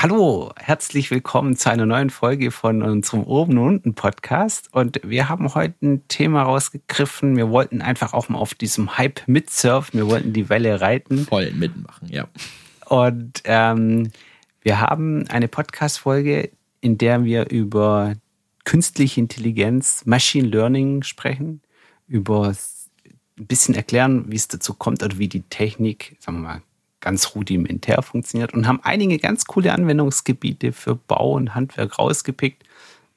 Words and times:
Hallo, 0.00 0.52
herzlich 0.56 1.10
willkommen 1.10 1.56
zu 1.56 1.70
einer 1.70 1.84
neuen 1.84 2.10
Folge 2.10 2.52
von 2.52 2.84
unserem 2.84 3.24
Oben 3.24 3.58
und 3.58 3.66
Unten 3.66 3.94
Podcast. 3.96 4.72
Und 4.72 5.00
wir 5.02 5.28
haben 5.28 5.56
heute 5.56 5.74
ein 5.82 6.06
Thema 6.06 6.44
rausgegriffen. 6.44 7.36
Wir 7.36 7.50
wollten 7.50 7.82
einfach 7.82 8.12
auch 8.12 8.28
mal 8.28 8.38
auf 8.38 8.54
diesem 8.54 8.96
Hype 8.96 9.26
mitsurfen. 9.26 9.98
Wir 9.98 10.06
wollten 10.06 10.32
die 10.32 10.48
Welle 10.48 10.80
reiten. 10.80 11.26
Voll 11.26 11.50
mitmachen, 11.50 12.06
ja. 12.12 12.28
Und 12.86 13.42
ähm, 13.42 14.12
wir 14.62 14.80
haben 14.80 15.26
eine 15.30 15.48
Podcast-Folge, 15.48 16.52
in 16.80 16.96
der 16.96 17.24
wir 17.24 17.50
über 17.50 18.14
künstliche 18.62 19.20
Intelligenz, 19.20 20.06
Machine 20.06 20.46
Learning 20.46 21.02
sprechen, 21.02 21.60
über 22.06 22.50
ein 23.36 23.46
bisschen 23.48 23.74
erklären, 23.74 24.26
wie 24.28 24.36
es 24.36 24.46
dazu 24.46 24.74
kommt 24.74 25.02
oder 25.02 25.18
wie 25.18 25.26
die 25.26 25.42
Technik, 25.42 26.16
sagen 26.20 26.38
wir 26.38 26.48
mal, 26.50 26.62
ganz 27.00 27.34
rudimentär 27.34 28.02
funktioniert 28.02 28.54
und 28.54 28.66
haben 28.66 28.80
einige 28.82 29.18
ganz 29.18 29.44
coole 29.44 29.72
Anwendungsgebiete 29.72 30.72
für 30.72 30.94
Bau 30.94 31.32
und 31.32 31.54
Handwerk 31.54 31.98
rausgepickt, 31.98 32.64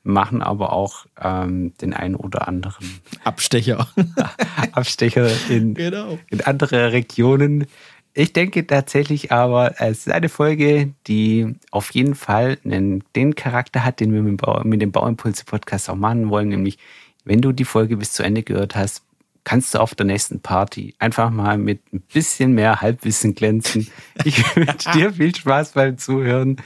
machen 0.03 0.41
aber 0.41 0.73
auch 0.73 1.05
ähm, 1.21 1.73
den 1.77 1.93
einen 1.93 2.15
oder 2.15 2.47
anderen 2.47 3.01
Abstecher. 3.23 3.87
Abstecher 4.71 5.29
in, 5.49 5.73
genau. 5.73 6.17
in 6.29 6.41
andere 6.41 6.91
Regionen. 6.91 7.67
Ich 8.13 8.33
denke 8.33 8.67
tatsächlich 8.67 9.31
aber, 9.31 9.79
es 9.79 10.07
ist 10.07 10.11
eine 10.11 10.27
Folge, 10.27 10.93
die 11.07 11.55
auf 11.71 11.91
jeden 11.91 12.15
Fall 12.15 12.57
einen, 12.65 13.03
den 13.15 13.35
Charakter 13.35 13.85
hat, 13.85 13.99
den 13.99 14.13
wir 14.13 14.21
mit 14.21 14.31
dem, 14.31 14.37
Bau, 14.37 14.61
mit 14.63 14.81
dem 14.81 14.91
Bauimpulse-Podcast 14.91 15.89
auch 15.89 15.95
machen 15.95 16.29
wollen, 16.29 16.49
nämlich 16.49 16.77
wenn 17.23 17.41
du 17.41 17.51
die 17.51 17.65
Folge 17.65 17.97
bis 17.97 18.13
zu 18.13 18.23
Ende 18.23 18.43
gehört 18.43 18.75
hast, 18.75 19.03
kannst 19.43 19.73
du 19.73 19.79
auf 19.79 19.95
der 19.95 20.05
nächsten 20.05 20.39
Party 20.39 20.93
einfach 20.99 21.29
mal 21.29 21.57
mit 21.57 21.81
ein 21.93 22.01
bisschen 22.01 22.53
mehr 22.53 22.81
Halbwissen 22.81 23.35
glänzen. 23.35 23.87
Ich 24.23 24.55
wünsche 24.55 24.91
dir 24.91 25.13
viel 25.13 25.33
Spaß 25.35 25.71
beim 25.71 25.97
Zuhören. 25.97 26.57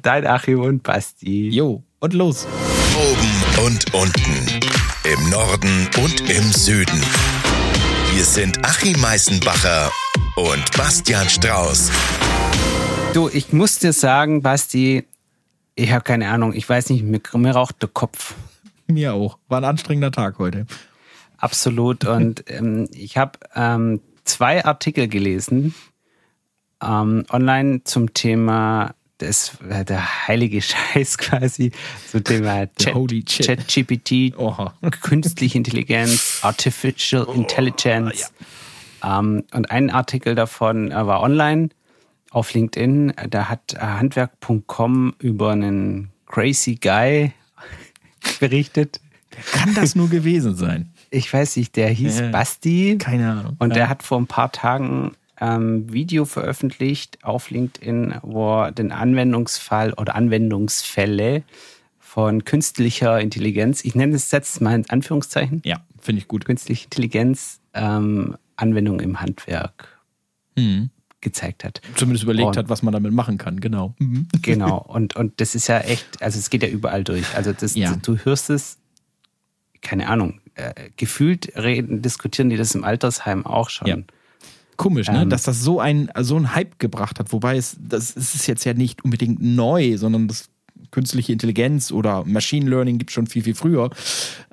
Dein 0.00 0.26
Achim 0.26 0.60
und 0.60 0.82
Basti. 0.82 1.48
Jo, 1.50 1.82
und 2.00 2.14
los. 2.14 2.46
Oben 2.96 3.66
und 3.66 3.94
unten. 3.94 4.60
Im 5.04 5.30
Norden 5.30 5.88
und 6.02 6.28
im 6.28 6.52
Süden. 6.52 7.00
Hier 8.12 8.24
sind 8.24 8.64
Achim 8.64 9.00
Meißenbacher 9.00 9.90
und 10.36 10.76
Bastian 10.76 11.28
Strauß. 11.28 11.90
Du, 13.14 13.28
ich 13.28 13.52
muss 13.52 13.78
dir 13.78 13.92
sagen, 13.92 14.42
Basti, 14.42 15.04
ich 15.74 15.92
habe 15.92 16.04
keine 16.04 16.28
Ahnung, 16.30 16.52
ich 16.52 16.68
weiß 16.68 16.90
nicht, 16.90 17.04
mir, 17.04 17.20
mir 17.34 17.52
raucht 17.52 17.82
der 17.82 17.88
Kopf. 17.88 18.34
Mir 18.86 19.14
auch. 19.14 19.38
War 19.48 19.58
ein 19.60 19.64
anstrengender 19.64 20.10
Tag 20.12 20.38
heute. 20.38 20.66
Absolut. 21.40 22.04
Und 22.04 22.44
ähm, 22.48 22.88
ich 22.92 23.16
habe 23.16 23.38
ähm, 23.54 24.00
zwei 24.24 24.64
Artikel 24.64 25.08
gelesen 25.08 25.74
ähm, 26.82 27.24
online 27.30 27.82
zum 27.84 28.14
Thema 28.14 28.94
das 29.18 29.58
äh, 29.68 29.84
der 29.84 30.28
heilige 30.28 30.62
Scheiß 30.62 31.18
quasi 31.18 31.72
zum 32.10 32.24
Thema 32.24 32.66
ChatGPT, 32.78 34.34
Chat 34.34 35.02
künstliche 35.02 35.58
Intelligenz, 35.58 36.40
Artificial 36.42 37.24
oh, 37.24 37.32
Intelligence. 37.32 38.32
Ja. 39.02 39.20
Ähm, 39.20 39.44
und 39.52 39.70
ein 39.70 39.90
Artikel 39.90 40.34
davon 40.34 40.90
äh, 40.90 41.06
war 41.06 41.22
online 41.22 41.70
auf 42.30 42.52
LinkedIn. 42.54 43.14
Da 43.30 43.48
hat 43.48 43.74
äh, 43.74 43.78
Handwerk.com 43.78 45.14
über 45.18 45.52
einen 45.52 46.10
crazy 46.26 46.76
Guy 46.76 47.32
berichtet. 48.38 49.00
Wer 49.30 49.60
kann 49.60 49.74
das 49.74 49.94
nur 49.94 50.08
gewesen 50.08 50.54
sein? 50.56 50.92
Ich 51.10 51.32
weiß 51.32 51.56
nicht, 51.56 51.76
der 51.76 51.88
hieß 51.88 52.20
äh, 52.20 52.28
Basti. 52.30 52.98
Keine 52.98 53.30
Ahnung. 53.32 53.56
Und 53.58 53.74
der 53.74 53.88
hat 53.88 54.02
vor 54.02 54.18
ein 54.18 54.26
paar 54.26 54.52
Tagen 54.52 55.12
ähm, 55.40 55.92
Video 55.92 56.24
veröffentlicht 56.24 57.18
auf 57.24 57.50
LinkedIn, 57.50 58.14
wo 58.22 58.62
er 58.62 58.72
den 58.72 58.92
Anwendungsfall 58.92 59.92
oder 59.94 60.14
Anwendungsfälle 60.14 61.42
von 61.98 62.44
künstlicher 62.44 63.20
Intelligenz, 63.20 63.84
ich 63.84 63.94
nenne 63.94 64.16
es 64.16 64.30
jetzt 64.32 64.60
mal 64.60 64.74
in 64.74 64.90
Anführungszeichen. 64.90 65.62
Ja, 65.64 65.80
finde 66.00 66.20
ich 66.20 66.28
gut. 66.28 66.44
Künstliche 66.44 66.84
Intelligenz, 66.84 67.60
ähm, 67.72 68.36
Anwendung 68.56 69.00
im 69.00 69.20
Handwerk 69.20 70.00
mhm. 70.56 70.90
gezeigt 71.20 71.64
hat. 71.64 71.80
Zumindest 71.94 72.24
überlegt 72.24 72.48
und, 72.48 72.56
hat, 72.56 72.68
was 72.68 72.82
man 72.82 72.92
damit 72.92 73.12
machen 73.12 73.38
kann, 73.38 73.60
genau. 73.60 73.94
Mhm. 73.98 74.26
Genau, 74.42 74.78
und, 74.88 75.16
und 75.16 75.40
das 75.40 75.54
ist 75.54 75.68
ja 75.68 75.78
echt, 75.78 76.20
also 76.20 76.38
es 76.38 76.50
geht 76.50 76.62
ja 76.62 76.68
überall 76.68 77.04
durch. 77.04 77.34
Also 77.34 77.52
das, 77.52 77.74
ja. 77.74 77.94
du 77.94 78.16
hörst 78.18 78.50
es, 78.50 78.78
keine 79.80 80.08
Ahnung, 80.08 80.40
äh, 80.60 80.90
gefühlt 80.96 81.52
reden, 81.56 82.02
diskutieren 82.02 82.50
die 82.50 82.56
das 82.56 82.74
im 82.74 82.84
Altersheim 82.84 83.46
auch 83.46 83.70
schon. 83.70 83.88
Ja. 83.88 83.96
Komisch, 84.76 85.08
ne? 85.08 85.22
Ähm, 85.22 85.30
dass 85.30 85.42
das 85.42 85.60
so 85.60 85.78
ein 85.78 86.10
so 86.20 86.36
ein 86.36 86.54
Hype 86.54 86.78
gebracht 86.78 87.18
hat. 87.18 87.32
Wobei 87.32 87.56
es 87.56 87.76
das 87.78 88.12
ist 88.12 88.46
jetzt 88.46 88.64
ja 88.64 88.72
nicht 88.72 89.04
unbedingt 89.04 89.42
neu, 89.42 89.98
sondern 89.98 90.26
das 90.26 90.48
künstliche 90.90 91.32
Intelligenz 91.32 91.92
oder 91.92 92.24
Machine 92.24 92.68
Learning 92.68 92.98
gibt 92.98 93.10
es 93.10 93.14
schon 93.14 93.26
viel 93.26 93.42
viel 93.42 93.54
früher. 93.54 93.90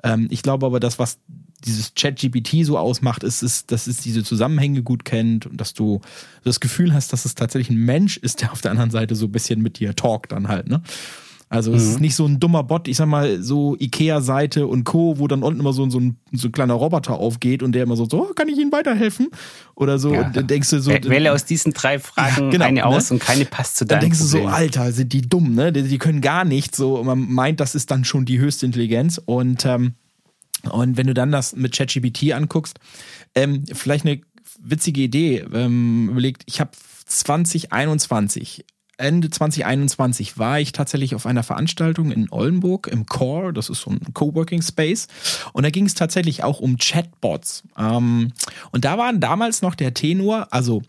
Ähm, 0.02 0.28
ich 0.30 0.42
glaube 0.42 0.66
aber, 0.66 0.80
das 0.80 0.98
was 0.98 1.18
dieses 1.64 1.94
Chat-GPT 1.94 2.64
so 2.64 2.78
ausmacht, 2.78 3.24
ist, 3.24 3.42
ist, 3.42 3.72
dass 3.72 3.86
es 3.86 3.98
diese 3.98 4.22
Zusammenhänge 4.22 4.82
gut 4.82 5.04
kennt 5.04 5.46
und 5.46 5.60
dass 5.60 5.74
du 5.74 6.00
das 6.44 6.60
Gefühl 6.60 6.94
hast, 6.94 7.12
dass 7.12 7.24
es 7.24 7.34
tatsächlich 7.34 7.70
ein 7.70 7.84
Mensch 7.84 8.16
ist, 8.16 8.42
der 8.42 8.52
auf 8.52 8.60
der 8.60 8.70
anderen 8.70 8.90
Seite 8.90 9.14
so 9.16 9.26
ein 9.26 9.32
bisschen 9.32 9.60
mit 9.60 9.78
dir 9.80 9.96
talkt 9.96 10.32
dann 10.32 10.48
halt, 10.48 10.68
ne? 10.68 10.82
Also 11.50 11.70
mhm. 11.70 11.76
es 11.76 11.84
ist 11.84 11.94
mhm. 11.96 12.02
nicht 12.02 12.14
so 12.14 12.26
ein 12.26 12.40
dummer 12.40 12.62
Bot, 12.62 12.88
ich 12.88 12.96
sag 12.96 13.06
mal, 13.06 13.42
so 13.42 13.74
Ikea-Seite 13.78 14.66
und 14.66 14.84
Co., 14.84 15.18
wo 15.18 15.26
dann 15.28 15.42
unten 15.42 15.60
immer 15.60 15.72
so, 15.72 15.88
so, 15.88 15.98
ein, 15.98 16.16
so 16.32 16.48
ein 16.48 16.52
kleiner 16.52 16.74
Roboter 16.74 17.14
aufgeht 17.14 17.62
und 17.62 17.72
der 17.72 17.84
immer 17.84 17.96
so, 17.96 18.06
so, 18.06 18.24
kann 18.34 18.48
ich 18.48 18.58
Ihnen 18.58 18.70
weiterhelfen? 18.70 19.28
Oder 19.74 19.98
so. 19.98 20.12
Ja. 20.12 20.26
Und 20.26 20.36
dann 20.36 20.46
denkst 20.46 20.68
du 20.70 20.80
so. 20.80 20.90
Wähle 20.90 21.32
aus 21.32 21.46
diesen 21.46 21.72
drei 21.72 21.98
Fragen 21.98 22.44
ja, 22.44 22.50
genau, 22.50 22.64
eine 22.66 22.80
ne? 22.80 22.86
aus 22.86 23.10
und 23.10 23.20
keine 23.20 23.46
passt 23.46 23.78
zu 23.78 23.86
deinem 23.86 24.00
Dann 24.00 24.10
denkst 24.10 24.20
Problem. 24.20 24.42
du 24.42 24.48
so, 24.48 24.54
Alter, 24.54 24.92
sind 24.92 25.12
die 25.12 25.22
dumm, 25.22 25.54
ne? 25.54 25.72
Die, 25.72 25.84
die, 25.84 25.98
können 25.98 26.20
gar 26.20 26.44
nicht 26.44 26.76
so. 26.76 27.02
Man 27.02 27.32
meint, 27.32 27.60
das 27.60 27.74
ist 27.74 27.90
dann 27.90 28.04
schon 28.04 28.26
die 28.26 28.38
höchste 28.38 28.66
Intelligenz. 28.66 29.18
Und, 29.24 29.64
ähm, 29.64 29.94
und 30.70 30.98
wenn 30.98 31.06
du 31.06 31.14
dann 31.14 31.32
das 31.32 31.56
mit 31.56 31.74
ChatGPT 31.74 32.32
anguckst, 32.32 32.78
ähm, 33.34 33.64
vielleicht 33.72 34.04
eine 34.04 34.20
witzige 34.60 35.00
Idee, 35.00 35.46
ähm, 35.54 36.10
überlegt, 36.10 36.42
ich 36.46 36.60
habe 36.60 36.72
2021 37.06 38.66
Ende 38.98 39.30
2021 39.30 40.38
war 40.38 40.60
ich 40.60 40.72
tatsächlich 40.72 41.14
auf 41.14 41.24
einer 41.24 41.42
Veranstaltung 41.42 42.10
in 42.10 42.30
Oldenburg 42.30 42.88
im 42.88 43.06
Core, 43.06 43.52
das 43.52 43.70
ist 43.70 43.80
so 43.80 43.90
ein 43.90 44.00
Coworking 44.12 44.60
Space, 44.62 45.06
und 45.52 45.62
da 45.62 45.70
ging 45.70 45.86
es 45.86 45.94
tatsächlich 45.94 46.44
auch 46.44 46.60
um 46.60 46.76
Chatbots. 46.76 47.62
Ähm, 47.78 48.32
und 48.72 48.84
da 48.84 48.98
waren 48.98 49.20
damals 49.20 49.62
noch 49.62 49.74
der 49.74 49.94
Tenor, 49.94 50.48
also 50.50 50.82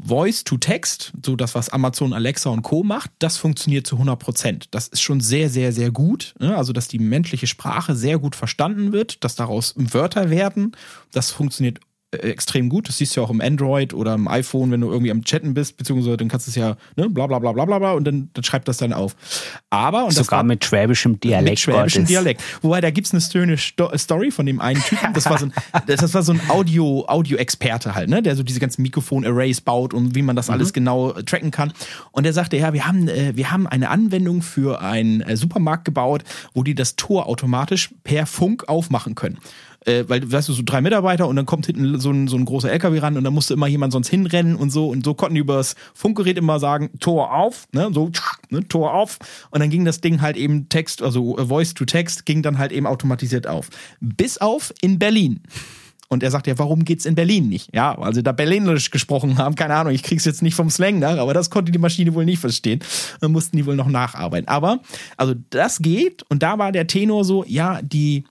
Voice 0.00 0.44
to 0.44 0.56
Text, 0.58 1.12
so 1.24 1.34
das, 1.34 1.54
was 1.56 1.70
Amazon 1.70 2.12
Alexa 2.12 2.50
und 2.50 2.62
Co. 2.62 2.84
macht, 2.84 3.10
das 3.18 3.36
funktioniert 3.36 3.86
zu 3.86 3.96
100 3.96 4.18
Prozent. 4.18 4.68
Das 4.70 4.86
ist 4.86 5.00
schon 5.00 5.20
sehr, 5.20 5.50
sehr, 5.50 5.72
sehr 5.72 5.90
gut. 5.90 6.34
Ne? 6.38 6.56
Also, 6.56 6.72
dass 6.72 6.86
die 6.86 7.00
menschliche 7.00 7.48
Sprache 7.48 7.96
sehr 7.96 8.18
gut 8.18 8.36
verstanden 8.36 8.92
wird, 8.92 9.24
dass 9.24 9.34
daraus 9.34 9.74
Wörter 9.76 10.30
werden, 10.30 10.76
das 11.12 11.32
funktioniert 11.32 11.80
extrem 12.10 12.68
gut. 12.70 12.88
Das 12.88 12.98
siehst 12.98 13.14
du 13.14 13.20
ja 13.20 13.26
auch 13.26 13.30
im 13.30 13.40
Android 13.40 13.92
oder 13.92 14.14
im 14.14 14.28
iPhone, 14.28 14.70
wenn 14.70 14.80
du 14.80 14.90
irgendwie 14.90 15.10
am 15.10 15.22
Chatten 15.24 15.52
bist, 15.52 15.76
beziehungsweise 15.76 16.16
dann 16.16 16.28
kannst 16.28 16.46
du 16.46 16.50
es 16.50 16.56
ja, 16.56 16.76
ne, 16.96 17.10
bla 17.10 17.26
bla 17.26 17.38
bla 17.38 17.52
bla 17.52 17.64
bla 17.64 17.92
und 17.92 18.04
dann, 18.04 18.30
dann 18.32 18.44
schreibt 18.44 18.66
das 18.66 18.78
dann 18.78 18.94
auf. 18.94 19.14
Aber 19.68 20.06
und 20.06 20.12
sogar 20.12 20.38
war, 20.38 20.44
mit 20.44 20.64
schwäbischem 20.64 21.20
Dialekt. 21.20 21.50
Mit 21.50 21.60
schwäbischem 21.60 22.06
Dialekt. 22.06 22.42
Wobei, 22.62 22.80
da 22.80 22.90
gibt's 22.90 23.12
eine 23.12 23.20
schöne 23.20 23.56
Story 23.58 24.30
von 24.30 24.46
dem 24.46 24.60
einen 24.60 24.80
Typen, 24.82 25.12
das 25.12 25.26
war 25.26 25.38
so 25.38 25.46
ein, 25.46 25.52
das 25.86 26.14
war 26.14 26.22
so 26.22 26.32
ein 26.32 26.40
Audio, 26.48 27.04
Audio-Experte 27.06 27.94
halt, 27.94 28.08
ne, 28.08 28.22
der 28.22 28.36
so 28.36 28.42
diese 28.42 28.60
ganzen 28.60 28.82
Mikrofon-Arrays 28.82 29.60
baut 29.60 29.92
und 29.92 30.14
wie 30.14 30.22
man 30.22 30.34
das 30.34 30.48
mhm. 30.48 30.54
alles 30.54 30.72
genau 30.72 31.12
äh, 31.12 31.24
tracken 31.24 31.50
kann. 31.50 31.72
Und 32.12 32.24
der 32.24 32.32
sagte, 32.32 32.56
ja, 32.56 32.72
wir 32.72 32.86
haben, 32.86 33.08
äh, 33.08 33.36
wir 33.36 33.50
haben 33.50 33.66
eine 33.66 33.90
Anwendung 33.90 34.40
für 34.40 34.80
einen 34.80 35.20
äh, 35.20 35.36
Supermarkt 35.36 35.84
gebaut, 35.84 36.24
wo 36.54 36.62
die 36.62 36.74
das 36.74 36.96
Tor 36.96 37.26
automatisch 37.26 37.90
per 38.02 38.24
Funk 38.24 38.66
aufmachen 38.66 39.14
können 39.14 39.38
äh, 39.84 40.04
weil, 40.08 40.30
weißt 40.30 40.48
du, 40.48 40.52
so 40.52 40.62
drei 40.64 40.80
Mitarbeiter 40.80 41.28
und 41.28 41.36
dann 41.36 41.46
kommt 41.46 41.66
hinten 41.66 41.98
so 42.00 42.10
ein, 42.10 42.28
so 42.28 42.36
ein 42.36 42.44
großer 42.44 42.70
LKW 42.70 42.98
ran 42.98 43.16
und 43.16 43.24
dann 43.24 43.34
musste 43.34 43.54
immer 43.54 43.66
jemand 43.66 43.92
sonst 43.92 44.08
hinrennen 44.08 44.56
und 44.56 44.70
so 44.70 44.88
und 44.88 45.04
so 45.04 45.14
konnten 45.14 45.34
die 45.34 45.40
über 45.40 45.56
das 45.56 45.76
Funkgerät 45.94 46.36
immer 46.36 46.58
sagen, 46.58 46.90
Tor 47.00 47.34
auf, 47.34 47.68
ne, 47.72 47.90
so, 47.92 48.10
ne, 48.50 48.66
Tor 48.68 48.94
auf 48.94 49.18
und 49.50 49.60
dann 49.60 49.70
ging 49.70 49.84
das 49.84 50.00
Ding 50.00 50.20
halt 50.20 50.36
eben 50.36 50.68
Text, 50.68 51.02
also 51.02 51.36
Voice 51.36 51.74
to 51.74 51.84
Text, 51.84 52.26
ging 52.26 52.42
dann 52.42 52.58
halt 52.58 52.72
eben 52.72 52.86
automatisiert 52.86 53.46
auf. 53.46 53.68
Bis 54.00 54.38
auf 54.38 54.72
in 54.80 54.98
Berlin. 54.98 55.40
Und 56.10 56.22
er 56.22 56.30
sagt 56.30 56.46
ja, 56.46 56.58
warum 56.58 56.84
geht's 56.84 57.04
in 57.04 57.14
Berlin 57.14 57.48
nicht? 57.48 57.74
Ja, 57.74 57.96
also 57.98 58.22
da 58.22 58.32
Berlinerisch 58.32 58.90
gesprochen 58.90 59.36
haben, 59.36 59.54
keine 59.54 59.74
Ahnung, 59.74 59.92
ich 59.92 60.02
krieg's 60.02 60.24
jetzt 60.24 60.42
nicht 60.42 60.54
vom 60.54 60.70
Slang 60.70 60.98
nach, 60.98 61.18
aber 61.18 61.34
das 61.34 61.50
konnte 61.50 61.70
die 61.70 61.78
Maschine 61.78 62.14
wohl 62.14 62.24
nicht 62.24 62.38
verstehen. 62.38 62.80
Dann 63.20 63.30
mussten 63.30 63.58
die 63.58 63.66
wohl 63.66 63.76
noch 63.76 63.88
nacharbeiten. 63.88 64.48
Aber, 64.48 64.80
also 65.18 65.34
das 65.50 65.80
geht 65.80 66.22
und 66.30 66.42
da 66.42 66.58
war 66.58 66.72
der 66.72 66.86
Tenor 66.86 67.24
so, 67.24 67.44
ja, 67.46 67.82
die, 67.82 68.24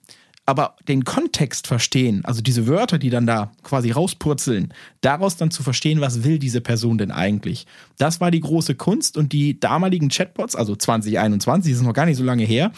aber 0.48 0.76
den 0.88 1.04
Kontext 1.04 1.68
verstehen, 1.68 2.24
also 2.24 2.42
diese 2.42 2.68
Wörter, 2.68 2.98
die 2.98 3.10
dann 3.10 3.28
da 3.28 3.52
quasi 3.64 3.92
rauspurzeln, 3.92 4.74
daraus 5.02 5.36
dann 5.36 5.52
zu 5.52 5.62
verstehen, 5.62 6.00
was 6.00 6.24
will 6.24 6.40
diese 6.40 6.62
Person 6.62 6.98
denn 6.98 7.12
eigentlich? 7.12 7.68
Das 7.98 8.22
war 8.22 8.32
die 8.32 8.40
große 8.40 8.76
Kunst 8.76 9.18
und 9.18 9.34
die 9.34 9.60
damaligen 9.60 10.08
Chatbots, 10.08 10.56
also 10.56 10.76
2021, 10.76 11.74
das 11.74 11.82
ist 11.82 11.86
noch 11.86 11.94
gar 11.94 12.06
nicht 12.06 12.18
so 12.18 12.24
lange 12.24 12.46
her, 12.46 12.72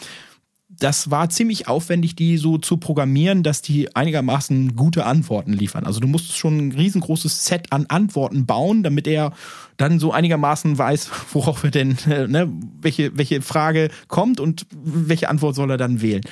das 0.68 1.10
war 1.10 1.28
ziemlich 1.28 1.68
aufwendig, 1.68 2.16
die 2.16 2.38
so 2.38 2.58
zu 2.58 2.76
programmieren, 2.76 3.42
dass 3.42 3.62
die 3.62 3.94
einigermaßen 3.94 4.74
gute 4.74 5.04
Antworten 5.04 5.52
liefern. 5.52 5.84
Also 5.84 6.00
du 6.00 6.08
musst 6.08 6.36
schon 6.36 6.58
ein 6.58 6.72
riesengroßes 6.72 7.44
Set 7.44 7.72
an 7.72 7.86
Antworten 7.88 8.46
bauen, 8.46 8.82
damit 8.82 9.06
er 9.06 9.32
dann 9.76 10.00
so 10.00 10.12
einigermaßen 10.12 10.76
weiß, 10.76 11.10
worauf 11.32 11.62
er 11.62 11.70
denn, 11.70 11.98
äh, 12.08 12.26
ne, 12.26 12.50
welche, 12.80 13.16
welche 13.16 13.42
Frage 13.42 13.90
kommt 14.08 14.40
und 14.40 14.66
welche 14.72 15.28
Antwort 15.28 15.54
soll 15.54 15.70
er 15.70 15.76
dann 15.76 16.02
wählen. 16.02 16.22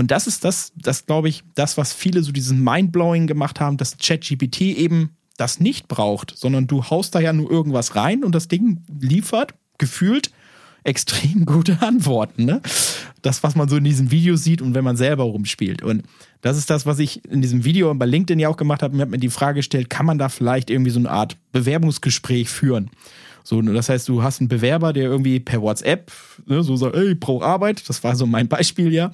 Und 0.00 0.10
das 0.10 0.26
ist 0.26 0.46
das, 0.46 0.72
das 0.76 1.04
glaube 1.04 1.28
ich, 1.28 1.44
das, 1.54 1.76
was 1.76 1.92
viele 1.92 2.22
so 2.22 2.32
diesen 2.32 2.64
Mindblowing 2.64 3.26
gemacht 3.26 3.60
haben, 3.60 3.76
dass 3.76 3.98
ChatGPT 3.98 4.62
eben 4.62 5.10
das 5.36 5.60
nicht 5.60 5.88
braucht, 5.88 6.32
sondern 6.38 6.66
du 6.66 6.84
haust 6.84 7.14
da 7.14 7.20
ja 7.20 7.34
nur 7.34 7.50
irgendwas 7.50 7.96
rein 7.96 8.24
und 8.24 8.34
das 8.34 8.48
Ding 8.48 8.82
liefert 8.98 9.52
gefühlt 9.76 10.30
extrem 10.84 11.44
gute 11.44 11.82
Antworten. 11.82 12.46
Ne? 12.46 12.62
Das, 13.20 13.42
was 13.42 13.56
man 13.56 13.68
so 13.68 13.76
in 13.76 13.84
diesem 13.84 14.10
Video 14.10 14.36
sieht 14.36 14.62
und 14.62 14.74
wenn 14.74 14.84
man 14.84 14.96
selber 14.96 15.24
rumspielt. 15.24 15.82
Und 15.82 16.04
das 16.40 16.56
ist 16.56 16.70
das, 16.70 16.86
was 16.86 16.98
ich 16.98 17.22
in 17.26 17.42
diesem 17.42 17.64
Video 17.66 17.94
bei 17.94 18.06
LinkedIn 18.06 18.40
ja 18.40 18.48
auch 18.48 18.56
gemacht 18.56 18.82
habe. 18.82 18.96
Mir 18.96 19.02
hat 19.02 19.10
mir 19.10 19.18
die 19.18 19.28
Frage 19.28 19.56
gestellt, 19.56 19.90
kann 19.90 20.06
man 20.06 20.16
da 20.16 20.30
vielleicht 20.30 20.70
irgendwie 20.70 20.92
so 20.92 20.98
eine 20.98 21.10
Art 21.10 21.36
Bewerbungsgespräch 21.52 22.48
führen? 22.48 22.88
So, 23.44 23.60
das 23.62 23.88
heißt, 23.88 24.08
du 24.08 24.22
hast 24.22 24.40
einen 24.40 24.48
Bewerber, 24.48 24.92
der 24.92 25.04
irgendwie 25.04 25.40
per 25.40 25.62
WhatsApp 25.62 26.12
ne, 26.46 26.62
so 26.62 26.76
sagt, 26.76 26.94
ey, 26.94 27.12
ich 27.12 27.20
brauche 27.20 27.44
Arbeit. 27.44 27.88
Das 27.88 28.02
war 28.04 28.16
so 28.16 28.26
mein 28.26 28.48
Beispiel 28.48 28.92
ja. 28.92 29.10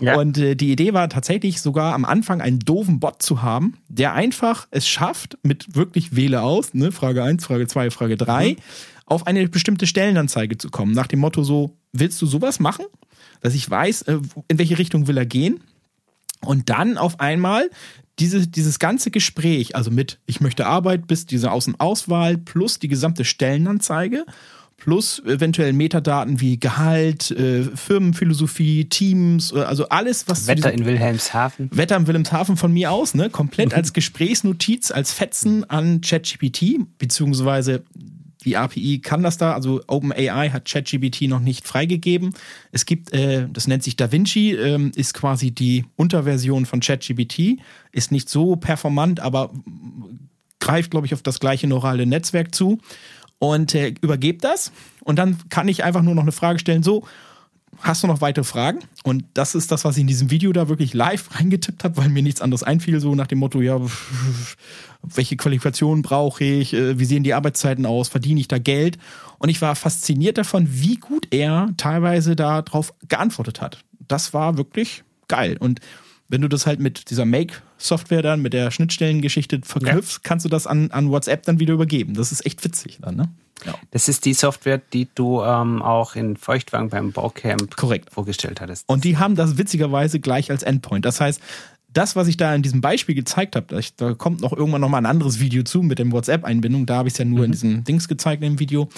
ja. 0.00 0.16
Und 0.16 0.38
äh, 0.38 0.54
die 0.54 0.72
Idee 0.72 0.92
war 0.92 1.08
tatsächlich 1.08 1.60
sogar 1.60 1.94
am 1.94 2.04
Anfang 2.04 2.40
einen 2.40 2.58
doofen 2.60 3.00
Bot 3.00 3.22
zu 3.22 3.42
haben, 3.42 3.78
der 3.88 4.14
einfach 4.14 4.68
es 4.70 4.88
schafft, 4.88 5.38
mit 5.42 5.74
wirklich 5.74 6.14
wähle 6.14 6.42
aus, 6.42 6.74
ne, 6.74 6.92
Frage 6.92 7.22
1, 7.22 7.44
Frage 7.44 7.66
2, 7.66 7.90
Frage 7.90 8.16
3, 8.16 8.50
mhm. 8.50 8.56
auf 9.06 9.26
eine 9.26 9.48
bestimmte 9.48 9.86
Stellenanzeige 9.86 10.58
zu 10.58 10.70
kommen. 10.70 10.92
Nach 10.92 11.06
dem 11.06 11.20
Motto 11.20 11.42
so, 11.42 11.76
willst 11.92 12.20
du 12.22 12.26
sowas 12.26 12.60
machen? 12.60 12.84
Dass 13.40 13.54
ich 13.54 13.68
weiß, 13.68 14.02
äh, 14.02 14.18
in 14.48 14.58
welche 14.58 14.78
Richtung 14.78 15.06
will 15.06 15.16
er 15.16 15.26
gehen? 15.26 15.60
Und 16.42 16.70
dann 16.70 16.96
auf 16.96 17.20
einmal 17.20 17.68
diese, 18.20 18.46
dieses 18.46 18.78
ganze 18.78 19.10
Gespräch, 19.10 19.74
also 19.74 19.90
mit 19.90 20.18
ich 20.26 20.40
möchte 20.40 20.66
Arbeit 20.66 21.06
bis 21.06 21.26
diese 21.26 21.50
Außenauswahl 21.50 22.36
plus 22.36 22.78
die 22.78 22.88
gesamte 22.88 23.24
Stellenanzeige 23.24 24.26
plus 24.80 25.22
eventuell 25.24 25.72
Metadaten 25.72 26.40
wie 26.40 26.58
Gehalt, 26.58 27.30
äh, 27.30 27.64
Firmenphilosophie, 27.64 28.86
Teams, 28.86 29.52
äh, 29.52 29.60
also 29.60 29.88
alles, 29.90 30.26
was 30.26 30.46
Wetter 30.46 30.72
in 30.72 30.84
Wilhelmshaven. 30.84 31.68
Wetter 31.72 31.96
in 31.96 32.06
Wilhelmshaven 32.06 32.56
von 32.56 32.72
mir 32.72 32.90
aus, 32.90 33.14
ne, 33.14 33.30
komplett 33.30 33.74
als 33.74 33.92
Gesprächsnotiz, 33.92 34.90
als 34.90 35.12
Fetzen 35.12 35.68
an 35.68 36.00
ChatGPT, 36.00 36.78
beziehungsweise 36.98 37.84
die 38.44 38.56
API 38.56 39.00
kann 39.00 39.22
das 39.22 39.36
da, 39.36 39.52
also 39.52 39.82
OpenAI 39.86 40.50
hat 40.50 40.64
ChatGPT 40.64 41.22
noch 41.22 41.40
nicht 41.40 41.66
freigegeben. 41.66 42.34
Es 42.72 42.86
gibt, 42.86 43.12
äh, 43.12 43.46
das 43.52 43.66
nennt 43.66 43.82
sich 43.82 43.96
DaVinci, 43.96 44.54
ähm, 44.54 44.92
ist 44.94 45.14
quasi 45.14 45.50
die 45.50 45.84
Unterversion 45.96 46.66
von 46.66 46.80
ChatGPT, 46.80 47.60
ist 47.92 48.12
nicht 48.12 48.28
so 48.28 48.56
performant, 48.56 49.20
aber 49.20 49.50
greift, 50.58 50.90
glaube 50.90 51.06
ich, 51.06 51.14
auf 51.14 51.22
das 51.22 51.40
gleiche 51.40 51.66
neurale 51.66 52.06
Netzwerk 52.06 52.54
zu 52.54 52.78
und 53.38 53.74
äh, 53.74 53.94
übergebt 54.00 54.44
das. 54.44 54.72
Und 55.02 55.18
dann 55.18 55.38
kann 55.48 55.68
ich 55.68 55.84
einfach 55.84 56.02
nur 56.02 56.14
noch 56.14 56.22
eine 56.22 56.32
Frage 56.32 56.58
stellen, 56.58 56.82
so, 56.82 57.04
hast 57.78 58.02
du 58.02 58.06
noch 58.06 58.20
weitere 58.20 58.44
Fragen? 58.44 58.80
Und 59.02 59.24
das 59.34 59.54
ist 59.54 59.72
das, 59.72 59.84
was 59.84 59.96
ich 59.96 60.02
in 60.02 60.06
diesem 60.06 60.30
Video 60.30 60.52
da 60.52 60.68
wirklich 60.68 60.94
live 60.94 61.34
reingetippt 61.38 61.84
habe, 61.84 61.96
weil 61.96 62.08
mir 62.08 62.22
nichts 62.22 62.40
anderes 62.40 62.62
einfiel, 62.62 63.00
so 63.00 63.14
nach 63.14 63.26
dem 63.26 63.38
Motto, 63.38 63.60
ja, 63.60 63.80
welche 65.02 65.36
Qualifikationen 65.36 66.02
brauche 66.02 66.44
ich, 66.44 66.74
äh, 66.74 66.98
wie 66.98 67.04
sehen 67.04 67.22
die 67.22 67.34
Arbeitszeiten 67.34 67.86
aus, 67.86 68.08
verdiene 68.08 68.40
ich 68.40 68.48
da 68.48 68.58
Geld? 68.58 68.98
Und 69.38 69.48
ich 69.48 69.62
war 69.62 69.74
fasziniert 69.74 70.38
davon, 70.38 70.66
wie 70.70 70.96
gut 70.96 71.28
er 71.30 71.70
teilweise 71.76 72.36
darauf 72.36 72.92
geantwortet 73.08 73.60
hat. 73.60 73.82
Das 74.06 74.34
war 74.34 74.56
wirklich 74.56 75.02
geil. 75.28 75.56
Und 75.58 75.80
wenn 76.28 76.42
du 76.42 76.48
das 76.48 76.66
halt 76.66 76.78
mit 76.78 77.10
dieser 77.10 77.24
Make-Software 77.24 78.22
dann, 78.22 78.40
mit 78.40 78.52
der 78.52 78.70
Schnittstellengeschichte 78.70 79.60
verknüpfst, 79.64 80.16
ja. 80.16 80.20
kannst 80.22 80.44
du 80.44 80.48
das 80.48 80.66
an, 80.66 80.90
an 80.90 81.10
WhatsApp 81.10 81.42
dann 81.44 81.58
wieder 81.58 81.74
übergeben. 81.74 82.14
Das 82.14 82.30
ist 82.32 82.46
echt 82.46 82.62
witzig 82.64 82.98
dann, 83.00 83.16
ne? 83.16 83.28
Ja. 83.66 83.74
Das 83.90 84.08
ist 84.08 84.24
die 84.24 84.32
Software, 84.32 84.80
die 84.92 85.08
du 85.14 85.42
ähm, 85.42 85.82
auch 85.82 86.14
in 86.14 86.36
Feuchtwagen 86.36 86.88
beim 86.88 87.12
Baucamp 87.12 87.76
Korrekt. 87.76 88.10
vorgestellt 88.10 88.60
hattest. 88.60 88.88
Und 88.88 89.04
die 89.04 89.18
haben 89.18 89.34
das 89.34 89.58
witzigerweise 89.58 90.18
gleich 90.18 90.50
als 90.50 90.62
Endpoint. 90.62 91.04
Das 91.04 91.20
heißt, 91.20 91.42
das, 91.92 92.14
was 92.14 92.28
ich 92.28 92.36
da 92.36 92.54
in 92.54 92.62
diesem 92.62 92.80
Beispiel 92.80 93.14
gezeigt 93.14 93.56
habe, 93.56 93.80
da 93.96 94.14
kommt 94.14 94.40
noch 94.40 94.52
irgendwann 94.52 94.80
noch 94.80 94.88
mal 94.88 94.98
ein 94.98 95.06
anderes 95.06 95.40
Video 95.40 95.62
zu 95.62 95.82
mit 95.82 95.98
dem 95.98 96.12
WhatsApp-Einbindung. 96.12 96.86
Da 96.86 96.96
habe 96.96 97.08
ich 97.08 97.14
es 97.14 97.18
ja 97.18 97.24
nur 97.24 97.40
mhm. 97.40 97.44
in 97.44 97.52
diesem 97.52 97.84
Dings 97.84 98.06
gezeigt 98.06 98.42
im 98.42 98.58
Video. 98.58 98.88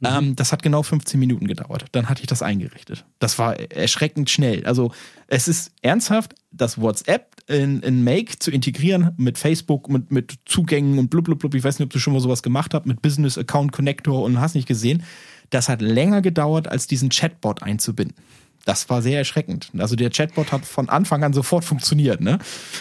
Mhm. 0.00 0.08
Ähm, 0.08 0.36
das 0.36 0.52
hat 0.52 0.62
genau 0.62 0.82
15 0.82 1.18
Minuten 1.20 1.46
gedauert. 1.46 1.84
Dann 1.92 2.08
hatte 2.08 2.22
ich 2.22 2.26
das 2.26 2.42
eingerichtet. 2.42 3.04
Das 3.18 3.38
war 3.38 3.58
erschreckend 3.58 4.30
schnell. 4.30 4.64
Also 4.66 4.92
es 5.28 5.46
ist 5.46 5.72
ernsthaft, 5.82 6.34
das 6.50 6.80
WhatsApp 6.80 7.36
in, 7.46 7.80
in 7.80 8.02
Make 8.02 8.38
zu 8.38 8.50
integrieren 8.50 9.12
mit 9.16 9.38
Facebook, 9.38 9.88
mit, 9.88 10.10
mit 10.10 10.38
Zugängen 10.44 10.98
und 10.98 11.08
blub, 11.08 11.24
blub, 11.24 11.38
blub. 11.38 11.54
Ich 11.54 11.62
weiß 11.62 11.78
nicht, 11.78 11.86
ob 11.86 11.92
du 11.92 11.98
schon 11.98 12.12
mal 12.12 12.20
sowas 12.20 12.42
gemacht 12.42 12.74
hast, 12.74 12.86
mit 12.86 13.00
Business 13.02 13.38
Account 13.38 13.72
Connector 13.72 14.22
und 14.22 14.40
hast 14.40 14.54
nicht 14.54 14.66
gesehen. 14.66 15.04
Das 15.50 15.68
hat 15.68 15.82
länger 15.82 16.22
gedauert, 16.22 16.68
als 16.68 16.86
diesen 16.86 17.10
Chatbot 17.10 17.62
einzubinden. 17.62 18.16
Das 18.66 18.90
war 18.90 19.00
sehr 19.00 19.18
erschreckend. 19.18 19.70
Also 19.78 19.96
der 19.96 20.10
Chatbot 20.10 20.52
hat 20.52 20.66
von 20.66 20.90
Anfang 20.90 21.24
an 21.24 21.32
sofort 21.32 21.64
funktioniert, 21.64 22.20
ne? 22.20 22.38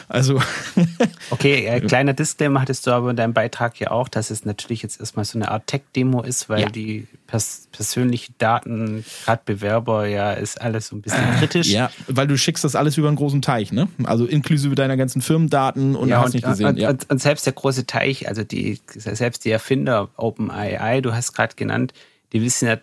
Also. 0.10 0.42
okay, 1.30 1.66
äh, 1.66 1.80
kleiner 1.80 2.14
Disclaimer 2.14 2.62
hattest 2.62 2.86
du 2.86 2.92
aber 2.92 3.10
in 3.10 3.16
deinem 3.16 3.34
Beitrag 3.34 3.80
ja 3.80 3.92
auch, 3.92 4.10
dass 4.10 4.30
es 4.30 4.44
natürlich 4.44 4.84
jetzt 4.84 5.00
erstmal 5.00 5.24
so 5.24 5.38
eine 5.38 5.50
Art 5.50 5.68
Tech-Demo 5.68 6.22
ist, 6.22 6.50
weil 6.50 6.62
ja. 6.64 6.70
die 6.70 7.08
pers 7.28 7.70
persönlichen 7.72 8.36
Daten, 8.40 9.06
gerade 9.24 9.42
Bewerber, 9.46 10.06
ja, 10.06 10.34
ist 10.34 10.60
alles 10.60 10.88
so 10.88 10.98
ein 10.98 11.02
bisschen 11.02 11.24
kritisch. 11.40 11.68
Ja, 11.68 11.90
weil 12.08 12.28
du 12.28 12.38
schickst 12.38 12.64
das 12.66 12.76
alles 12.76 12.98
über 12.98 13.08
einen 13.08 13.18
großen 13.18 13.42
Teich, 13.42 13.72
ne? 13.72 13.88
Also 14.04 14.26
inklusive 14.26 14.76
deiner 14.76 14.98
ganzen 14.98 15.22
Firmendaten 15.22 15.96
und 15.96 16.10
ja, 16.10 16.18
hast 16.18 16.28
und, 16.28 16.34
nicht 16.34 16.46
gesehen. 16.46 16.68
Und, 16.68 16.78
ja. 16.78 16.90
und, 16.90 17.10
und 17.10 17.22
selbst 17.22 17.46
der 17.46 17.54
große 17.54 17.86
Teich, 17.86 18.28
also 18.28 18.44
die, 18.44 18.82
selbst 18.94 19.46
die 19.46 19.52
Erfinder 19.52 20.10
OpenAI, 20.18 21.00
du 21.00 21.14
hast 21.14 21.32
gerade 21.32 21.56
genannt, 21.56 21.94
die 22.34 22.42
wissen 22.42 22.68
ja, 22.68 22.78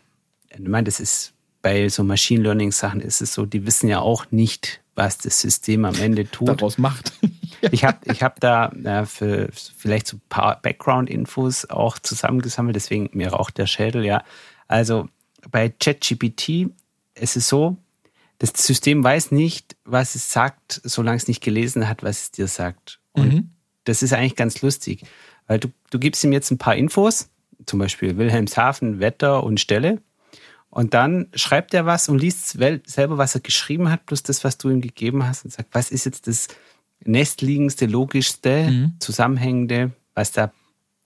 ich 0.51 0.61
meine, 0.61 0.85
das 0.85 0.99
ist 0.99 1.35
bei 1.67 1.89
so 1.89 2.05
Machine 2.05 2.45
Learning 2.45 2.71
Sachen 2.71 3.01
ist 3.01 3.21
es 3.21 3.35
so, 3.35 3.45
die 3.45 3.67
wissen 3.67 3.89
ja 3.89 3.99
auch 3.99 4.31
nicht, 4.31 4.83
was 4.95 5.19
das 5.19 5.41
System 5.41 5.85
am 5.85 5.97
Ende 5.97 6.31
tut. 6.31 6.47
Daraus 6.47 6.79
macht. 6.79 7.13
ich 7.73 7.85
habe 7.85 7.99
ich 8.05 8.23
hab 8.23 8.39
da 8.39 8.69
äh, 8.69 9.05
für 9.05 9.49
vielleicht 9.53 10.07
so 10.07 10.19
ein 10.19 10.23
paar 10.29 10.63
Background-Infos 10.63 11.69
auch 11.69 11.99
zusammengesammelt, 11.99 12.77
deswegen 12.77 13.11
mir 13.15 13.31
raucht 13.31 13.59
der 13.59 13.67
Schädel, 13.67 14.05
ja. 14.05 14.23
Also 14.69 15.09
bei 15.51 15.69
ChatGPT 15.69 16.71
ist 17.17 17.37
es 17.37 17.49
so, 17.49 17.79
das 18.39 18.53
System 18.55 19.03
weiß 19.03 19.33
nicht, 19.33 19.75
was 19.85 20.15
es 20.15 20.31
sagt, 20.31 20.81
solange 20.85 21.17
es 21.17 21.27
nicht 21.27 21.43
gelesen 21.43 21.89
hat, 21.89 22.05
was 22.05 22.23
es 22.23 22.31
dir 22.31 22.47
sagt. 22.47 23.01
Und 23.11 23.33
mhm. 23.33 23.51
das 23.83 24.05
ist 24.05 24.13
eigentlich 24.13 24.37
ganz 24.37 24.63
lustig, 24.63 25.03
weil 25.49 25.59
du, 25.59 25.73
du 25.91 25.99
gibst 25.99 26.23
ihm 26.23 26.31
jetzt 26.31 26.53
ein 26.53 26.59
paar 26.59 26.77
Infos, 26.77 27.29
zum 27.67 27.81
Beispiel 27.81 28.19
Wilhelmshaven, 28.19 29.01
Wetter 29.01 29.43
und 29.43 29.59
Stelle. 29.59 30.01
Und 30.77 30.93
dann 30.93 31.29
schreibt 31.35 31.73
er 31.73 31.87
was 31.87 32.11
und 32.11 32.19
liest 32.19 32.49
selber, 32.51 33.17
was 33.17 33.35
er 33.35 33.41
geschrieben 33.41 33.91
hat, 33.91 34.05
plus 34.05 34.23
das, 34.23 34.45
was 34.45 34.59
du 34.59 34.69
ihm 34.69 34.83
gegeben 34.83 35.27
hast 35.27 35.47
und 35.47 35.51
sagt, 35.51 35.71
was 35.73 35.91
ist 35.91 36.05
jetzt 36.05 36.27
das 36.27 36.49
nächstliegendste, 37.03 37.87
logischste, 37.87 38.71
mhm. 38.71 38.93
zusammenhängende, 39.01 39.93
was 40.13 40.33
da, 40.33 40.53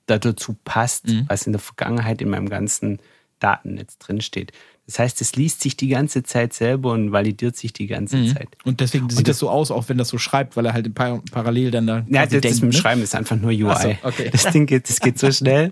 da 0.06 0.18
dazu 0.18 0.56
passt, 0.64 1.06
mhm. 1.06 1.24
was 1.28 1.46
in 1.46 1.52
der 1.52 1.60
Vergangenheit 1.60 2.20
in 2.20 2.30
meinem 2.30 2.48
ganzen 2.48 2.98
Datennetz 3.38 3.96
drinsteht. 3.98 4.50
Das 4.90 4.98
heißt, 4.98 5.20
es 5.20 5.36
liest 5.36 5.62
sich 5.62 5.76
die 5.76 5.86
ganze 5.86 6.24
Zeit 6.24 6.52
selber 6.52 6.90
und 6.90 7.12
validiert 7.12 7.56
sich 7.56 7.72
die 7.72 7.86
ganze 7.86 8.16
mhm. 8.16 8.34
Zeit. 8.34 8.48
Und 8.64 8.80
deswegen 8.80 9.08
sieht 9.08 9.18
und 9.18 9.28
das, 9.28 9.36
das, 9.36 9.38
so 9.38 9.48
aus, 9.48 9.70
auch 9.70 9.88
wenn 9.88 9.98
das 9.98 10.08
so 10.08 10.18
schreibt, 10.18 10.56
weil 10.56 10.66
er 10.66 10.72
halt 10.72 10.92
par 10.96 11.22
parallel 11.30 11.70
dann 11.70 11.86
da. 11.86 12.04
Ja, 12.08 12.22
das, 12.22 12.30
denkt, 12.30 12.44
das 12.46 12.54
mit 12.54 12.62
dem 12.62 12.68
ne? 12.70 12.72
Schreiben 12.72 13.00
ist 13.00 13.14
einfach 13.14 13.36
nur 13.36 13.52
UI. 13.52 13.76
So, 13.80 13.94
okay. 14.02 14.30
Das 14.32 14.50
Ding 14.50 14.66
geht, 14.66 14.88
das 14.88 14.98
geht 14.98 15.16
so 15.16 15.30
schnell. 15.30 15.70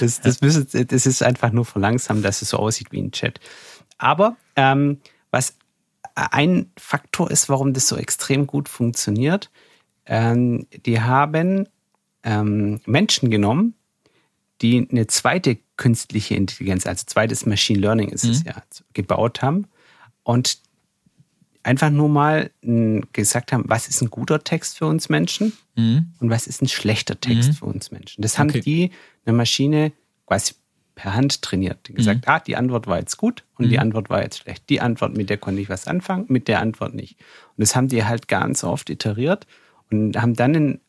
Das, 0.00 0.20
das, 0.20 0.40
müssen, 0.40 0.66
das 0.88 1.06
ist 1.06 1.22
einfach 1.22 1.52
nur 1.52 1.64
verlangsamt, 1.64 2.24
dass 2.24 2.42
es 2.42 2.50
so 2.50 2.56
aussieht 2.56 2.88
wie 2.90 3.00
ein 3.00 3.12
Chat. 3.12 3.38
Aber 3.98 4.36
ähm, 4.56 4.98
was 5.30 5.54
ein 6.16 6.72
Faktor 6.76 7.30
ist, 7.30 7.48
warum 7.48 7.72
das 7.72 7.86
so 7.86 7.96
extrem 7.96 8.48
gut 8.48 8.68
funktioniert, 8.68 9.48
ähm, 10.06 10.66
die 10.84 11.00
haben 11.00 11.68
ähm, 12.24 12.80
Menschen 12.84 13.30
genommen, 13.30 13.74
die 14.62 14.86
eine 14.90 15.06
zweite 15.06 15.58
künstliche 15.76 16.34
Intelligenz, 16.34 16.86
also 16.86 17.04
zweites 17.06 17.46
Machine 17.46 17.80
Learning 17.80 18.08
ist 18.08 18.24
mhm. 18.24 18.30
es 18.30 18.44
ja, 18.44 18.62
gebaut 18.94 19.42
haben 19.42 19.66
und 20.22 20.58
einfach 21.62 21.90
nur 21.90 22.08
mal 22.08 22.50
gesagt 23.12 23.52
haben, 23.52 23.64
was 23.66 23.88
ist 23.88 24.00
ein 24.00 24.10
guter 24.10 24.42
Text 24.44 24.78
für 24.78 24.86
uns 24.86 25.08
Menschen 25.08 25.52
mhm. 25.74 26.12
und 26.20 26.30
was 26.30 26.46
ist 26.46 26.62
ein 26.62 26.68
schlechter 26.68 27.20
Text 27.20 27.50
mhm. 27.50 27.54
für 27.54 27.64
uns 27.66 27.90
Menschen. 27.90 28.22
Das 28.22 28.38
haben 28.38 28.50
okay. 28.50 28.60
die 28.60 28.90
eine 29.24 29.36
Maschine 29.36 29.92
quasi 30.26 30.54
per 30.94 31.14
Hand 31.14 31.42
trainiert. 31.42 31.88
Die 31.88 31.92
gesagt, 31.92 32.26
mhm. 32.26 32.32
ah, 32.32 32.40
die 32.40 32.56
Antwort 32.56 32.86
war 32.86 32.98
jetzt 32.98 33.16
gut 33.16 33.44
und 33.58 33.68
die 33.68 33.76
mhm. 33.76 33.82
Antwort 33.82 34.10
war 34.10 34.22
jetzt 34.22 34.38
schlecht. 34.38 34.68
Die 34.70 34.80
Antwort, 34.80 35.16
mit 35.16 35.28
der 35.28 35.38
konnte 35.38 35.60
ich 35.60 35.68
was 35.68 35.86
anfangen, 35.86 36.24
mit 36.28 36.48
der 36.48 36.60
Antwort 36.60 36.94
nicht. 36.94 37.18
Und 37.56 37.62
das 37.62 37.76
haben 37.76 37.88
die 37.88 38.04
halt 38.04 38.28
ganz 38.28 38.64
oft 38.64 38.88
iteriert 38.88 39.46
und 39.90 40.16
haben 40.20 40.34
dann 40.34 40.54
in, 40.54 40.80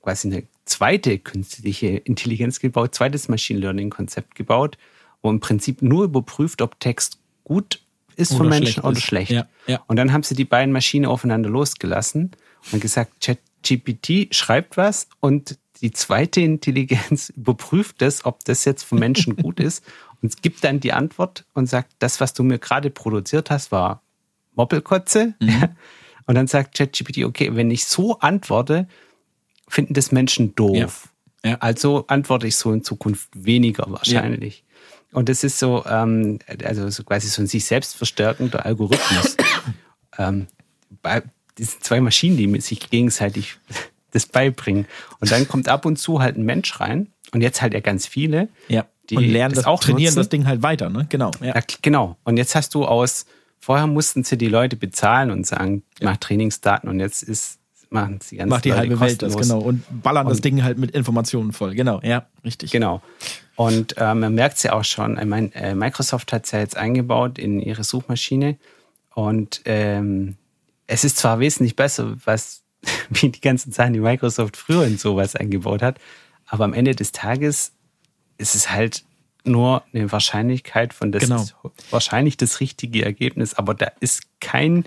quasi 0.00 0.28
eine 0.28 0.44
zweite 0.64 1.18
künstliche 1.18 1.88
Intelligenz 1.88 2.60
gebaut, 2.60 2.94
zweites 2.94 3.28
Machine 3.28 3.60
Learning 3.60 3.90
Konzept 3.90 4.34
gebaut, 4.34 4.78
wo 5.22 5.30
im 5.30 5.40
Prinzip 5.40 5.82
nur 5.82 6.04
überprüft, 6.04 6.62
ob 6.62 6.78
Text 6.80 7.18
gut 7.44 7.80
ist 8.16 8.32
Oder 8.32 8.38
von 8.38 8.48
Menschen 8.48 8.66
schlecht 8.66 8.84
oder 8.84 8.96
ist. 8.96 9.02
schlecht. 9.02 9.30
Ja, 9.30 9.46
ja. 9.66 9.82
Und 9.86 9.96
dann 9.96 10.12
haben 10.12 10.22
sie 10.22 10.34
die 10.34 10.44
beiden 10.44 10.72
Maschinen 10.72 11.06
aufeinander 11.06 11.48
losgelassen 11.48 12.32
und 12.70 12.80
gesagt, 12.80 13.12
ChatGPT 13.20 14.34
schreibt 14.34 14.76
was 14.76 15.08
und 15.20 15.58
die 15.80 15.90
zweite 15.90 16.40
Intelligenz 16.40 17.30
überprüft 17.36 18.00
das, 18.02 18.24
ob 18.24 18.44
das 18.44 18.64
jetzt 18.64 18.84
vom 18.84 18.98
Menschen 18.98 19.36
gut 19.36 19.60
ist 19.60 19.84
und 20.22 20.42
gibt 20.42 20.62
dann 20.64 20.80
die 20.80 20.92
Antwort 20.92 21.44
und 21.54 21.66
sagt, 21.66 21.92
das, 21.98 22.20
was 22.20 22.34
du 22.34 22.42
mir 22.44 22.58
gerade 22.58 22.90
produziert 22.90 23.50
hast, 23.50 23.72
war 23.72 24.02
Moppelkotze. 24.54 25.34
Mhm. 25.40 25.70
Und 26.26 26.36
dann 26.36 26.46
sagt 26.46 26.76
ChatGPT, 26.76 27.24
okay, 27.24 27.56
wenn 27.56 27.72
ich 27.72 27.84
so 27.84 28.20
antworte, 28.20 28.86
finden 29.72 29.94
das 29.94 30.12
Menschen 30.12 30.54
doof. 30.54 31.08
Ja. 31.44 31.50
Ja. 31.50 31.56
Also 31.60 32.04
antworte 32.06 32.46
ich 32.46 32.56
so 32.56 32.72
in 32.72 32.84
Zukunft 32.84 33.28
weniger 33.34 33.86
wahrscheinlich. 33.88 34.64
Und 35.12 35.28
das 35.28 35.44
ist 35.44 35.58
so, 35.58 35.84
ähm, 35.86 36.38
also 36.64 36.88
so 36.90 37.02
quasi 37.04 37.28
so 37.28 37.42
ein 37.42 37.46
sich 37.46 37.64
selbst 37.64 37.96
verstärkender 37.96 38.64
Algorithmus. 38.64 39.36
ähm, 40.18 40.46
bei 41.02 41.22
diesen 41.58 41.80
zwei 41.80 42.00
Maschinen, 42.00 42.36
die 42.36 42.60
sich 42.60 42.90
gegenseitig 42.90 43.56
das 44.12 44.26
beibringen. 44.26 44.86
Und 45.20 45.32
dann 45.32 45.48
kommt 45.48 45.68
ab 45.68 45.84
und 45.86 45.96
zu 45.96 46.20
halt 46.20 46.36
ein 46.36 46.44
Mensch 46.44 46.78
rein 46.78 47.08
und 47.32 47.40
jetzt 47.40 47.62
halt 47.62 47.72
ja 47.74 47.80
ganz 47.80 48.06
viele. 48.06 48.48
Ja. 48.68 48.86
Die 49.10 49.16
und 49.16 49.24
lernen 49.24 49.54
das 49.54 49.64
das, 49.64 49.66
auch 49.66 49.80
trainieren 49.80 50.14
nutzen. 50.14 50.16
das 50.16 50.28
Ding 50.28 50.46
halt 50.46 50.62
weiter, 50.62 50.88
ne? 50.88 51.06
Genau. 51.08 51.32
Ja. 51.40 51.56
Ja, 51.56 51.62
genau. 51.80 52.16
Und 52.24 52.36
jetzt 52.36 52.54
hast 52.54 52.74
du 52.74 52.84
aus, 52.84 53.26
vorher 53.58 53.86
mussten 53.86 54.22
sie 54.22 54.36
die 54.36 54.48
Leute 54.48 54.76
bezahlen 54.76 55.30
und 55.30 55.46
sagen, 55.46 55.82
mach 56.00 56.18
Trainingsdaten 56.18 56.88
und 56.88 57.00
jetzt 57.00 57.22
ist, 57.22 57.58
machen 57.92 58.18
sie 58.22 58.36
ganz 58.36 58.50
Macht 58.50 58.64
die 58.64 58.70
Leute 58.70 58.80
halbe 58.80 59.00
Welt 59.00 59.22
das, 59.22 59.34
kostenlos. 59.34 59.62
genau. 59.62 59.68
Und 59.68 60.02
ballern 60.02 60.26
das 60.26 60.38
Und- 60.38 60.44
Ding 60.44 60.62
halt 60.62 60.78
mit 60.78 60.90
Informationen 60.92 61.52
voll. 61.52 61.74
Genau, 61.74 62.00
ja, 62.02 62.26
richtig. 62.44 62.70
Genau. 62.70 63.02
Und 63.56 63.96
äh, 63.98 64.14
man 64.14 64.34
merkt 64.34 64.56
es 64.56 64.62
ja 64.62 64.72
auch 64.72 64.84
schon. 64.84 65.18
Ich 65.18 65.24
meine, 65.26 65.54
äh, 65.54 65.74
Microsoft 65.74 66.32
hat 66.32 66.46
es 66.46 66.52
ja 66.52 66.58
jetzt 66.60 66.76
eingebaut 66.76 67.38
in 67.38 67.60
ihre 67.60 67.84
Suchmaschine. 67.84 68.56
Und 69.14 69.60
ähm, 69.66 70.36
es 70.86 71.04
ist 71.04 71.18
zwar 71.18 71.38
wesentlich 71.38 71.76
besser, 71.76 72.16
was 72.24 72.62
wie 73.10 73.28
die 73.28 73.40
ganzen 73.40 73.72
Sachen, 73.72 73.92
die 73.92 74.00
Microsoft 74.00 74.56
früher 74.56 74.84
in 74.86 74.98
sowas 74.98 75.36
eingebaut 75.36 75.82
hat, 75.82 75.98
aber 76.46 76.64
am 76.64 76.72
Ende 76.74 76.94
des 76.94 77.12
Tages 77.12 77.72
ist 78.38 78.54
es 78.54 78.70
halt 78.70 79.04
nur 79.44 79.82
eine 79.92 80.10
Wahrscheinlichkeit 80.10 80.92
von 80.94 81.12
das 81.12 81.22
Genau. 81.24 81.44
wahrscheinlich 81.90 82.36
das 82.36 82.60
richtige 82.60 83.04
Ergebnis, 83.04 83.54
aber 83.54 83.74
da 83.74 83.92
ist 84.00 84.22
kein 84.40 84.84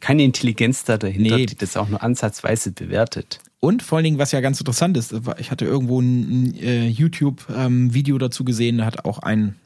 keine 0.00 0.22
Intelligenz 0.24 0.84
da 0.84 0.96
dahinter, 0.98 1.36
Nee. 1.36 1.46
die 1.46 1.56
das 1.56 1.76
auch 1.76 1.88
nur 1.88 2.02
ansatzweise 2.02 2.72
bewertet. 2.72 3.38
Und 3.60 3.82
vor 3.82 3.96
allen 3.96 4.04
Dingen, 4.04 4.18
was 4.18 4.32
ja 4.32 4.40
ganz 4.40 4.58
interessant 4.58 4.96
ist, 4.96 5.14
ich 5.38 5.50
hatte 5.50 5.66
irgendwo 5.66 6.00
ein, 6.00 6.54
äh, 6.56 6.88
YouTube-Video 6.88 8.16
dazu 8.18 8.44
gesehen, 8.44 8.78
da 8.78 8.86
hat 8.86 9.04
auch 9.04 9.18
ein 9.18 9.56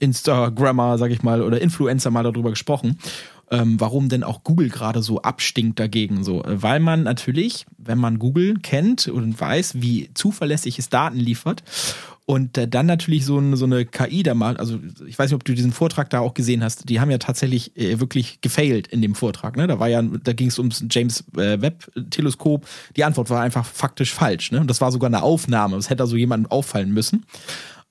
Instagrammer, 0.00 0.98
sag 0.98 1.10
ich 1.10 1.22
mal, 1.22 1.42
oder 1.42 1.60
Influencer 1.60 2.10
mal 2.10 2.22
darüber 2.22 2.50
gesprochen, 2.50 2.98
ähm, 3.50 3.78
warum 3.78 4.08
denn 4.08 4.24
auch 4.24 4.42
Google 4.44 4.68
gerade 4.70 5.02
so 5.02 5.22
abstinkt 5.22 5.78
dagegen. 5.78 6.24
So, 6.24 6.42
weil 6.46 6.80
man 6.80 7.02
natürlich, 7.02 7.66
wenn 7.78 7.98
man 7.98 8.18
Google 8.18 8.54
kennt 8.62 9.08
und 9.08 9.38
weiß, 9.38 9.80
wie 9.82 10.10
zuverlässig 10.14 10.78
es 10.78 10.88
Daten 10.88 11.18
liefert, 11.18 11.62
und 12.26 12.56
äh, 12.56 12.66
dann 12.66 12.86
natürlich 12.86 13.26
so, 13.26 13.38
ein, 13.38 13.54
so 13.54 13.66
eine 13.66 13.84
KI 13.84 14.22
da 14.22 14.34
mal, 14.34 14.56
also 14.56 14.78
ich 15.06 15.18
weiß 15.18 15.30
nicht, 15.30 15.34
ob 15.34 15.44
du 15.44 15.54
diesen 15.54 15.72
Vortrag 15.72 16.08
da 16.08 16.20
auch 16.20 16.32
gesehen 16.32 16.64
hast, 16.64 16.88
die 16.88 16.98
haben 16.98 17.10
ja 17.10 17.18
tatsächlich 17.18 17.76
äh, 17.76 18.00
wirklich 18.00 18.40
gefailt 18.40 18.86
in 18.86 19.02
dem 19.02 19.14
Vortrag. 19.14 19.56
Ne? 19.56 19.66
Da 19.66 19.78
war 19.78 19.88
ja, 19.88 20.00
da 20.02 20.32
ging 20.32 20.48
es 20.48 20.58
ums 20.58 20.84
James 20.90 21.24
äh, 21.36 21.60
Webb 21.60 21.90
Teleskop. 22.10 22.66
Die 22.96 23.04
Antwort 23.04 23.28
war 23.28 23.42
einfach 23.42 23.66
faktisch 23.66 24.14
falsch. 24.14 24.52
Ne? 24.52 24.60
Und 24.60 24.68
das 24.68 24.80
war 24.80 24.90
sogar 24.90 25.08
eine 25.08 25.22
Aufnahme. 25.22 25.76
Das 25.76 25.90
hätte 25.90 26.02
also 26.02 26.16
jemandem 26.16 26.50
auffallen 26.50 26.92
müssen. 26.92 27.26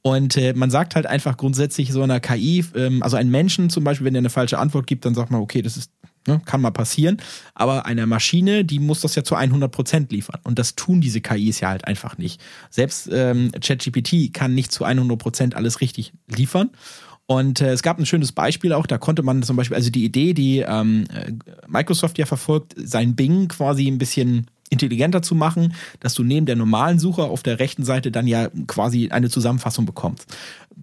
Und 0.02 0.36
äh, 0.36 0.54
man 0.54 0.72
sagt 0.72 0.96
halt 0.96 1.06
einfach 1.06 1.38
grundsätzlich 1.38 1.92
so 1.92 2.02
einer 2.02 2.20
KI, 2.20 2.66
ähm, 2.76 3.04
also 3.04 3.18
ein 3.18 3.30
Menschen 3.30 3.70
zum 3.70 3.84
Beispiel, 3.84 4.06
wenn 4.06 4.14
der 4.14 4.22
eine 4.22 4.30
falsche 4.32 4.58
Antwort 4.58 4.88
gibt, 4.88 5.06
dann 5.06 5.14
sagt 5.14 5.32
man, 5.32 5.42
okay, 5.42 5.62
das 5.62 5.78
ist, 5.78 5.92
ne, 6.28 6.42
kann 6.46 6.62
mal 6.62 6.72
passieren. 6.72 7.18
Aber 7.54 7.86
eine 7.86 8.06
Maschine, 8.08 8.66
die 8.66 8.80
muss 8.80 9.02
das 9.02 9.16
ja 9.16 9.24
zu 9.24 9.36
100 9.36 9.72
Prozent 9.72 10.12
liefern. 10.12 10.40
Und 10.44 10.60
das 10.60 10.76
tun 10.76 11.02
diese 11.02 11.22
KIs 11.22 11.60
ja 11.60 11.70
halt 11.70 11.86
einfach 11.88 12.18
nicht. 12.18 12.42
Selbst 12.70 13.10
ähm, 13.12 13.52
ChatGPT 13.60 14.34
kann 14.34 14.54
nicht 14.54 14.72
zu 14.72 14.84
100 14.84 15.18
Prozent 15.18 15.56
alles 15.56 15.82
richtig 15.82 16.14
liefern. 16.28 16.70
Und 17.26 17.62
äh, 17.62 17.72
es 17.72 17.84
gab 17.84 18.00
ein 18.00 18.06
schönes 18.06 18.32
Beispiel 18.32 18.74
auch, 18.74 18.86
da 18.86 18.98
konnte 18.98 19.24
man 19.24 19.44
zum 19.44 19.56
Beispiel, 19.56 19.76
also 19.76 19.90
die 19.90 20.04
Idee, 20.04 20.34
die 20.34 20.60
ähm, 20.60 21.06
äh, 21.14 21.32
Microsoft 21.68 22.18
ja 22.18 22.26
verfolgt, 22.26 22.74
sein 22.78 23.16
Bing 23.16 23.48
quasi 23.48 23.88
ein 23.88 23.98
bisschen 23.98 24.48
intelligenter 24.74 25.22
zu 25.22 25.36
machen, 25.36 25.74
dass 26.00 26.16
du 26.16 26.24
neben 26.24 26.46
der 26.46 26.56
normalen 26.56 27.00
Suche 27.00 27.24
auf 27.24 27.44
der 27.44 27.60
rechten 27.60 27.86
Seite 27.86 28.12
dann 28.12 28.28
ja 28.28 28.50
quasi 28.68 29.10
eine 29.10 29.30
Zusammenfassung 29.30 29.86
bekommst. 29.86 30.26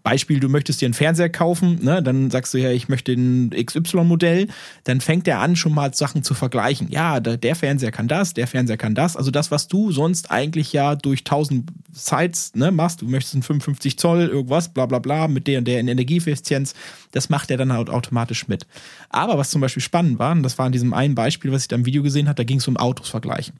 Beispiel, 0.02 0.40
du 0.40 0.49
möchtest 0.49 0.80
dir 0.80 0.87
einen 0.87 0.94
Fernseher 0.94 1.28
kaufen, 1.28 1.78
ne, 1.82 2.02
dann 2.02 2.30
sagst 2.30 2.54
du 2.54 2.59
ja, 2.59 2.70
ich 2.70 2.88
möchte 2.88 3.12
ein 3.12 3.50
XY-Modell, 3.50 4.49
dann 4.85 5.00
fängt 5.00 5.28
er 5.28 5.40
an, 5.40 5.56
schon 5.56 5.75
mal 5.75 5.92
Sachen 5.94 6.23
zu 6.23 6.35
vergleichen. 6.35 6.88
Ja, 6.90 7.20
der, 7.20 7.37
der 7.37 7.56
Fernseher 7.56 7.90
kann 7.90 8.09
das, 8.09 8.35
der 8.35 8.47
Fernseher 8.47 8.76
kann 8.76 8.94
das. 8.94 9.16
Also 9.16 9.30
das, 9.30 9.50
was 9.50 9.68
du 9.68 9.92
sonst 9.92 10.30
eigentlich 10.30 10.73
ja 10.73 10.97
durch 10.97 11.20
1000 11.20 11.70
Sites 11.92 12.52
ne, 12.54 12.70
machst, 12.70 13.02
du 13.02 13.06
möchtest 13.06 13.35
einen 13.35 13.42
55 13.42 13.99
Zoll, 13.99 14.28
irgendwas, 14.28 14.73
bla 14.73 14.87
bla 14.87 14.99
bla, 14.99 15.28
mit 15.28 15.47
der 15.47 15.59
und 15.59 15.68
der 15.68 15.80
in 15.80 15.88
Energieeffizienz, 15.88 16.75
das 17.12 17.28
macht 17.28 17.50
er 17.50 17.56
dann 17.56 17.73
halt 17.73 17.90
automatisch 17.90 18.49
mit. 18.49 18.66
Aber 19.11 19.38
was 19.38 19.50
zum 19.50 19.61
Beispiel 19.61 19.82
spannend 19.82 20.18
war, 20.18 20.32
und 20.32 20.42
das 20.42 20.59
war 20.59 20.66
in 20.66 20.73
diesem 20.73 20.94
einen 20.94 21.14
Beispiel, 21.14 21.52
was 21.52 21.62
ich 21.62 21.68
da 21.68 21.76
im 21.76 21.87
Video 21.87 22.02
gesehen 22.02 22.28
habe, 22.28 22.37
da 22.37 22.44
ging 22.44 22.59
es 22.59 22.68
um 22.68 22.76
Autos 22.76 23.09
vergleichen. 23.09 23.54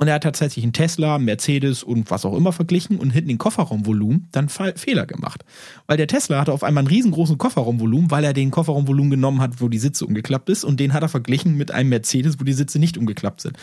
Und 0.00 0.08
er 0.08 0.14
hat 0.14 0.22
tatsächlich 0.22 0.62
einen 0.62 0.72
Tesla, 0.72 1.18
Mercedes 1.18 1.82
und 1.82 2.10
was 2.10 2.24
auch 2.24 2.34
immer 2.34 2.52
verglichen 2.52 2.96
und 2.96 3.10
hinten 3.10 3.28
den 3.28 3.36
Kofferraumvolumen 3.36 4.28
dann 4.32 4.48
Fe- 4.48 4.72
Fehler 4.74 5.04
gemacht. 5.04 5.44
Weil 5.86 5.98
der 5.98 6.06
Tesla 6.06 6.40
hatte 6.40 6.54
auf 6.54 6.64
einmal 6.64 6.80
einen 6.80 6.88
riesengroßen 6.88 7.36
Kofferraumvolumen, 7.36 8.10
weil 8.10 8.24
er 8.24 8.32
den 8.32 8.50
Kofferraumvolumen 8.50 9.10
genommen 9.10 9.42
hat, 9.42 9.60
wo 9.60 9.68
die 9.68 9.78
Sitze 9.78 10.06
umgeklappt 10.06 10.48
ist 10.48 10.64
und 10.64 10.80
den 10.80 10.94
hat 10.94 11.02
er 11.02 11.10
verglichen 11.10 11.58
mit 11.58 11.70
einem 11.70 11.90
Mercedes, 11.90 12.40
wo 12.40 12.44
die 12.44 12.54
Sitze 12.54 12.78
nicht 12.78 12.96
umgeklappt 12.96 13.42
sind. 13.42 13.58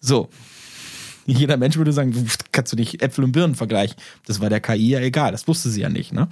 So. 0.00 0.28
Jeder 1.28 1.56
Mensch 1.56 1.76
würde 1.76 1.92
sagen, 1.92 2.14
kannst 2.52 2.72
du 2.72 2.76
nicht 2.76 3.02
Äpfel 3.02 3.24
und 3.24 3.32
Birnen 3.32 3.54
vergleichen. 3.56 3.96
Das 4.26 4.40
war 4.40 4.48
der 4.48 4.60
KI 4.60 4.90
ja 4.90 5.00
egal, 5.00 5.32
das 5.32 5.48
wusste 5.48 5.70
sie 5.70 5.80
ja 5.82 5.88
nicht. 5.88 6.12
Ne? 6.12 6.28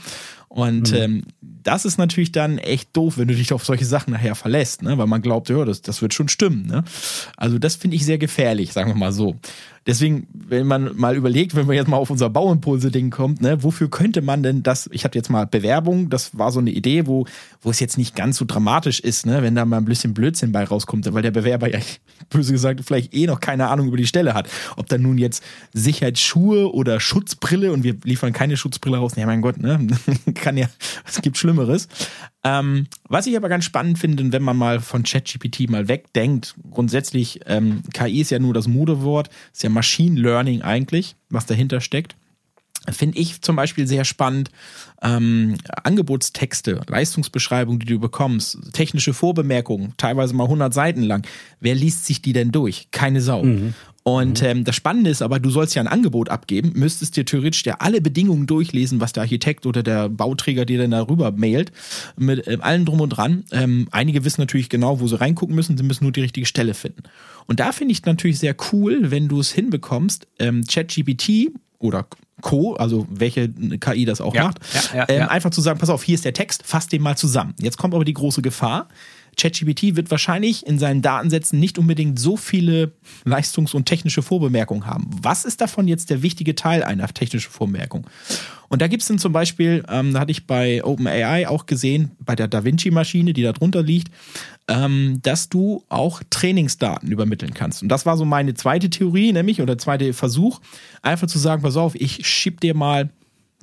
Und 0.55 0.93
ähm, 0.93 1.25
das 1.41 1.85
ist 1.85 1.99
natürlich 1.99 2.31
dann 2.31 2.59
echt 2.59 2.97
doof, 2.97 3.19
wenn 3.19 3.27
du 3.27 3.35
dich 3.35 3.53
auf 3.53 3.65
solche 3.65 3.87
Sachen 3.87 4.13
nachher 4.13 4.37
verlässt, 4.37 4.83
ne? 4.83 4.97
weil 4.97 5.09
man 5.09 5.21
glaubt, 5.21 5.49
ja, 5.49 5.65
das, 5.65 5.83
das 5.83 6.01
wird 6.01 6.15
schon 6.15 6.29
stimmen. 6.29 6.67
Ne? 6.69 6.85
Also 7.37 7.59
das 7.59 7.75
finde 7.75 7.97
ich 7.97 8.05
sehr 8.05 8.19
gefährlich, 8.19 8.73
sagen 8.73 8.91
wir 8.91 8.95
mal 8.95 9.11
so. 9.11 9.35
Deswegen, 9.87 10.27
wenn 10.33 10.67
man 10.67 10.97
mal 10.97 11.15
überlegt, 11.15 11.55
wenn 11.55 11.67
man 11.67 11.77
jetzt 11.77 11.89
mal 11.89 11.99
auf 11.99 12.09
unser 12.09 12.31
Bauimpulse-Ding 12.31 13.11
kommt, 13.11 13.43
ne, 13.43 13.63
wofür 13.63 13.91
könnte 13.91 14.23
man 14.23 14.43
denn 14.43 14.63
das, 14.63 14.89
ich 14.93 15.05
hatte 15.05 15.19
jetzt 15.19 15.29
mal 15.29 15.47
Bewerbung, 15.47 16.09
das 16.09 16.39
war 16.39 16.51
so 16.53 16.61
eine 16.61 16.71
Idee, 16.71 17.07
wo, 17.07 17.27
wo 17.61 17.69
es 17.69 17.81
jetzt 17.81 17.99
nicht 17.99 18.17
ganz 18.17 18.39
so 18.39 18.47
dramatisch 18.47 19.01
ist, 19.01 19.27
ne, 19.27 19.43
wenn 19.43 19.55
da 19.55 19.67
mal 19.67 19.77
ein 19.77 19.85
bisschen 19.85 20.15
Blödsinn 20.15 20.53
bei 20.53 20.65
rauskommt, 20.65 21.13
weil 21.13 21.21
der 21.21 21.33
Bewerber 21.33 21.71
ja, 21.71 21.81
böse 22.31 22.53
gesagt, 22.53 22.81
vielleicht 22.87 23.15
eh 23.15 23.27
noch 23.27 23.41
keine 23.41 23.69
Ahnung 23.69 23.89
über 23.89 23.99
die 23.99 24.07
Stelle 24.07 24.33
hat. 24.33 24.49
Ob 24.79 24.89
da 24.89 24.97
nun 24.97 25.19
jetzt 25.19 25.43
Sicherheitsschuhe 25.75 26.73
oder 26.73 26.99
Schutzbrille 26.99 27.71
und 27.71 27.85
wir 27.85 27.97
liefern 28.05 28.33
keine 28.33 28.57
Schutzbrille 28.57 28.97
raus, 28.97 29.13
ja 29.17 29.27
mein 29.27 29.43
Gott, 29.43 29.59
ne, 29.59 29.87
kann 30.45 30.57
ja, 30.57 30.69
es 31.07 31.21
gibt 31.23 31.39
Schlimmeres. 31.39 31.89
Ähm, 32.45 32.87
was 33.09 33.27
ich 33.27 33.37
aber 33.37 33.49
ganz 33.49 33.65
spannend 33.65 33.99
finde, 33.99 34.31
wenn 34.31 34.43
man 34.43 34.57
mal 34.57 34.81
von 34.81 35.03
ChatGPT 35.03 35.71
mal 35.71 35.89
wegdenkt, 35.89 36.55
grundsätzlich, 36.71 37.41
ähm, 37.47 37.83
KI 37.93 38.21
ist 38.21 38.31
ja 38.31 38.39
nur 38.39 38.55
das 38.55 38.69
Modewort, 38.69 39.31
ist 39.53 39.63
ja 39.63 39.71
Machine 39.71 40.21
Learning 40.21 40.63
eigentlich, 40.63 41.17
was 41.31 41.47
dahinter 41.47 41.81
steckt. 41.81 42.15
Finde 42.91 43.19
ich 43.19 43.41
zum 43.41 43.57
Beispiel 43.57 43.87
sehr 43.87 44.05
spannend. 44.05 44.51
Ähm, 45.01 45.57
Angebotstexte, 45.85 46.83
Leistungsbeschreibungen, 46.87 47.81
die 47.81 47.87
du 47.87 47.99
bekommst, 47.99 48.59
technische 48.75 49.15
Vorbemerkungen, 49.15 49.95
teilweise 49.97 50.35
mal 50.35 50.45
100 50.45 50.75
Seiten 50.75 51.03
lang. 51.03 51.27
Wer 51.61 51.75
liest 51.75 52.05
sich 52.05 52.21
die 52.21 52.35
denn 52.35 52.53
durch? 52.53 52.89
Keine 52.91 53.23
Sau. 53.23 53.43
Und 54.07 54.43
ähm, 54.43 54.65
das 54.65 54.77
Spannende 54.77 55.09
ist 55.09 55.23
aber, 55.23 55.41
du 55.41 55.49
sollst 55.49 55.75
ja 55.75 55.81
ein 55.81 55.89
Angebot 55.89 56.29
abgeben, 56.29 56.73
müsstest 56.75 57.17
dir 57.17 57.25
theoretisch 57.25 57.65
ja 57.65 57.77
alle 57.79 58.03
Bedingungen 58.03 58.47
durchlesen, 58.47 59.01
was 59.01 59.15
der 59.15 59.23
Architekt 59.23 59.65
oder 59.65 59.83
der 59.83 60.11
Bauträger 60.11 60.67
dir 60.67 60.79
dann 60.79 60.91
darüber 60.91 61.33
mailt, 61.33 61.73
mit 62.19 62.47
ähm, 62.47 62.61
allem 62.61 62.85
drum 62.85 63.01
und 63.01 63.09
dran. 63.09 63.45
Ähm, 63.51 63.89
einige 63.93 64.23
wissen 64.27 64.43
natürlich 64.43 64.69
genau, 64.69 65.01
wo 65.01 65.09
sie 65.09 65.19
reingucken 65.19 65.55
müssen, 65.55 65.79
sie 65.79 65.85
müssen 65.85 66.05
nur 66.05 66.13
die 66.13 66.21
richtige 66.21 66.45
Stelle 66.45 66.75
finden. 66.75 67.05
Und 67.47 67.61
da 67.61 67.73
finde 67.73 67.93
ich 67.93 68.05
natürlich 68.05 68.39
sehr 68.39 68.55
cool, 68.73 69.11
wenn 69.11 69.29
du 69.29 69.41
es 69.41 69.51
hinbekommst, 69.53 70.27
ähm, 70.39 70.65
ChatGPT 70.65 71.53
oder 71.79 72.07
Co., 72.43 72.75
also 72.75 73.07
welche 73.11 73.49
KI 73.49 74.05
das 74.05 74.21
auch 74.21 74.35
Ja, 74.35 74.45
macht, 74.45 74.59
ja, 74.75 74.99
ja, 74.99 75.05
ähm, 75.09 75.29
einfach 75.31 75.49
zu 75.49 75.63
sagen, 75.63 75.79
pass 75.79 75.89
auf, 75.89 76.03
hier 76.03 76.15
ist 76.15 76.27
der 76.27 76.35
Text, 76.35 76.63
fass 76.67 76.89
den 76.89 77.01
mal 77.01 77.17
zusammen. 77.17 77.55
Jetzt 77.59 77.79
kommt 77.79 77.95
aber 77.95 78.05
die 78.05 78.13
große 78.13 78.43
Gefahr. 78.43 78.89
ChatGPT 79.37 79.97
wird 79.97 80.11
wahrscheinlich 80.11 80.67
in 80.67 80.79
seinen 80.79 81.03
Datensätzen 81.03 81.59
nicht 81.61 81.79
unbedingt 81.79 82.19
so 82.19 82.37
viele 82.37 82.93
leistungs- 83.25 83.75
und 83.75 83.87
technische 83.87 84.23
Vorbemerkungen 84.23 84.87
haben. 84.87 85.11
Was 85.23 85.45
ist 85.45 85.61
davon 85.61 85.89
jetzt 85.89 86.11
der 86.11 86.23
wichtige 86.23 86.55
Teil 86.55 86.83
einer 86.83 87.09
technischen 87.09 87.51
Vorbemerkung? 87.51 88.07
Und 88.69 88.83
da 88.83 88.89
gibt 88.89 89.03
es 89.03 89.09
dann 89.09 89.19
zum 89.19 89.33
Beispiel, 89.33 89.85
ähm, 89.89 90.13
da 90.15 90.21
hatte 90.21 90.33
ich 90.33 90.47
bei 90.47 90.83
OpenAI 90.83 91.47
auch 91.49 91.67
gesehen, 91.67 92.13
bei 92.19 92.35
der 92.35 92.49
Da 92.49 92.65
Vinci-Maschine, 92.65 93.33
die 93.33 93.43
da 93.43 93.53
drunter 93.53 93.83
liegt, 93.83 94.11
ähm, 94.67 95.21
dass 95.23 95.49
du 95.49 95.85
auch 95.89 96.23
Trainingsdaten 96.31 97.11
übermitteln 97.11 97.55
kannst. 97.55 97.83
Und 97.83 97.89
das 97.89 98.07
war 98.07 98.17
so 98.17 98.25
meine 98.25 98.55
zweite 98.55 98.91
Theorie, 98.91 99.33
nämlich, 99.33 99.61
oder 99.61 99.79
zweite 99.79 100.13
Versuch, 100.13 100.61
einfach 101.03 101.27
zu 101.27 101.39
sagen, 101.39 101.63
pass 101.63 101.77
auf, 101.77 101.95
ich 101.95 102.27
schieb 102.27 102.61
dir 102.61 102.75
mal 102.75 103.11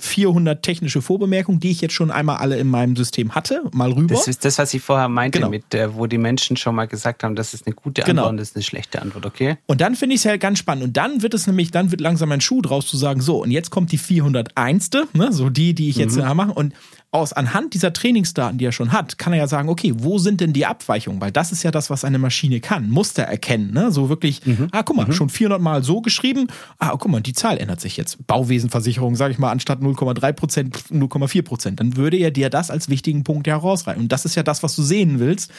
400 0.03 0.61
technische 0.63 1.01
Vorbemerkungen, 1.01 1.59
die 1.59 1.71
ich 1.71 1.81
jetzt 1.81 1.93
schon 1.93 2.11
einmal 2.11 2.37
alle 2.37 2.57
in 2.57 2.67
meinem 2.67 2.95
System 2.95 3.35
hatte, 3.35 3.61
mal 3.71 3.91
rüber. 3.91 4.15
Das 4.15 4.27
ist 4.27 4.43
das, 4.45 4.57
was 4.57 4.73
ich 4.73 4.81
vorher 4.81 5.07
meinte, 5.09 5.39
Genau. 5.39 5.49
mit 5.49 5.71
der, 5.73 5.95
wo 5.95 6.07
die 6.07 6.17
Menschen 6.17 6.57
schon 6.57 6.75
mal 6.75 6.87
gesagt 6.87 7.23
haben, 7.23 7.35
das 7.35 7.53
ist 7.53 7.67
eine 7.67 7.75
gute 7.75 8.01
Antwort 8.01 8.07
Genau. 8.17 8.29
und 8.29 8.37
das 8.37 8.49
ist 8.49 8.55
eine 8.55 8.63
schlechte 8.63 9.01
Antwort, 9.01 9.25
okay? 9.25 9.57
Und 9.67 9.79
dann 9.81 9.95
finde 9.95 10.15
ich 10.15 10.21
es 10.21 10.23
ja 10.25 10.35
ganz 10.37 10.59
spannend. 10.59 10.83
Und 10.83 10.97
dann 10.97 11.21
wird 11.21 11.33
es 11.33 11.47
nämlich, 11.47 11.71
dann 11.71 11.91
wird 11.91 12.01
langsam 12.01 12.31
ein 12.31 12.41
Schuh 12.41 12.61
draus 12.61 12.87
zu 12.87 12.97
sagen, 12.97 13.21
so, 13.21 13.41
und 13.43 13.51
jetzt 13.51 13.69
kommt 13.69 13.91
die 13.91 13.97
401. 13.97 14.89
Ne, 15.13 15.31
so 15.31 15.49
die, 15.49 15.73
die 15.73 15.89
ich 15.89 15.95
jetzt 15.97 16.15
Mhm. 16.17 16.23
äh, 16.23 16.33
mache. 16.33 16.51
Und 16.53 16.73
aus 17.13 17.33
anhand 17.33 17.73
dieser 17.73 17.91
Trainingsdaten, 17.91 18.57
die 18.57 18.63
er 18.65 18.71
schon 18.71 18.93
hat, 18.93 19.17
kann 19.17 19.33
er 19.33 19.39
ja 19.39 19.47
sagen, 19.47 19.67
okay, 19.67 19.93
wo 19.97 20.17
sind 20.17 20.39
denn 20.39 20.53
die 20.53 20.65
Abweichungen? 20.65 21.19
Weil 21.19 21.31
das 21.31 21.51
ist 21.51 21.61
ja 21.61 21.69
das, 21.69 21.89
was 21.89 22.05
eine 22.05 22.19
Maschine 22.19 22.61
kann. 22.61 22.89
Muster 22.89 23.23
erkennen, 23.23 23.73
ne? 23.73 23.91
So 23.91 24.07
wirklich, 24.07 24.45
Mhm. 24.45 24.69
ah, 24.71 24.81
guck 24.83 24.95
mal, 24.95 25.11
schon 25.11 25.27
400 25.27 25.61
Mal 25.61 25.83
so 25.83 25.99
geschrieben. 26.01 26.47
Ah, 26.79 26.91
guck 26.97 27.09
mal, 27.11 27.19
die 27.19 27.33
Zahl 27.33 27.57
ändert 27.57 27.81
sich 27.81 27.97
jetzt. 27.97 28.25
Bauwesenversicherung, 28.27 29.15
sage 29.15 29.33
ich 29.33 29.39
mal, 29.39 29.51
anstatt 29.51 29.81
0,3 29.81 30.31
Prozent, 30.31 30.77
0,4 30.89 31.41
Prozent. 31.41 31.79
Dann 31.81 31.97
würde 31.97 32.15
er 32.15 32.31
dir 32.31 32.49
das 32.49 32.71
als 32.71 32.87
wichtigen 32.87 33.25
Punkt 33.25 33.45
herausreißen. 33.45 34.01
Und 34.01 34.11
das 34.13 34.23
ist 34.23 34.35
ja 34.35 34.43
das, 34.43 34.63
was 34.63 34.75
du 34.77 34.81
sehen 34.81 35.19
willst. 35.19 35.51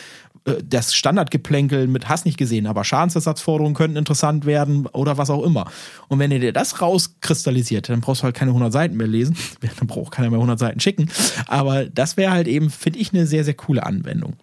Äh, 0.47 0.54
Das 0.66 0.94
Standardgeplänkel 0.94 1.87
mit 1.87 2.09
hast 2.09 2.25
nicht 2.25 2.38
gesehen, 2.38 2.66
aber 2.66 2.82
Schadensersatzforderungen 2.85 3.75
könnten 3.75 3.99
interessant 3.99 4.47
werden 4.47 4.87
oder 4.87 5.18
was 5.18 5.28
auch 5.28 5.42
immer. 5.44 5.66
Und 6.09 6.18
wenn 6.18 6.30
er 6.32 6.38
dir 6.38 6.52
das 6.54 6.80
rauskristallisiert, 6.80 7.88
dann 7.90 8.00
brauchst 8.00 8.23
du 8.23 8.25
halt 8.25 8.35
keine 8.37 8.52
100 8.52 8.73
Seiten 8.73 8.97
mehr 8.97 9.06
lesen. 9.06 9.37
Dann 9.78 9.87
braucht 9.87 10.12
keiner 10.12 10.30
mehr 10.30 10.38
100 10.38 10.59
Seiten 10.59 10.80
schicken. 10.80 11.09
Aber 11.46 11.84
das 11.87 12.16
wäre 12.16 12.32
halt 12.32 12.49
eben, 12.49 12.70
finde 12.70 12.99
ich, 12.99 13.12
eine 13.12 13.26
sehr, 13.26 13.44
sehr 13.44 13.54
coole 13.54 13.84
Anwendung. 13.84 14.37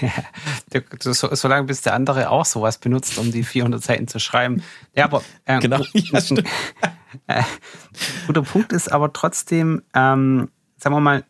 So, 1.00 1.12
so, 1.12 1.34
so 1.34 1.48
lange 1.48 1.66
bis 1.66 1.82
der 1.82 1.94
andere 1.94 2.30
auch 2.30 2.44
sowas 2.44 2.78
benutzt, 2.78 3.18
um 3.18 3.32
die 3.32 3.42
400 3.42 3.82
Seiten 3.82 4.06
zu 4.08 4.18
schreiben. 4.20 4.62
Ja, 4.94 5.04
aber 5.04 5.22
ähm, 5.46 5.60
Genau. 5.60 5.84
Ja, 5.94 6.20
äh, 7.26 7.42
guter 8.26 8.42
Punkt 8.42 8.72
ist 8.72 8.90
aber 8.90 9.12
trotzdem, 9.12 9.82
ähm, 9.94 10.48
sagen 10.78 10.94
wir 10.94 11.00
mal, 11.00 11.24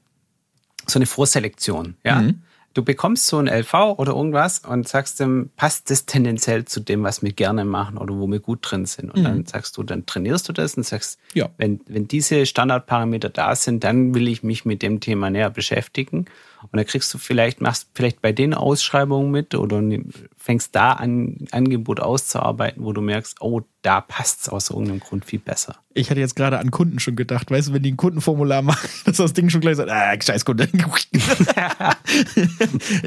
so 0.86 0.98
eine 0.98 1.06
Vorselektion. 1.06 1.96
Ja, 2.04 2.20
Mhm. 2.20 2.42
Du 2.74 2.84
bekommst 2.84 3.26
so 3.26 3.38
ein 3.38 3.48
LV 3.48 3.74
oder 3.98 4.12
irgendwas 4.12 4.60
und 4.60 4.86
sagst 4.86 5.18
dem, 5.20 5.50
passt 5.56 5.90
das 5.90 6.06
tendenziell 6.06 6.64
zu 6.64 6.80
dem, 6.80 7.02
was 7.02 7.22
wir 7.22 7.32
gerne 7.32 7.64
machen 7.64 7.98
oder 7.98 8.14
wo 8.14 8.26
wir 8.28 8.38
gut 8.38 8.60
drin 8.62 8.86
sind. 8.86 9.10
Und 9.10 9.24
dann 9.24 9.44
sagst 9.46 9.76
du, 9.76 9.82
dann 9.82 10.06
trainierst 10.06 10.48
du 10.48 10.52
das 10.52 10.76
und 10.76 10.84
sagst, 10.84 11.18
Mhm. 11.34 11.38
Ja. 11.38 11.48
wenn, 11.58 11.80
wenn 11.86 12.06
diese 12.08 12.46
Standardparameter 12.46 13.28
da 13.28 13.54
sind, 13.56 13.82
dann 13.84 14.14
will 14.14 14.28
ich 14.28 14.42
mich 14.42 14.64
mit 14.64 14.82
dem 14.82 15.00
Thema 15.00 15.30
näher 15.30 15.50
beschäftigen. 15.50 16.26
Und 16.62 16.76
dann 16.76 16.86
kriegst 16.86 17.12
du 17.14 17.18
vielleicht, 17.18 17.60
machst 17.60 17.88
vielleicht 17.94 18.20
bei 18.20 18.32
den 18.32 18.54
Ausschreibungen 18.54 19.30
mit 19.30 19.54
oder 19.54 19.82
fängst 20.36 20.74
da 20.74 20.92
an, 20.92 21.46
Angebot 21.52 22.00
auszuarbeiten, 22.00 22.84
wo 22.84 22.92
du 22.92 23.00
merkst, 23.00 23.40
oh, 23.40 23.62
da 23.82 24.00
passt 24.00 24.42
es 24.42 24.48
aus 24.48 24.70
irgendeinem 24.70 25.00
Grund 25.00 25.24
viel 25.24 25.38
besser. 25.38 25.76
Ich 25.94 26.10
hatte 26.10 26.20
jetzt 26.20 26.36
gerade 26.36 26.58
an 26.58 26.70
Kunden 26.70 27.00
schon 27.00 27.16
gedacht, 27.16 27.50
weißt 27.50 27.68
du, 27.68 27.72
wenn 27.72 27.82
die 27.82 27.92
ein 27.92 27.96
Kundenformular 27.96 28.62
machen, 28.62 28.88
dass 29.04 29.16
das 29.16 29.32
Ding 29.32 29.48
schon 29.48 29.60
gleich 29.60 29.76
sagt, 29.76 29.90
ah, 29.90 30.14
scheiß 30.20 30.44
Kunde. 30.44 30.68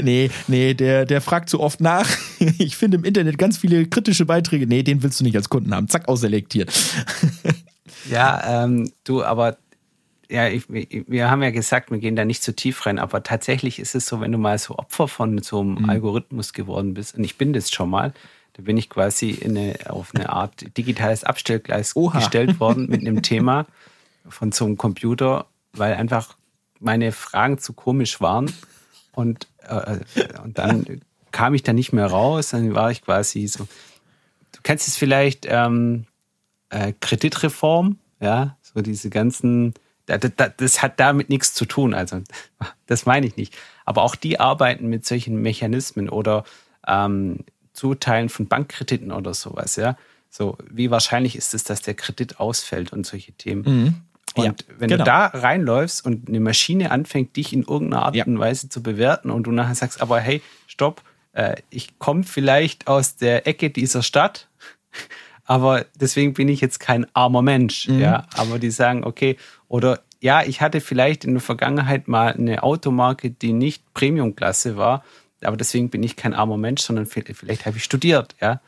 nee, 0.02 0.32
nee, 0.48 0.74
der, 0.74 1.06
der 1.06 1.22
fragt 1.22 1.50
so 1.50 1.60
oft 1.60 1.82
nach. 1.82 2.10
Ich 2.58 2.76
finde 2.76 2.98
im 2.98 3.04
Internet 3.04 3.38
ganz 3.38 3.58
viele 3.58 3.88
kritische 3.88 4.26
Beiträge. 4.26 4.68
Nee, 4.68 4.84
den 4.84 5.04
willst 5.04 5.20
du 5.20 5.24
nicht 5.24 5.36
als 5.36 5.50
Kunden 5.50 5.74
haben. 5.74 5.88
Zack, 5.88 6.08
ausselektiert. 6.08 6.72
Ja, 8.10 8.64
ähm, 8.64 8.92
du, 9.04 9.24
aber 9.24 9.58
ja, 10.30 10.48
ich, 10.48 10.64
wir 10.70 11.30
haben 11.30 11.44
ja 11.44 11.52
gesagt, 11.52 11.92
wir 11.92 12.00
gehen 12.00 12.16
da 12.16 12.26
nicht 12.26 12.42
zu 12.42 12.56
tief 12.56 12.86
rein, 12.86 12.98
aber 12.98 13.24
tatsächlich 13.24 13.80
ist 13.80 13.94
es 13.94 14.06
so, 14.06 14.20
wenn 14.20 14.32
du 14.32 14.38
mal 14.38 14.58
so 14.58 14.78
Opfer 14.78 15.08
von 15.08 15.42
so 15.44 15.62
einem 15.62 15.90
Algorithmus 15.90 16.54
geworden 16.54 16.94
bist, 16.94 17.16
und 17.16 17.24
ich 17.24 17.38
bin 17.38 17.54
das 17.54 17.70
schon 17.70 17.90
mal, 17.90 18.14
da 18.54 18.64
bin 18.64 18.78
ich 18.78 18.90
quasi 18.90 19.32
in 19.32 19.58
eine, 19.58 19.76
auf 19.90 20.14
eine 20.14 20.30
Art 20.30 20.78
digitales 20.78 21.24
Abstellgleis 21.24 21.96
Oha. 21.96 22.20
gestellt 22.20 22.60
worden 22.60 22.88
mit 22.88 23.02
einem 23.02 23.22
Thema 23.22 23.66
von 24.28 24.52
so 24.52 24.66
einem 24.66 24.78
Computer, 24.78 25.48
weil 25.74 25.96
einfach 25.96 26.38
meine 26.80 27.12
Fragen 27.12 27.58
zu 27.58 27.74
komisch 27.74 28.22
waren 28.22 28.52
und, 29.14 29.48
äh, 29.68 30.00
und 30.44 30.58
dann 30.58 31.02
kam 31.32 31.54
ich 31.54 31.64
da 31.64 31.74
nicht 31.74 31.94
mehr 31.94 32.08
raus, 32.08 32.50
dann 32.50 32.76
war 32.76 32.92
ich 32.92 33.02
quasi 33.02 33.48
so, 33.48 33.68
du 34.52 34.60
kennst 34.62 34.88
es 34.88 34.98
vielleicht, 34.98 35.46
ähm, 35.50 36.06
äh, 36.70 36.94
Kreditreform, 37.00 37.98
ja, 38.20 38.58
so 38.62 38.82
diese 38.82 39.10
ganzen, 39.10 39.74
da, 40.06 40.18
da, 40.18 40.50
das 40.50 40.82
hat 40.82 41.00
damit 41.00 41.30
nichts 41.30 41.54
zu 41.54 41.66
tun, 41.66 41.94
also 41.94 42.22
das 42.86 43.06
meine 43.06 43.26
ich 43.26 43.36
nicht. 43.36 43.56
Aber 43.86 44.04
auch 44.04 44.16
die 44.16 44.40
arbeiten 44.40 44.88
mit 44.88 45.06
solchen 45.06 45.42
Mechanismen 45.42 46.10
oder 46.10 46.44
ähm, 46.88 47.40
Zuteilen 47.74 48.30
von 48.30 48.48
Bankkrediten 48.48 49.12
oder 49.12 49.34
sowas, 49.34 49.76
ja. 49.76 49.98
So, 50.30 50.58
wie 50.70 50.90
wahrscheinlich 50.90 51.36
ist 51.36 51.54
es, 51.54 51.64
dass 51.64 51.82
der 51.82 51.94
Kredit 51.94 52.40
ausfällt 52.40 52.92
und 52.94 53.06
solche 53.06 53.34
Themen. 53.34 54.04
Und 54.36 54.44
Ja, 54.46 54.54
wenn 54.80 54.90
genau. 54.90 55.04
du 55.04 55.10
da 55.10 55.26
reinläufst 55.28 56.04
und 56.06 56.28
eine 56.28 56.40
Maschine 56.40 56.90
anfängt, 56.90 57.36
dich 57.36 57.54
in 57.54 57.62
irgendeiner 57.64 58.04
Art 58.04 58.16
Ja. 58.16 58.26
und 58.26 58.40
Weise 58.40 58.68
zu 58.70 58.82
bewerten 58.82 59.30
und 59.30 59.44
du 59.44 59.52
nachher 59.52 59.76
sagst, 59.76 60.02
aber 60.02 60.20
hey, 60.20 60.42
stopp, 60.66 61.04
äh, 61.34 61.58
ich 61.70 62.00
komme 62.00 62.24
vielleicht 62.24 62.88
aus 62.88 63.16
der 63.16 63.46
Ecke 63.48 63.70
dieser 63.70 64.02
Stadt, 64.02 64.48
aber 65.46 65.86
deswegen 66.00 66.34
bin 66.34 66.48
ich 66.50 66.62
jetzt 66.62 66.80
kein 66.80 67.06
armer 67.16 67.42
Mensch, 67.42 67.88
Mhm. 67.88 68.00
ja. 68.00 68.26
Aber 68.36 68.60
die 68.60 68.72
sagen, 68.72 69.04
okay, 69.04 69.38
oder 69.68 70.02
ja, 70.20 70.42
ich 70.44 70.62
hatte 70.62 70.80
vielleicht 70.80 71.26
in 71.26 71.34
der 71.34 71.42
Vergangenheit 71.42 72.08
mal 72.08 72.34
eine 72.34 72.64
Automarke, 72.64 73.30
die 73.30 73.52
nicht 73.54 73.94
Premiumklasse 73.94 74.78
war, 74.78 75.04
aber 75.46 75.58
deswegen 75.58 75.90
bin 75.90 76.04
ich 76.04 76.16
kein 76.16 76.34
armer 76.34 76.58
Mensch, 76.58 76.82
sondern 76.82 77.06
vielleicht, 77.06 77.66
habe 77.66 77.78
ich 77.78 77.84
studiert, 77.84 78.36
ja. 78.42 78.62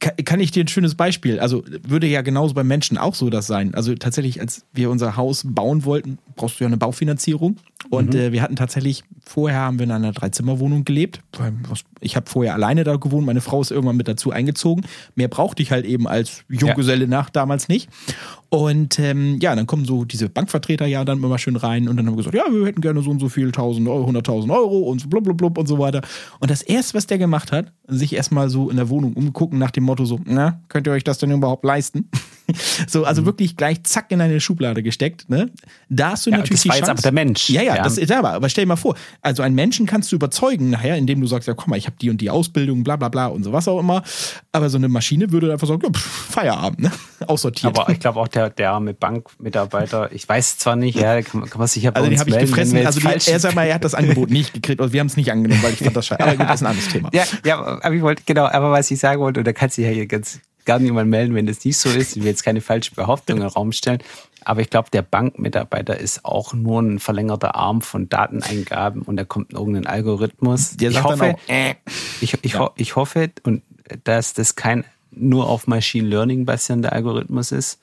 Kann, 0.00 0.40
ich 0.40 0.50
dir 0.50 0.64
ein 0.64 0.68
schönes 0.68 0.94
Beispiel? 0.94 1.38
Also 1.40 1.62
würde 1.86 2.06
ja 2.06 2.22
genauso 2.22 2.54
beim 2.54 2.66
Menschen 2.66 2.96
auch 2.96 3.14
so 3.14 3.28
das 3.28 3.46
sein. 3.46 3.74
Also 3.74 3.94
tatsächlich, 3.94 4.40
als 4.40 4.64
wir 4.72 4.90
unser 4.90 5.16
Haus 5.16 5.42
bauen 5.46 5.84
wollten, 5.84 6.18
brauchst 6.36 6.58
du 6.58 6.64
ja 6.64 6.68
eine 6.68 6.78
Baufinanzierung. 6.78 7.56
Und 7.90 8.14
äh, 8.14 8.32
wir 8.32 8.40
hatten 8.40 8.56
tatsächlich, 8.56 9.04
vorher 9.24 9.58
haben 9.58 9.78
wir 9.78 9.84
in 9.84 9.90
einer 9.90 10.12
Dreizimmerwohnung 10.12 10.84
gelebt. 10.84 11.20
Ich 12.00 12.16
habe 12.16 12.30
vorher 12.30 12.54
alleine 12.54 12.84
da 12.84 12.96
gewohnt, 12.96 13.26
meine 13.26 13.42
Frau 13.42 13.60
ist 13.60 13.70
irgendwann 13.70 13.96
mit 13.96 14.08
dazu 14.08 14.30
eingezogen. 14.30 14.86
Mehr 15.16 15.28
brauchte 15.28 15.62
ich 15.62 15.70
halt 15.70 15.84
eben 15.84 16.08
als 16.08 16.44
Junggeselle 16.48 17.06
nach 17.06 17.28
damals 17.28 17.68
nicht. 17.68 17.90
Und 18.48 19.00
ähm, 19.00 19.38
ja, 19.40 19.56
dann 19.56 19.66
kommen 19.66 19.84
so 19.84 20.04
diese 20.04 20.28
Bankvertreter 20.28 20.86
ja 20.86 21.04
dann 21.04 21.18
immer 21.18 21.38
schön 21.38 21.56
rein 21.56 21.88
und 21.88 21.96
dann 21.96 22.06
haben 22.06 22.12
wir 22.12 22.18
gesagt, 22.18 22.36
ja, 22.36 22.44
wir 22.50 22.64
hätten 22.64 22.80
gerne 22.80 23.02
so 23.02 23.10
und 23.10 23.18
so 23.18 23.28
viel, 23.28 23.46
1000 23.46 23.88
Euro, 23.88 24.08
100.000 24.08 24.54
Euro 24.54 24.78
und 24.78 25.00
so 25.00 25.08
blub, 25.08 25.24
blub, 25.24 25.36
blub 25.36 25.58
und 25.58 25.66
so 25.66 25.80
weiter. 25.80 26.02
Und 26.38 26.52
das 26.52 26.62
erste, 26.62 26.94
was 26.94 27.08
der 27.08 27.18
gemacht 27.18 27.50
hat, 27.50 27.72
sich 27.88 28.14
erstmal 28.14 28.48
so 28.50 28.70
in 28.70 28.76
der 28.76 28.88
Wohnung 28.88 29.14
umgucken 29.14 29.58
nach 29.58 29.72
dem 29.76 29.84
Motto 29.84 30.04
so, 30.04 30.20
na, 30.24 30.60
könnt 30.68 30.86
ihr 30.86 30.92
euch 30.92 31.04
das 31.04 31.18
denn 31.18 31.30
überhaupt 31.30 31.64
leisten? 31.64 32.08
so, 32.86 33.04
also 33.04 33.24
wirklich 33.24 33.56
gleich 33.56 33.82
zack 33.84 34.06
in 34.10 34.20
eine 34.20 34.38
Schublade 34.40 34.82
gesteckt, 34.82 35.30
ne? 35.30 35.50
Da 35.88 36.10
hast 36.10 36.26
du 36.26 36.30
Ja, 36.30 36.36
natürlich 36.38 36.60
das 36.62 36.68
war 36.68 36.74
die 36.74 36.78
jetzt 36.80 36.86
Chance. 36.88 36.90
aber 36.92 37.02
der 37.02 37.12
Mensch. 37.24 37.48
Ja, 37.48 37.62
ja, 37.62 37.76
Ja. 37.76 37.82
das 37.82 37.96
ist 37.96 38.12
aber, 38.12 38.32
aber 38.32 38.48
stell 38.50 38.64
dir 38.64 38.68
mal 38.68 38.76
vor, 38.76 38.94
also 39.22 39.42
einen 39.42 39.54
Menschen 39.54 39.86
kannst 39.86 40.12
du 40.12 40.16
überzeugen 40.16 40.68
nachher, 40.70 40.96
indem 40.96 41.20
du 41.22 41.26
sagst, 41.26 41.48
ja, 41.48 41.54
komm 41.54 41.70
mal, 41.70 41.76
ich 41.76 41.86
habe 41.86 41.96
die 42.00 42.10
und 42.10 42.20
die 42.20 42.28
Ausbildung, 42.30 42.84
bla 42.84 42.96
bla 42.96 43.08
bla 43.08 43.26
und 43.28 43.44
so 43.44 43.52
was 43.52 43.66
auch 43.66 43.80
immer. 43.80 44.02
Aber 44.52 44.68
so 44.68 44.76
eine 44.76 44.88
Maschine 44.88 45.32
würde 45.32 45.50
einfach 45.52 45.66
sagen, 45.66 45.80
ja, 45.84 45.90
pff, 45.90 46.00
Feierabend, 46.32 46.80
ne? 46.80 46.92
Aussortiert. 47.26 47.78
Aber 47.78 47.90
ich 47.90 47.98
glaube 48.00 48.20
auch 48.20 48.28
der, 48.28 48.50
der 48.50 48.72
arme 48.72 48.92
Bankmitarbeiter, 48.92 50.12
ich 50.12 50.28
weiß 50.28 50.58
zwar 50.58 50.76
nicht, 50.76 50.98
ja, 50.98 51.22
kann, 51.22 51.40
man- 51.40 51.48
kann 51.50 51.58
man 51.58 51.68
sich 51.68 51.82
ja 51.84 51.90
bei 51.90 52.00
also 52.00 52.10
den 52.10 52.18
habe 52.20 52.30
ich 52.30 52.38
gefressen. 52.38 52.76
jetzt 52.76 52.86
Also 52.86 53.00
die, 53.00 53.30
er 53.30 53.40
sag 53.40 53.54
mal, 53.54 53.64
er 53.64 53.74
hat 53.76 53.84
das 53.84 53.94
Angebot 53.94 54.30
nicht 54.30 54.52
gekriegt 54.52 54.80
und 54.80 54.92
wir 54.92 55.00
haben 55.00 55.06
es 55.06 55.16
nicht 55.16 55.32
angenommen, 55.32 55.62
weil 55.62 55.72
ich 55.72 55.78
fand 55.78 55.96
das 55.96 56.06
scheiße. 56.06 56.22
Aber 56.22 56.36
gut, 56.36 56.46
das 56.48 56.56
ist 56.56 56.62
ein 56.62 56.66
anderes 56.70 56.88
Thema. 56.88 57.10
Ja, 57.14 57.24
ja, 57.44 57.58
aber 57.82 57.92
ich 57.94 58.02
wollte, 58.02 58.22
genau, 58.26 58.44
aber 58.46 58.70
was 58.72 58.90
ich 58.90 58.98
sagen 58.98 59.20
wollte, 59.20 59.40
und 59.40 59.46
da 59.46 59.52
kann 59.52 59.63
sich 59.72 59.84
ja 59.84 59.90
hier 59.90 60.06
ganz 60.06 60.40
gar 60.64 60.78
niemand 60.78 61.10
melden, 61.10 61.34
wenn 61.34 61.46
das 61.46 61.64
nicht 61.64 61.76
so 61.76 61.90
ist. 61.90 62.16
Ich 62.16 62.22
will 62.22 62.30
jetzt 62.30 62.44
keine 62.44 62.60
falsche 62.60 62.94
Behauptung 62.94 63.36
in 63.36 63.42
den 63.42 63.50
Raum 63.50 63.72
stellen. 63.72 64.02
Aber 64.44 64.60
ich 64.60 64.70
glaube, 64.70 64.90
der 64.90 65.02
Bankmitarbeiter 65.02 65.98
ist 65.98 66.24
auch 66.24 66.52
nur 66.52 66.80
ein 66.80 66.98
verlängerter 66.98 67.54
Arm 67.54 67.82
von 67.82 68.08
Dateneingaben 68.08 69.02
und 69.02 69.16
da 69.16 69.24
kommt 69.24 69.52
irgendein 69.52 69.86
Algorithmus. 69.86 70.76
Der 70.76 70.90
ich 70.90 71.02
hoffe, 71.02 71.34
auch, 71.34 71.48
äh, 71.48 71.74
ich, 72.20 72.36
ich, 72.42 72.58
ho 72.58 72.70
ich 72.76 72.96
hoffe, 72.96 73.30
und 73.42 73.62
dass 74.04 74.34
das 74.34 74.54
kein 74.54 74.84
nur 75.10 75.48
auf 75.48 75.66
Machine 75.66 76.08
Learning 76.08 76.44
basierender 76.44 76.92
Algorithmus 76.92 77.52
ist, 77.52 77.78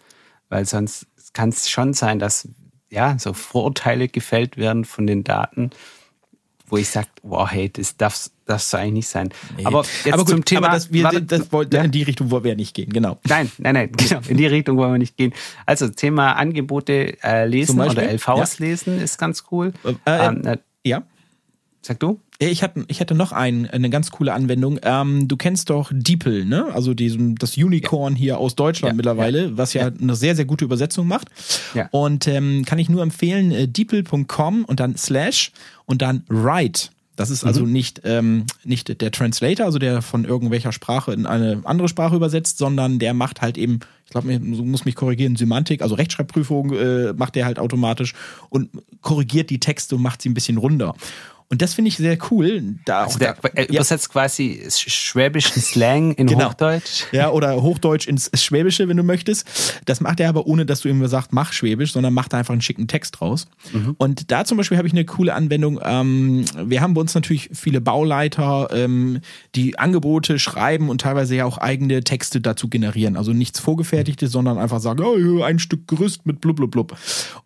weil 0.50 0.66
sonst 0.66 1.08
kann 1.34 1.50
es 1.50 1.70
schon 1.70 1.94
sein, 1.94 2.20
dass 2.20 2.48
ja 2.90 3.18
so 3.18 3.34
Vorurteile 3.34 4.08
gefällt 4.08 4.58
werden 4.58 4.86
von 4.86 5.08
den 5.08 5.24
Daten, 5.24 5.72
wo 6.72 6.78
ich 6.78 6.90
sage, 6.90 7.08
wow, 7.22 7.50
hey, 7.52 7.70
das 7.70 7.98
darf, 7.98 8.30
darf 8.46 8.62
so 8.62 8.78
eigentlich 8.78 8.94
nicht 8.94 9.08
sein. 9.10 9.30
Aber 9.66 9.84
jetzt 9.84 10.14
aber 10.14 10.24
gut, 10.24 10.30
zum 10.30 10.46
Thema. 10.46 10.68
aber 10.68 10.76
das, 10.76 10.92
wir, 10.92 11.04
warte, 11.04 11.22
das 11.22 11.52
wollte, 11.52 11.78
ja. 11.78 11.84
in 11.84 11.92
die 11.92 12.04
Richtung 12.04 12.32
wollen 12.32 12.44
wir 12.46 12.52
ja 12.52 12.56
nicht 12.56 12.74
gehen, 12.74 12.92
genau. 12.92 13.20
Nein, 13.28 13.52
nein, 13.58 13.74
nein, 13.74 13.92
genau. 13.92 14.22
In 14.28 14.38
die 14.38 14.48
Richtung 14.48 14.78
wollen 14.78 14.94
wir 14.94 14.98
nicht 14.98 15.18
gehen. 15.18 15.34
Also 15.66 15.90
Thema 15.90 16.34
Angebote 16.34 17.22
äh, 17.24 17.46
lesen 17.46 17.80
oder 17.80 18.04
LVs 18.12 18.60
lesen 18.60 19.00
ist 19.02 19.18
ganz 19.18 19.44
cool. 19.52 19.74
Äh, 19.84 19.94
ähm, 20.06 20.42
na, 20.44 20.56
Ja. 20.84 21.04
sag 21.82 22.00
du? 22.00 22.20
Ja, 22.42 22.48
Ich 22.48 22.64
hatte, 22.64 22.84
ich 22.88 23.00
hatte 23.00 23.14
noch 23.14 23.32
ein, 23.32 23.70
eine 23.70 23.90
ganz 23.90 24.12
coole 24.12 24.34
Anwendung. 24.34 24.80
Ähm, 24.82 25.28
du 25.28 25.38
kennst 25.38 25.70
doch 25.70 25.92
DeepL, 25.94 26.46
ne? 26.46 26.66
Also 26.74 26.94
diesen, 26.94 27.36
das 27.36 27.56
Unicorn 27.56 28.16
hier 28.16 28.40
aus 28.40 28.56
Deutschland 28.56 28.94
Ja, 28.94 28.96
mittlerweile, 28.96 29.58
was 29.58 29.74
ja, 29.74 29.88
eine 29.88 30.16
sehr, 30.16 30.36
sehr 30.36 30.46
gute 30.46 30.66
Übersetzung 30.66 31.08
macht. 31.08 31.28
Ja. 31.74 31.88
Und 31.92 32.28
ähm, 32.28 32.66
kann 32.66 32.80
ich 32.80 32.90
nur 32.90 33.04
empfehlen, 33.04 33.52
äh, 33.52 33.68
deepl.com 33.68 34.66
und 34.66 34.80
dann 34.80 34.98
slash 34.98 35.52
und 35.86 36.02
dann 36.02 36.24
write. 36.30 36.90
Das 37.18 37.30
ist 37.30 37.44
also 37.44 37.66
nicht, 37.66 38.02
ähm, 38.06 38.46
nicht 38.64 39.00
der 39.00 39.12
Translator, 39.12 39.68
also 39.68 39.78
der 39.78 40.02
von 40.02 40.26
irgendwelcher 40.26 40.72
Sprache 40.72 41.14
in 41.14 41.28
eine 41.28 41.62
andere 41.66 41.88
Sprache 41.88 42.16
übersetzt, 42.16 42.58
sondern 42.58 42.98
der 42.98 43.14
macht 43.14 43.42
halt 43.42 43.60
eben, 43.60 43.82
glaube, 44.12 44.40
du 44.40 44.64
musst 44.64 44.86
mich 44.86 44.96
korrigieren, 44.96 45.36
Semantik, 45.36 45.82
also 45.82 45.96
Rechtschreibprüfung 45.96 46.74
äh, 46.74 47.14
macht 47.14 47.36
der 47.36 47.46
halt 47.46 47.60
automatisch 47.60 48.14
und 48.50 48.70
korrigiert 49.02 49.50
die 49.50 49.60
Texte 49.60 49.96
und 49.96 50.02
macht 50.02 50.22
sie 50.22 50.30
ein 50.30 50.34
bisschen 50.34 50.58
runder. 50.58 50.96
Und 51.52 51.62
das 51.62 51.74
finde 51.74 51.90
ich 51.90 51.98
sehr 51.98 52.18
cool. 52.32 52.76
Da 52.86 53.04
Also 53.04 53.20
der, 53.20 53.34
da, 53.42 53.50
er 53.54 53.70
übersetzt 53.70 54.10
quasi 54.10 54.64
schwäbischen 54.70 55.62
Slang 55.62 56.14
in 56.14 56.28
Genau. 56.28 56.50
Hochdeutsch. 56.50 57.04
ja, 57.12 57.30
oder 57.30 57.62
Hochdeutsch 57.62 58.08
ins 58.08 58.32
Schwäbische, 58.34 58.88
wenn 58.88 58.96
du 58.98 59.04
möchtest. 59.04 59.46
Das 59.86 60.00
macht 60.00 60.20
er 60.22 60.30
aber 60.30 60.48
ohne, 60.48 60.66
dass 60.66 60.80
du 60.82 60.88
ihm 60.90 61.06
sagst, 61.08 61.34
mach 61.34 61.52
Schwäbisch, 61.52 61.92
sondern 61.92 62.14
macht 62.14 62.32
da 62.34 62.38
einfach 62.38 62.54
einen 62.54 62.62
schicken 62.62 62.88
Text 62.88 63.20
draus. 63.20 63.48
Und 63.98 64.32
da 64.32 64.46
zum 64.46 64.58
Beispiel 64.58 64.78
habe 64.78 64.88
ich 64.88 64.94
eine 64.94 65.04
coole 65.06 65.34
Anwendung. 65.34 65.80
Ähm, 65.84 66.46
wir 66.66 66.80
haben 66.82 66.94
bei 66.94 67.02
uns 67.02 67.14
natürlich 67.16 67.50
viele 67.54 67.82
Bauleiter, 67.82 68.70
ähm, 68.72 69.20
die 69.56 69.78
Angebote 69.78 70.40
schreiben 70.40 70.90
und 70.90 71.02
teilweise 71.02 71.36
ja 71.36 71.46
auch 71.46 71.58
eigene 71.58 72.04
Texte 72.04 72.40
dazu 72.40 72.70
generieren. 72.70 73.18
Also 73.18 73.34
nichts 73.34 73.60
Vorgefertigtes, 73.60 74.32
sondern 74.32 74.58
einfach 74.58 74.80
sagen, 74.80 75.04
oh, 75.04 75.44
ein 75.44 75.60
Stück 75.60 75.88
Gerüst 75.88 76.26
mit 76.26 76.40
blub 76.40 76.56
blub 76.56 76.72
blub. 76.72 76.98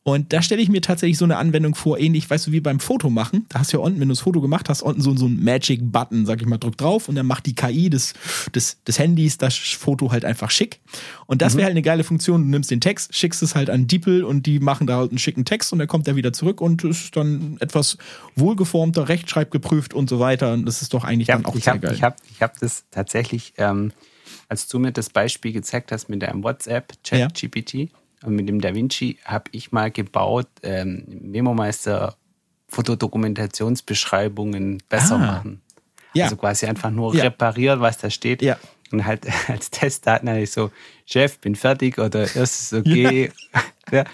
Und 0.03 0.31
da 0.31 0.43
stelle 0.43 0.61
ich 0.61 0.69
mir 0.69 0.81
tatsächlich 0.81 1.17
so 1.17 1.25
eine 1.25 1.37
Anwendung 1.37 1.73
vor, 1.73 1.97
ähnlich, 1.97 2.29
weißt 2.29 2.47
du, 2.47 2.51
wie 2.51 2.59
beim 2.61 2.79
Fotomachen. 2.79 3.45
Da 3.49 3.59
hast 3.59 3.73
du 3.73 3.77
ja 3.77 3.83
unten, 3.95 4.01
wenn 4.01 4.09
du 4.09 4.13
das 4.13 4.21
Foto 4.21 4.41
gemacht 4.41 4.69
hast, 4.69 4.81
unten 4.81 5.01
so, 5.01 5.15
so 5.15 5.25
ein 5.27 5.43
Magic-Button, 5.43 6.25
sag 6.25 6.41
ich 6.41 6.47
mal, 6.47 6.57
drück 6.57 6.77
drauf 6.77 7.07
und 7.09 7.15
dann 7.15 7.25
macht 7.25 7.45
die 7.45 7.55
KI 7.55 7.89
des, 7.89 8.13
des, 8.53 8.83
des 8.83 8.99
Handys 8.99 9.37
das 9.37 9.55
Foto 9.55 10.11
halt 10.11 10.25
einfach 10.25 10.51
schick. 10.51 10.79
Und 11.25 11.41
das 11.41 11.55
wäre 11.55 11.65
halt 11.65 11.71
eine 11.71 11.81
geile 11.81 12.03
Funktion. 12.03 12.43
Du 12.43 12.49
nimmst 12.49 12.71
den 12.71 12.81
Text, 12.81 13.15
schickst 13.15 13.41
es 13.41 13.55
halt 13.55 13.69
an 13.69 13.87
DeepL 13.87 14.23
und 14.23 14.45
die 14.45 14.59
machen 14.59 14.87
da 14.87 14.97
halt 14.97 15.11
einen 15.11 15.17
schicken 15.19 15.45
Text 15.45 15.71
und 15.71 15.79
der 15.79 15.87
kommt 15.87 16.07
da 16.07 16.15
wieder 16.15 16.33
zurück 16.33 16.61
und 16.61 16.83
ist 16.83 17.15
dann 17.15 17.57
etwas 17.59 17.97
wohlgeformter, 18.35 19.07
rechtschreibgeprüft 19.09 19.93
und 19.93 20.09
so 20.09 20.19
weiter. 20.19 20.53
Und 20.53 20.65
das 20.65 20.81
ist 20.81 20.93
doch 20.93 21.03
eigentlich 21.03 21.21
Ich 21.29 21.33
dann 21.33 21.39
habe 21.43 21.49
auch 21.49 21.55
ich 21.55 21.63
sehr 21.63 21.73
hab, 21.73 21.81
geil. 21.81 21.93
ich 21.93 22.03
hab, 22.03 22.17
ich 22.29 22.41
hab 22.41 22.59
das 22.59 22.85
tatsächlich, 22.91 23.53
ähm, 23.57 23.91
als 24.49 24.67
du 24.67 24.79
mir 24.79 24.91
das 24.91 25.09
Beispiel 25.09 25.53
gezeigt 25.53 25.91
hast 25.91 26.09
mit 26.09 26.21
deinem 26.21 26.43
WhatsApp, 26.43 26.93
Ja. 27.11 27.27
ChatGPT 27.27 27.89
und 28.23 28.35
mit 28.35 28.47
dem 28.49 28.59
DaVinci, 28.61 29.17
habe 29.25 29.45
ich 29.51 29.71
mal 29.71 29.91
gebaut, 29.91 30.47
ähm, 30.63 31.03
Memo-Meister 31.07 32.15
Fotodokumentationsbeschreibungen 32.75 34.81
besser 34.89 35.15
Ah. 35.15 35.19
machen. 35.19 35.61
Ja. 36.13 36.25
Also 36.25 36.37
quasi 36.37 36.65
einfach 36.65 36.91
nur 36.91 37.15
Ja. 37.15 37.23
repariert, 37.23 37.79
was 37.79 37.97
da 37.97 38.09
steht. 38.09 38.41
Ja. 38.41 38.57
Und 38.91 39.05
halt 39.05 39.25
als 39.49 39.69
Testdaten 39.71 40.29
hatte 40.29 40.41
ich 40.41 40.51
so, 40.51 40.71
Chef, 41.05 41.39
bin 41.39 41.55
fertig 41.55 41.97
oder 41.99 42.23
ist 42.23 42.35
es 42.37 42.73
okay? 42.79 43.31
ja. 43.91 44.05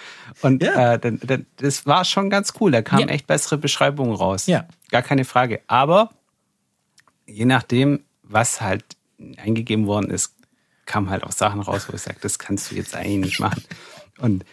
Und 0.41 0.63
Ja. 0.63 0.93
Äh, 0.93 1.00
dann, 1.00 1.19
dann, 1.24 1.45
das 1.58 1.86
war 1.86 2.06
schon 2.06 2.30
ganz 2.30 2.54
cool. 2.60 2.71
Da 2.71 2.82
kamen 2.82 3.10
echt 3.10 3.28
bessere 3.28 3.58
Beschreibungen 3.58 4.15
raus. 4.15 4.47
Ja. 4.47 4.65
Gar 4.89 5.02
keine 5.04 5.26
Frage. 5.26 5.62
Aber 5.67 6.10
je 7.28 7.45
nachdem, 7.45 8.04
was 8.24 8.62
halt 8.62 8.84
eingegeben 9.38 9.86
worden 9.86 10.10
ist, 10.10 10.34
kamen 10.86 11.10
halt 11.10 11.24
auch 11.24 11.32
Sachen 11.32 11.62
raus, 11.62 11.88
wo 11.89 11.95
ich 11.95 12.02
sage, 12.02 12.17
das 12.21 12.39
kannst 12.39 12.71
du 12.71 12.76
jetzt 12.76 12.95
eigentlich 12.95 13.34
nicht 13.34 13.39
machen. 13.39 13.63
Und 14.17 14.43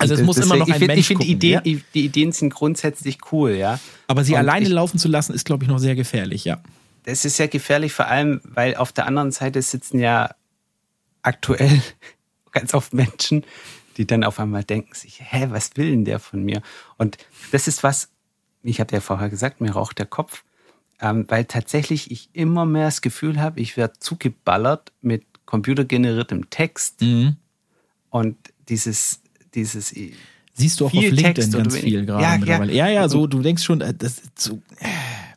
Also 0.00 0.14
es 0.14 0.22
muss 0.22 0.38
immer 0.38 0.56
noch 0.56 0.66
ich 0.68 0.74
ein 0.74 0.78
find- 0.80 0.88
Mensch 0.88 1.00
Ich 1.00 1.06
finde, 1.18 1.46
ja. 1.46 1.60
die 1.60 2.04
Ideen 2.04 2.32
sind 2.32 2.52
grundsätzlich 2.52 3.18
cool, 3.32 3.52
ja. 3.52 3.78
Aber 4.06 4.24
sie 4.24 4.32
Und 4.32 4.38
alleine 4.38 4.66
ich, 4.66 4.72
laufen 4.72 4.98
zu 4.98 5.08
lassen, 5.08 5.32
ist, 5.34 5.44
glaube 5.44 5.64
ich, 5.64 5.70
noch 5.70 5.78
sehr 5.78 5.94
gefährlich, 5.94 6.44
ja. 6.44 6.60
Das 7.04 7.24
ist 7.24 7.38
ja 7.38 7.46
gefährlich, 7.46 7.92
vor 7.92 8.06
allem, 8.06 8.40
weil 8.44 8.76
auf 8.76 8.92
der 8.92 9.06
anderen 9.06 9.30
Seite 9.32 9.62
sitzen 9.62 9.98
ja 10.00 10.34
aktuell 11.22 11.80
ganz 12.52 12.74
oft 12.74 12.92
Menschen, 12.94 13.44
die 13.96 14.06
dann 14.06 14.24
auf 14.24 14.40
einmal 14.40 14.64
denken 14.64 14.94
sich, 14.94 15.20
hä, 15.22 15.46
was 15.50 15.70
will 15.76 15.90
denn 15.90 16.04
der 16.04 16.18
von 16.18 16.42
mir? 16.42 16.62
Und 16.96 17.18
das 17.52 17.68
ist 17.68 17.82
was, 17.82 18.08
ich 18.62 18.80
habe 18.80 18.94
ja 18.94 19.00
vorher 19.00 19.28
gesagt, 19.28 19.60
mir 19.60 19.70
raucht 19.72 19.98
der 19.98 20.06
Kopf, 20.06 20.44
ähm, 21.00 21.24
weil 21.28 21.44
tatsächlich 21.44 22.10
ich 22.10 22.28
immer 22.32 22.64
mehr 22.66 22.86
das 22.86 23.00
Gefühl 23.00 23.40
habe, 23.40 23.60
ich 23.60 23.76
werde 23.76 23.98
zugeballert 23.98 24.92
mit 25.00 25.24
computergeneriertem 25.46 26.48
Text 26.50 27.00
Mhm. 27.00 27.36
und 28.10 28.36
dieses, 28.68 29.20
dieses 29.54 29.94
Siehst 30.54 30.80
du 30.80 30.86
auch 30.86 30.88
auf 30.88 30.94
LinkedIn 31.02 31.34
Text 31.34 31.52
ganz 31.52 31.76
viel 31.76 32.04
gerade 32.04 32.22
Ja, 32.22 32.32
ja. 32.32 32.38
mittlerweile. 32.38 32.72
Ja, 32.72 32.88
ja, 32.88 33.08
so, 33.08 33.26
du 33.26 33.40
denkst 33.40 33.62
schon, 33.62 33.80
äh, 33.80 33.94
das 33.94 34.20
so, 34.36 34.60
äh, 34.78 34.86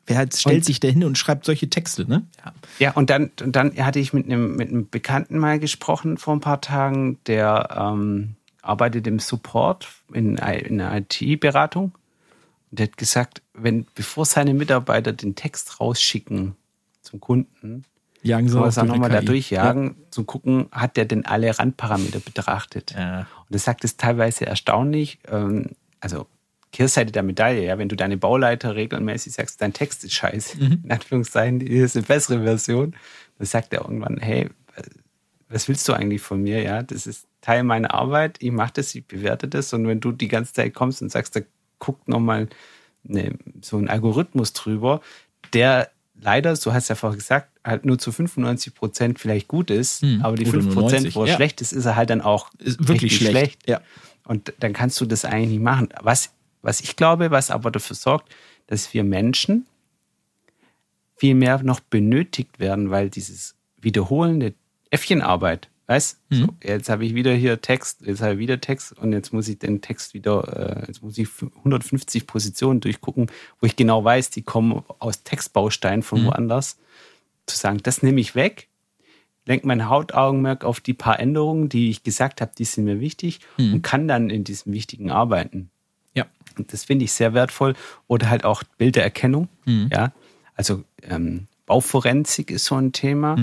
wer 0.08 0.17
halt 0.17 0.36
stellt 0.36 0.58
Und- 0.58 0.65
sich 0.65 0.80
da 0.80 0.88
hin 0.89 1.04
und 1.04 1.17
schreibt 1.17 1.45
solche 1.45 1.69
Texte, 1.69 2.06
ne? 2.08 2.23
Ja. 2.43 2.54
Ja, 2.80 2.91
und 2.93 3.10
dann, 3.10 3.32
und 3.41 3.56
dann 3.56 3.76
hatte 3.78 3.99
ich 3.99 4.12
mit 4.13 4.26
einem, 4.26 4.56
mit 4.56 4.69
einem 4.69 4.89
Bekannten 4.89 5.38
mal 5.38 5.60
gesprochen 5.60 6.17
vor 6.17 6.36
ein 6.36 6.41
paar 6.41 6.62
Tagen, 6.62 7.19
der 7.28 7.69
ähm, 7.78 8.36
arbeitet 8.62 9.08
im 9.08 9.19
Support 9.19 9.88
in, 10.13 10.38
in 10.38 10.82
einer 10.82 10.97
IT-Beratung. 10.97 11.93
Und 12.71 12.80
der 12.80 12.88
hat 12.88 12.97
gesagt, 12.97 13.41
wenn, 13.54 13.86
bevor 13.95 14.26
seine 14.26 14.54
Mitarbeiter 14.54 15.13
den 15.13 15.36
Text 15.36 15.80
rausschicken 15.80 16.56
zum 17.02 17.19
Kunden, 17.21 17.84
Jagen 18.24 18.50
sie 18.50 18.58
er 18.58 18.66
auch 18.66 18.84
nochmal 18.86 19.10
da 19.10 19.22
durchjagen, 19.22 19.96
zu 20.10 20.24
gucken, 20.24 20.68
hat 20.72 20.98
der 20.98 21.06
denn 21.06 21.26
alle 21.26 21.58
Randparameter 21.58 22.20
betrachtet? 22.20 22.94
Ja. 22.98 23.20
Und 23.20 23.48
das 23.50 23.66
sagt 23.66 23.84
es 23.84 23.98
teilweise 23.98 24.46
erstaunlich. 24.46 25.20
Ähm, 25.28 25.72
also 26.00 26.28
Kehrseite 26.72 27.12
der 27.12 27.24
Medaille, 27.24 27.64
ja, 27.66 27.78
wenn 27.78 27.90
du 27.90 27.96
deine 27.96 28.18
Bauleiter 28.18 28.76
regelmäßig 28.76 29.34
sagst, 29.34 29.62
dein 29.62 29.74
Text 29.74 30.04
ist 30.04 30.14
scheiße, 30.14 30.58
in 30.60 30.92
Anführungszeichen, 30.92 31.60
hier 31.60 31.86
ist 31.86 31.96
eine 31.96 32.06
bessere 32.06 32.44
Version, 32.44 32.96
dann 33.38 33.46
sagt 33.46 33.74
er 33.74 33.82
irgendwann, 33.82 34.18
hey, 34.18 34.50
was 35.50 35.68
willst 35.68 35.88
du 35.88 35.94
eigentlich 35.94 36.22
von 36.22 36.42
mir? 36.42 36.64
Ja, 36.64 36.82
das 36.82 37.06
ist 37.06 37.28
Teil 37.42 37.64
meiner 37.64 37.94
Arbeit, 37.94 38.38
ich 38.40 38.52
mache 38.52 38.74
das, 38.76 38.96
ich 38.96 39.06
bewerte 39.06 39.48
das 39.48 39.72
und 39.74 39.88
wenn 39.88 40.00
du 40.00 40.12
die 40.12 40.28
ganze 40.28 40.54
Zeit 40.54 40.74
kommst 40.74 41.02
und 41.04 41.12
sagst, 41.12 41.36
da 41.36 41.42
guckt 41.78 42.08
nochmal 42.08 42.50
ne, 43.04 43.38
so 43.62 43.78
ein 43.78 43.88
Algorithmus 43.88 44.54
drüber, 44.54 45.02
der 45.54 45.92
leider, 46.19 46.56
so 46.56 46.73
hast 46.73 46.89
du 46.89 46.93
ja 46.93 46.95
vorher 46.95 47.17
gesagt, 47.17 47.49
halt 47.63 47.86
nur 47.86 47.97
zu 47.99 48.12
95 48.12 48.73
Prozent 48.73 49.19
vielleicht 49.19 49.47
gut 49.47 49.69
ist, 49.69 50.02
Hm, 50.02 50.21
aber 50.21 50.36
die 50.36 50.43
oder 50.43 50.62
5 50.62 50.65
nur 50.65 50.73
Prozent, 50.73 51.04
90, 51.04 51.15
wo 51.15 51.21
er 51.23 51.28
ja. 51.30 51.36
schlecht 51.36 51.62
ist, 51.62 51.71
ist 51.71 51.86
er 51.86 51.95
halt 51.95 52.10
dann 52.10 52.21
auch 52.21 52.49
Ist 52.60 52.80
wirklich 52.88 53.13
richtig 53.13 53.30
schlecht. 53.30 53.69
Ja. 53.69 53.82
Und 54.26 54.54
dann 54.60 54.73
kannst 54.73 54.99
du 55.02 55.06
das 55.06 55.26
eigentlich 55.26 55.49
nicht 55.49 55.62
machen. 55.62 55.89
Was, 56.02 56.32
was 56.62 56.80
ich 56.82 56.95
glaube, 56.95 57.32
was 57.32 57.52
aber 57.52 57.71
dafür 57.71 57.95
sorgt, 57.95 58.34
dass 58.67 58.93
wir 58.93 59.04
Menschen 59.04 59.65
viel 61.15 61.36
mehr 61.36 61.62
noch 61.63 61.80
benötigt 61.80 62.60
werden, 62.60 62.89
weil 62.89 63.10
dieses 63.10 63.56
wiederholende 63.78 64.54
Äffchenarbeit, 64.89 65.69
weißt 65.88 66.19
so, 66.30 66.48
jetzt 66.63 66.89
habe 66.89 67.06
ich 67.06 67.13
wieder 67.13 67.34
hier 67.34 67.62
Text, 67.62 68.02
jetzt 68.06 68.22
habe 68.22 68.34
ich 68.34 68.39
wieder 68.39 68.62
Text 68.62 68.98
und 68.98 69.12
jetzt 69.12 69.34
muss 69.34 69.48
ich 69.48 69.60
den 69.60 69.82
Text 69.82 70.13
wieder, 70.13 70.82
äh, 70.84 70.88
jetzt 70.88 71.04
muss 71.04 71.17
ich 71.17 71.28
150 71.58 72.26
Positionen 72.26 72.80
durchgucken, 72.80 73.28
wo 73.60 73.67
ich 73.67 73.76
genau 73.76 74.04
weiß, 74.04 74.30
die 74.30 74.43
kommen 74.43 74.84
aus 75.00 75.24
Textbausteinen 75.24 76.04
von 76.04 76.26
woanders. 76.26 76.78
Zu 77.46 77.58
sagen, 77.58 77.80
das 77.84 78.02
nehme 78.02 78.22
ich 78.22 78.36
weg, 78.36 78.69
lenke 79.46 79.67
mein 79.67 79.89
Hautaugenmerk 79.89 80.63
auf 80.63 80.80
die 80.80 80.93
paar 80.93 81.19
Änderungen, 81.19 81.67
die 81.67 81.89
ich 81.89 82.04
gesagt 82.04 82.39
habe, 82.39 82.52
die 82.58 82.63
sind 82.63 82.86
mir 82.86 83.02
wichtig 83.02 83.41
und 83.74 83.82
kann 83.82 84.08
dann 84.08 84.30
in 84.30 84.46
diesem 84.46 84.72
Wichtigen 84.72 85.12
arbeiten. 85.12 85.69
Ja. 86.13 86.26
Und 86.58 86.72
das 86.72 86.86
finde 86.86 87.06
ich 87.06 87.12
sehr 87.12 87.34
wertvoll. 87.34 87.74
Oder 88.08 88.30
halt 88.30 88.46
auch 88.46 88.63
Bildererkennung. 88.78 89.50
Ja, 89.91 90.13
also 90.56 90.84
ähm, 91.02 91.48
Bauforensik 91.65 92.52
ist 92.52 92.65
so 92.65 92.76
ein 92.76 92.93
Thema. 92.93 93.36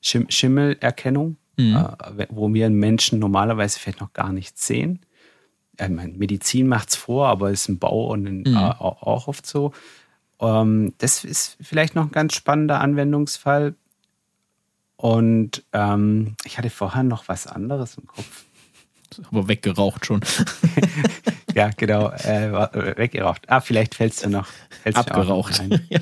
Schim 0.00 0.26
Schimmelerkennung, 0.28 1.36
äh, 1.56 2.26
wo 2.30 2.52
wir 2.52 2.70
Menschen 2.70 3.18
normalerweise 3.18 3.78
vielleicht 3.78 4.00
noch 4.00 4.12
gar 4.12 4.32
nicht 4.32 4.58
sehen. 4.58 5.00
Ich 5.78 5.88
meine, 5.88 6.12
Medizin 6.12 6.68
macht 6.68 6.90
es 6.90 6.96
vor, 6.96 7.28
aber 7.28 7.50
ist 7.50 7.68
im 7.68 7.78
Bau 7.78 8.08
und 8.12 8.26
in, 8.26 8.46
äh, 8.46 8.56
auch 8.56 9.26
oft 9.26 9.46
so. 9.46 9.72
Ähm, 10.40 10.94
das 10.98 11.24
ist 11.24 11.56
vielleicht 11.60 11.94
noch 11.94 12.04
ein 12.04 12.12
ganz 12.12 12.34
spannender 12.34 12.80
Anwendungsfall. 12.80 13.74
Und 14.96 15.64
ähm, 15.72 16.36
ich 16.44 16.58
hatte 16.58 16.70
vorher 16.70 17.02
noch 17.02 17.26
was 17.28 17.46
anderes 17.46 17.96
im 17.96 18.06
Kopf. 18.06 18.44
Aber 19.30 19.48
weggeraucht 19.48 20.06
schon. 20.06 20.20
Ja, 21.54 21.70
genau, 21.76 22.10
äh, 22.10 22.46
äh, 22.46 22.96
weggeraucht. 22.96 23.50
Ah, 23.50 23.60
vielleicht 23.60 23.94
fällt 23.94 24.12
es 24.14 24.20
dir 24.20 24.30
noch. 24.30 24.46
fällt's 24.82 24.98
noch 24.98 25.06
Abgeraucht. 25.06 25.60
ein. 25.60 25.86
Ja. 25.90 26.00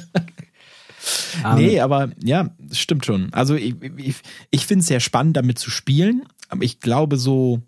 Ähm, 1.45 1.55
nee, 1.57 1.81
aber 1.81 2.11
ja, 2.23 2.51
stimmt 2.73 3.07
schon. 3.07 3.33
Also 3.33 3.55
ich, 3.55 3.75
ich, 3.97 4.17
ich 4.51 4.67
finde 4.67 4.81
es 4.83 4.87
sehr 4.89 5.01
spannend, 5.01 5.37
damit 5.37 5.59
zu 5.59 5.71
spielen, 5.71 6.23
aber 6.49 6.65
ich 6.65 6.81
glaube 6.81 7.17
so, 7.17 7.63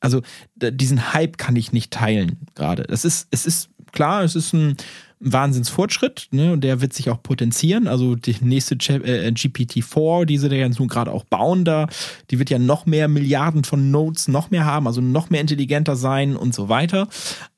also 0.00 0.22
diesen 0.58 1.12
Hype 1.12 1.38
kann 1.38 1.56
ich 1.56 1.72
nicht 1.72 1.92
teilen 1.92 2.46
gerade. 2.54 2.84
Das 2.84 3.04
ist, 3.04 3.28
es 3.30 3.46
ist 3.46 3.70
klar, 3.92 4.22
es 4.24 4.34
ist 4.36 4.52
ein 4.52 4.76
Wahnsinnsfortschritt, 5.18 6.28
ne, 6.32 6.52
und 6.52 6.62
der 6.62 6.80
wird 6.82 6.92
sich 6.92 7.08
auch 7.08 7.22
potenzieren. 7.22 7.86
Also 7.88 8.14
die 8.16 8.36
nächste 8.42 8.74
Ch- 8.76 9.02
äh, 9.02 9.28
GPT-4, 9.28 10.26
die 10.26 10.36
sie 10.38 10.48
da 10.50 10.54
ja 10.56 10.68
nun 10.68 10.88
gerade 10.88 11.10
auch 11.12 11.24
bauen, 11.24 11.64
da, 11.64 11.88
die 12.30 12.38
wird 12.38 12.50
ja 12.50 12.58
noch 12.58 12.84
mehr 12.84 13.08
Milliarden 13.08 13.64
von 13.64 13.90
Nodes 13.90 14.28
noch 14.28 14.50
mehr 14.50 14.66
haben, 14.66 14.86
also 14.86 15.00
noch 15.00 15.30
mehr 15.30 15.40
intelligenter 15.40 15.96
sein 15.96 16.36
und 16.36 16.54
so 16.54 16.68
weiter. 16.68 17.08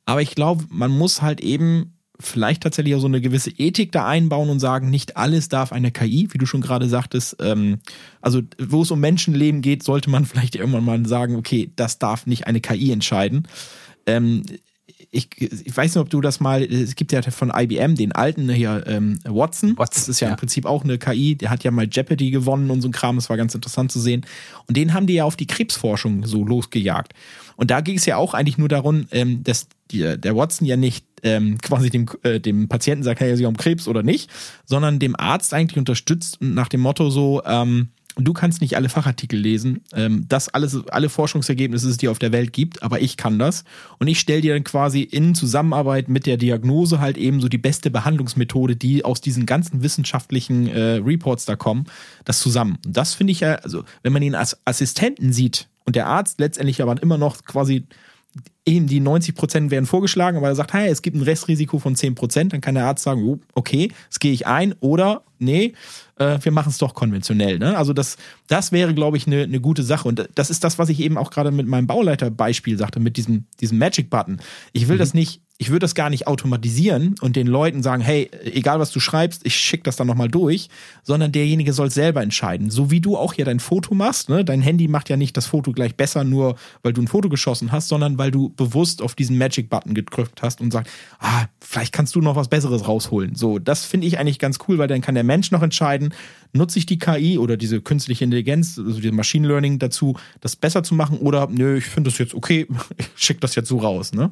Aber 0.05 0.23
ich 0.23 0.35
glaube, 0.37 0.65
man 0.71 0.91
muss 0.93 1.21
halt 1.21 1.41
eben 1.41 1.98
vielleicht 2.21 2.63
tatsächlich 2.63 2.95
auch 2.95 3.01
so 3.01 3.07
eine 3.07 3.21
gewisse 3.21 3.51
Ethik 3.51 3.93
da 3.93 4.07
einbauen 4.07 4.51
und 4.51 4.59
sagen, 4.59 4.91
nicht 4.91 5.17
alles 5.17 5.49
darf 5.49 5.73
eine 5.73 5.93
KI, 5.93 6.29
wie 6.33 6.39
du 6.39 6.47
schon 6.47 6.61
gerade 6.61 6.89
sagtest. 6.89 7.37
Ähm, 7.41 7.79
also 8.21 8.43
wo 8.59 8.83
es 8.83 8.91
um 8.91 9.01
Menschenleben 9.01 9.63
geht, 9.63 9.83
sollte 9.83 10.11
man 10.11 10.25
vielleicht 10.27 10.57
irgendwann 10.57 10.85
mal 10.85 11.07
sagen, 11.07 11.37
okay, 11.37 11.71
das 11.77 11.99
darf 11.99 12.27
nicht 12.27 12.47
eine 12.47 12.61
KI 12.61 12.93
entscheiden. 12.93 13.47
Ähm, 14.07 14.43
ich, 15.11 15.29
ich 15.41 15.75
weiß 15.75 15.95
nicht, 15.95 16.03
ob 16.03 16.11
du 16.11 16.21
das 16.21 16.39
mal, 16.39 16.63
es 16.63 16.95
gibt 16.95 17.13
ja 17.13 17.23
von 17.23 17.51
IBM 17.55 17.95
den 17.95 18.13
alten 18.13 18.49
hier, 18.51 18.85
ähm, 18.87 19.19
Watson. 19.25 19.77
Watson, 19.79 19.95
Das 19.95 20.09
ist 20.09 20.21
ja, 20.21 20.29
ja. 20.29 20.35
im 20.35 20.39
Prinzip 20.39 20.67
auch 20.67 20.85
eine 20.85 20.99
KI, 20.99 21.35
der 21.35 21.49
hat 21.51 21.65
ja 21.65 21.71
mal 21.71 21.89
Jeopardy 21.91 22.31
gewonnen 22.31 22.71
und 22.71 22.83
so 22.83 22.89
ein 22.89 22.93
Kram, 22.93 23.17
das 23.17 23.31
war 23.31 23.39
ganz 23.39 23.55
interessant 23.55 23.91
zu 23.91 24.01
sehen. 24.01 24.27
Und 24.67 24.77
den 24.77 24.93
haben 24.93 25.07
die 25.07 25.15
ja 25.15 25.25
auf 25.25 25.37
die 25.37 25.47
Krebsforschung 25.47 26.27
so 26.27 26.45
losgejagt. 26.45 27.15
Und 27.57 27.71
da 27.71 27.81
ging 27.81 27.97
es 27.97 28.07
ja 28.07 28.17
auch 28.17 28.35
eigentlich 28.35 28.59
nur 28.59 28.69
darum, 28.69 29.07
ähm, 29.11 29.43
dass 29.43 29.69
die, 29.91 30.19
der 30.19 30.37
Watson 30.37 30.67
ja 30.67 30.77
nicht 30.77 31.07
ähm, 31.23 31.59
quasi 31.59 31.89
dem, 31.89 32.07
äh, 32.23 32.39
dem 32.39 32.69
Patienten 32.69 33.03
sagt, 33.03 33.21
hey, 33.21 33.35
sie 33.37 33.47
haben 33.47 33.57
Krebs 33.57 33.89
oder 33.89 34.03
nicht, 34.03 34.31
sondern 34.67 34.99
dem 34.99 35.17
Arzt 35.19 35.55
eigentlich 35.55 35.79
unterstützt 35.79 36.41
und 36.41 36.55
nach 36.55 36.69
dem 36.69 36.81
Motto 36.81 37.09
so, 37.09 37.43
ähm, 37.47 37.89
du 38.17 38.33
kannst 38.33 38.61
nicht 38.61 38.77
alle 38.77 38.89
Fachartikel 38.89 39.39
lesen, 39.39 39.83
ähm, 39.95 40.27
das 40.29 40.49
alles, 40.49 40.87
alle 40.89 41.09
Forschungsergebnisse, 41.09 41.97
die 41.97 42.07
es 42.07 42.11
auf 42.11 42.19
der 42.19 42.33
Welt 42.33 42.53
gibt, 42.53 42.83
aber 42.83 43.01
ich 43.01 43.17
kann 43.17 43.39
das. 43.39 43.65
Und 43.99 44.09
ich 44.09 44.19
stelle 44.19 44.41
dir 44.41 44.55
dann 44.55 44.65
quasi 44.65 45.03
in 45.03 45.35
Zusammenarbeit 45.35 46.09
mit 46.09 46.27
der 46.27 46.37
Diagnose 46.37 47.01
halt 47.01 47.17
eben 47.17 47.41
so 47.41 47.49
die 47.49 47.59
beste 47.59 47.91
Behandlungsmethode, 47.91 48.77
die 48.77 49.05
aus 49.05 49.21
diesen 49.21 49.47
ganzen 49.47 49.83
wissenschaftlichen 49.83 50.69
äh, 50.69 51.01
Reports 51.05 51.45
da 51.45 51.57
kommen, 51.57 51.87
das 52.25 52.41
zusammen. 52.41 52.79
Und 52.85 52.97
das 52.97 53.15
finde 53.15 53.33
ich 53.33 53.41
ja, 53.41 53.57
also 53.57 53.85
wenn 54.03 54.13
man 54.13 54.23
ihn 54.23 54.35
als 54.35 54.59
Assistenten 54.65 55.33
sieht 55.33 55.69
und 55.85 55.97
der 55.97 56.07
Arzt 56.07 56.41
letztendlich 56.41 56.83
aber 56.83 57.01
immer 57.01 57.19
noch 57.19 57.45
quasi 57.45 57.87
eben 58.65 58.87
die 58.87 59.01
90 59.01 59.35
Prozent 59.35 59.71
werden 59.71 59.87
vorgeschlagen, 59.87 60.37
aber 60.37 60.49
er 60.49 60.55
sagt, 60.55 60.75
hey, 60.75 60.89
es 60.89 61.03
gibt 61.03 61.17
ein 61.17 61.23
Restrisiko 61.23 61.79
von 61.79 61.97
10 61.97 62.15
Prozent, 62.15 62.53
dann 62.53 62.61
kann 62.61 62.75
der 62.75 62.85
Arzt 62.85 63.03
sagen, 63.03 63.23
oh, 63.25 63.39
okay, 63.55 63.91
das 64.09 64.19
gehe 64.19 64.33
ich 64.33 64.47
ein 64.47 64.75
oder 64.81 65.23
nee, 65.39 65.73
äh, 66.17 66.39
wir 66.43 66.53
machen 66.53 66.69
es 66.71 66.79
doch 66.79 66.95
konventionell. 66.95 67.59
Ne? 67.59 67.77
Also 67.77 67.93
das, 67.93 68.17
das 68.49 68.73
wäre, 68.73 68.93
glaube 68.95 69.17
ich, 69.17 69.27
eine 69.27 69.47
ne 69.47 69.61
gute 69.61 69.83
Sache. 69.83 70.09
Und 70.09 70.29
das 70.35 70.51
ist 70.51 70.65
das, 70.65 70.79
was 70.79 70.89
ich 70.89 71.01
eben 71.01 71.17
auch 71.17 71.31
gerade 71.31 71.51
mit 71.51 71.67
meinem 71.67 71.87
Bauleiterbeispiel 71.87 72.77
sagte, 72.77 73.01
mit 73.01 73.17
diesem, 73.17 73.47
diesem 73.61 73.79
Magic-Button. 73.79 74.41
Ich 74.73 74.89
will 74.89 74.99
das 74.99 75.15
nicht, 75.15 75.41
ich 75.61 75.71
würde 75.71 75.81
das 75.81 75.97
gar 75.97 76.09
nicht 76.09 76.29
automatisieren 76.29 77.17
und 77.21 77.35
den 77.35 77.49
Leuten 77.49 77.83
sagen, 77.83 78.01
hey, 78.01 78.31
egal 78.45 78.79
was 78.79 78.93
du 78.93 79.01
schreibst, 79.01 79.45
ich 79.45 79.57
schicke 79.57 79.83
das 79.83 79.97
dann 79.97 80.07
nochmal 80.07 80.29
durch, 80.29 80.69
sondern 81.03 81.33
derjenige 81.33 81.73
soll 81.73 81.91
selber 81.91 82.23
entscheiden. 82.23 82.71
So 82.71 82.93
wie 82.93 83.01
du 83.01 83.17
auch 83.17 83.33
hier 83.33 83.45
dein 83.45 83.59
Foto 83.59 83.93
machst, 83.97 84.29
ne? 84.29 84.45
dein 84.45 84.63
Handy 84.63 84.87
macht 84.87 85.09
ja 85.09 85.17
nicht 85.17 85.37
das 85.37 85.47
Foto 85.47 85.73
gleich 85.73 85.97
besser, 85.97 86.23
nur 86.23 86.57
weil 86.83 86.93
du 86.93 87.03
ein 87.03 87.09
Foto 87.09 87.29
geschossen 87.29 87.73
hast, 87.73 87.89
sondern 87.89 88.19
weil 88.19 88.31
du 88.31 88.51
bewusst 88.51 89.03
auf 89.03 89.17
diesen 89.17 89.37
Magic-Button 89.37 89.95
gedrückt 89.95 90.43
hast 90.43 90.61
und 90.61 90.73
sagst, 90.73 90.93
ah, 91.19 91.47
vielleicht 91.61 91.93
kannst 91.93 92.15
du 92.15 92.21
noch 92.21 92.37
was 92.37 92.47
Besseres 92.47 92.87
rausholen. 92.87 93.35
So, 93.35 93.59
das 93.59 93.85
finde 93.85 94.07
ich 94.07 94.21
eigentlich 94.21 94.39
ganz 94.39 94.59
cool, 94.69 94.79
weil 94.79 94.87
dann 94.87 95.01
kann 95.01 95.17
der 95.17 95.25
Mensch 95.25 95.51
noch 95.51 95.63
entscheiden, 95.63 96.15
nutze 96.53 96.79
ich 96.79 96.87
die 96.87 96.99
KI 96.99 97.39
oder 97.39 97.57
diese 97.57 97.81
künstliche 97.81 98.25
Intelligenz, 98.25 98.79
also 98.79 98.97
dieses 99.01 99.13
Machine 99.13 99.47
Learning 99.47 99.79
dazu, 99.79 100.17
das 100.41 100.57
besser 100.57 100.83
zu 100.83 100.95
machen 100.95 101.19
oder 101.19 101.49
nö, 101.51 101.77
ich 101.79 101.87
finde 101.87 102.11
das 102.11 102.19
jetzt 102.19 102.35
okay, 102.35 102.67
ich 102.97 103.09
schicke 103.17 103.41
das 103.41 103.55
jetzt 103.55 103.69
so 103.69 103.79
raus. 103.79 104.13
Ne? 104.13 104.31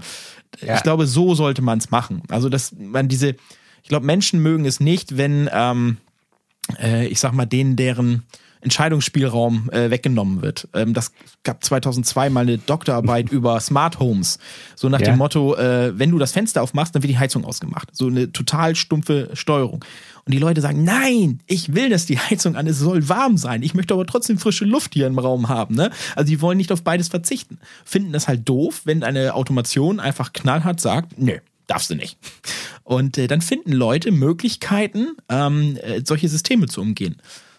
Ja. 0.60 0.76
Ich 0.76 0.82
glaube, 0.82 1.06
so 1.06 1.34
sollte 1.34 1.62
man 1.62 1.78
es 1.78 1.90
machen. 1.90 2.22
Also, 2.28 2.48
dass 2.48 2.72
man 2.72 3.08
diese, 3.08 3.36
ich 3.82 3.88
glaube, 3.88 4.06
Menschen 4.06 4.42
mögen 4.42 4.64
es 4.64 4.80
nicht, 4.80 5.16
wenn, 5.16 5.48
ähm, 5.52 5.98
äh, 6.80 7.06
ich 7.06 7.20
sag 7.20 7.32
mal, 7.32 7.46
denen 7.46 7.76
deren 7.76 8.24
Entscheidungsspielraum 8.66 9.70
äh, 9.70 9.90
weggenommen 9.90 10.42
wird. 10.42 10.68
Ähm, 10.74 10.92
das 10.92 11.12
gab 11.44 11.62
2002 11.64 12.30
mal 12.30 12.40
eine 12.40 12.58
Doktorarbeit 12.58 13.30
über 13.30 13.58
Smart 13.60 13.98
Homes. 14.00 14.38
So 14.74 14.88
nach 14.88 15.00
Ja. 15.00 15.06
dem 15.12 15.18
Motto, 15.18 15.54
äh, 15.54 15.98
wenn 15.98 16.10
du 16.10 16.18
das 16.18 16.32
Fenster 16.32 16.62
aufmachst, 16.62 16.94
dann 16.94 17.02
wird 17.02 17.10
die 17.12 17.18
Heizung 17.18 17.44
ausgemacht. 17.44 17.88
So 17.92 18.08
eine 18.08 18.32
total 18.32 18.74
stumpfe 18.74 19.30
Steuerung. 19.34 19.84
Und 20.24 20.34
die 20.34 20.38
Leute 20.38 20.60
sagen, 20.60 20.82
nein, 20.82 21.38
ich 21.46 21.74
will, 21.74 21.88
dass 21.88 22.04
die 22.06 22.18
Heizung 22.18 22.56
an 22.56 22.66
ist, 22.66 22.76
es 22.78 22.82
soll 22.82 23.08
warm 23.08 23.36
sein. 23.36 23.62
Ich 23.62 23.74
möchte 23.74 23.94
aber 23.94 24.04
trotzdem 24.06 24.38
frische 24.38 24.64
Luft 24.64 24.94
hier 24.94 25.06
im 25.06 25.18
Raum 25.18 25.48
haben. 25.48 25.76
Ne? 25.76 25.90
Also 26.16 26.28
die 26.28 26.40
wollen 26.40 26.56
nicht 26.58 26.72
auf 26.72 26.82
beides 26.82 27.08
verzichten. 27.08 27.58
Finden 27.84 28.12
das 28.12 28.26
halt 28.26 28.48
doof, 28.48 28.82
wenn 28.84 29.04
eine 29.04 29.34
Automation 29.34 30.00
einfach 30.00 30.32
knallhart 30.32 30.80
sagt, 30.80 31.16
nö, 31.18 31.38
darfst 31.68 31.90
du 31.90 31.94
nicht. 31.94 32.18
Und 32.82 33.18
äh, 33.18 33.28
dann 33.28 33.40
finden 33.40 33.70
Leute 33.72 34.10
Möglichkeiten, 34.10 35.16
ähm, 35.28 35.76
äh, 35.82 36.00
solche 36.04 36.28
Systeme 36.28 36.66
zu 36.66 36.80
umgehen. 36.80 37.16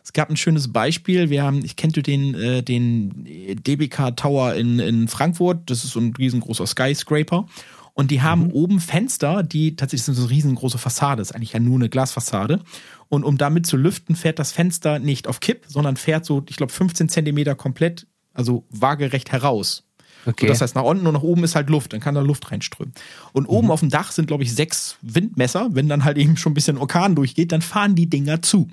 Es 0.08 0.14
gab 0.14 0.30
ein 0.30 0.38
schönes 0.38 0.72
Beispiel. 0.72 1.30
Wir 1.30 1.44
haben, 1.44 1.66
ich 1.66 1.76
kennte 1.76 2.02
den, 2.02 2.34
äh, 2.34 2.64
den 2.64 3.26
DBK 3.26 4.16
Tower 4.16 4.54
in, 4.54 4.80
in 4.80 5.10
Frankfurt. 5.10 5.70
Das 5.70 5.84
ist 5.84 5.92
so 5.92 6.00
ein 6.00 6.14
riesengroßer 6.18 6.66
Skyscraper. 6.66 7.46
Und 7.94 8.10
die 8.10 8.22
haben 8.22 8.52
oben 8.52 8.80
Fenster, 8.80 9.44
die 9.44 9.76
tatsächlich 9.76 10.06
sind 10.06 10.14
so 10.14 10.22
eine 10.22 10.30
riesengroße 10.30 10.78
Fassade. 10.78 11.20
Das 11.20 11.32
ist 11.32 11.36
eigentlich 11.36 11.52
ja 11.52 11.60
nur 11.60 11.76
eine 11.76 11.90
Glasfassade. 11.90 12.62
Und 13.10 13.26
um 13.26 13.38
damit 13.38 13.66
zu 13.66 13.76
lüften, 13.76 14.16
fährt 14.16 14.40
das 14.40 14.54
Fenster 14.54 15.00
nicht 15.00 15.28
auf 15.28 15.42
Kipp, 15.42 15.66
sondern 15.68 15.98
fährt 15.98 16.24
so, 16.24 16.42
ich 16.48 16.56
glaube, 16.56 16.72
15 16.72 17.10
Zentimeter 17.10 17.56
komplett, 17.56 18.08
also 18.34 18.64
waagerecht 18.70 19.34
heraus. 19.34 19.84
Okay. 20.26 20.46
So, 20.46 20.54
das 20.54 20.62
heißt, 20.62 20.76
nach 20.76 20.84
unten 20.84 21.06
und 21.06 21.16
nach 21.16 21.22
oben 21.22 21.44
ist 21.44 21.56
halt 21.56 21.70
Luft, 21.70 21.92
dann 21.92 22.00
kann 22.00 22.16
da 22.16 22.22
Luft 22.22 22.50
reinströmen. 22.50 22.94
Und 23.34 23.46
oben 23.48 23.72
auf 23.72 23.82
dem 23.82 23.90
Dach 23.90 24.14
sind, 24.14 24.28
glaube 24.28 24.44
ich, 24.44 24.56
sechs 24.56 24.96
Windmesser. 25.02 25.68
Wenn 25.72 25.90
dann 25.90 26.06
halt 26.06 26.18
eben 26.18 26.38
schon 26.38 26.54
ein 26.54 26.56
bisschen 26.56 26.78
Orkan 26.78 27.14
durchgeht, 27.14 27.52
dann 27.52 27.62
fahren 27.62 27.96
die 27.96 28.10
Dinger 28.10 28.42
zu. 28.42 28.70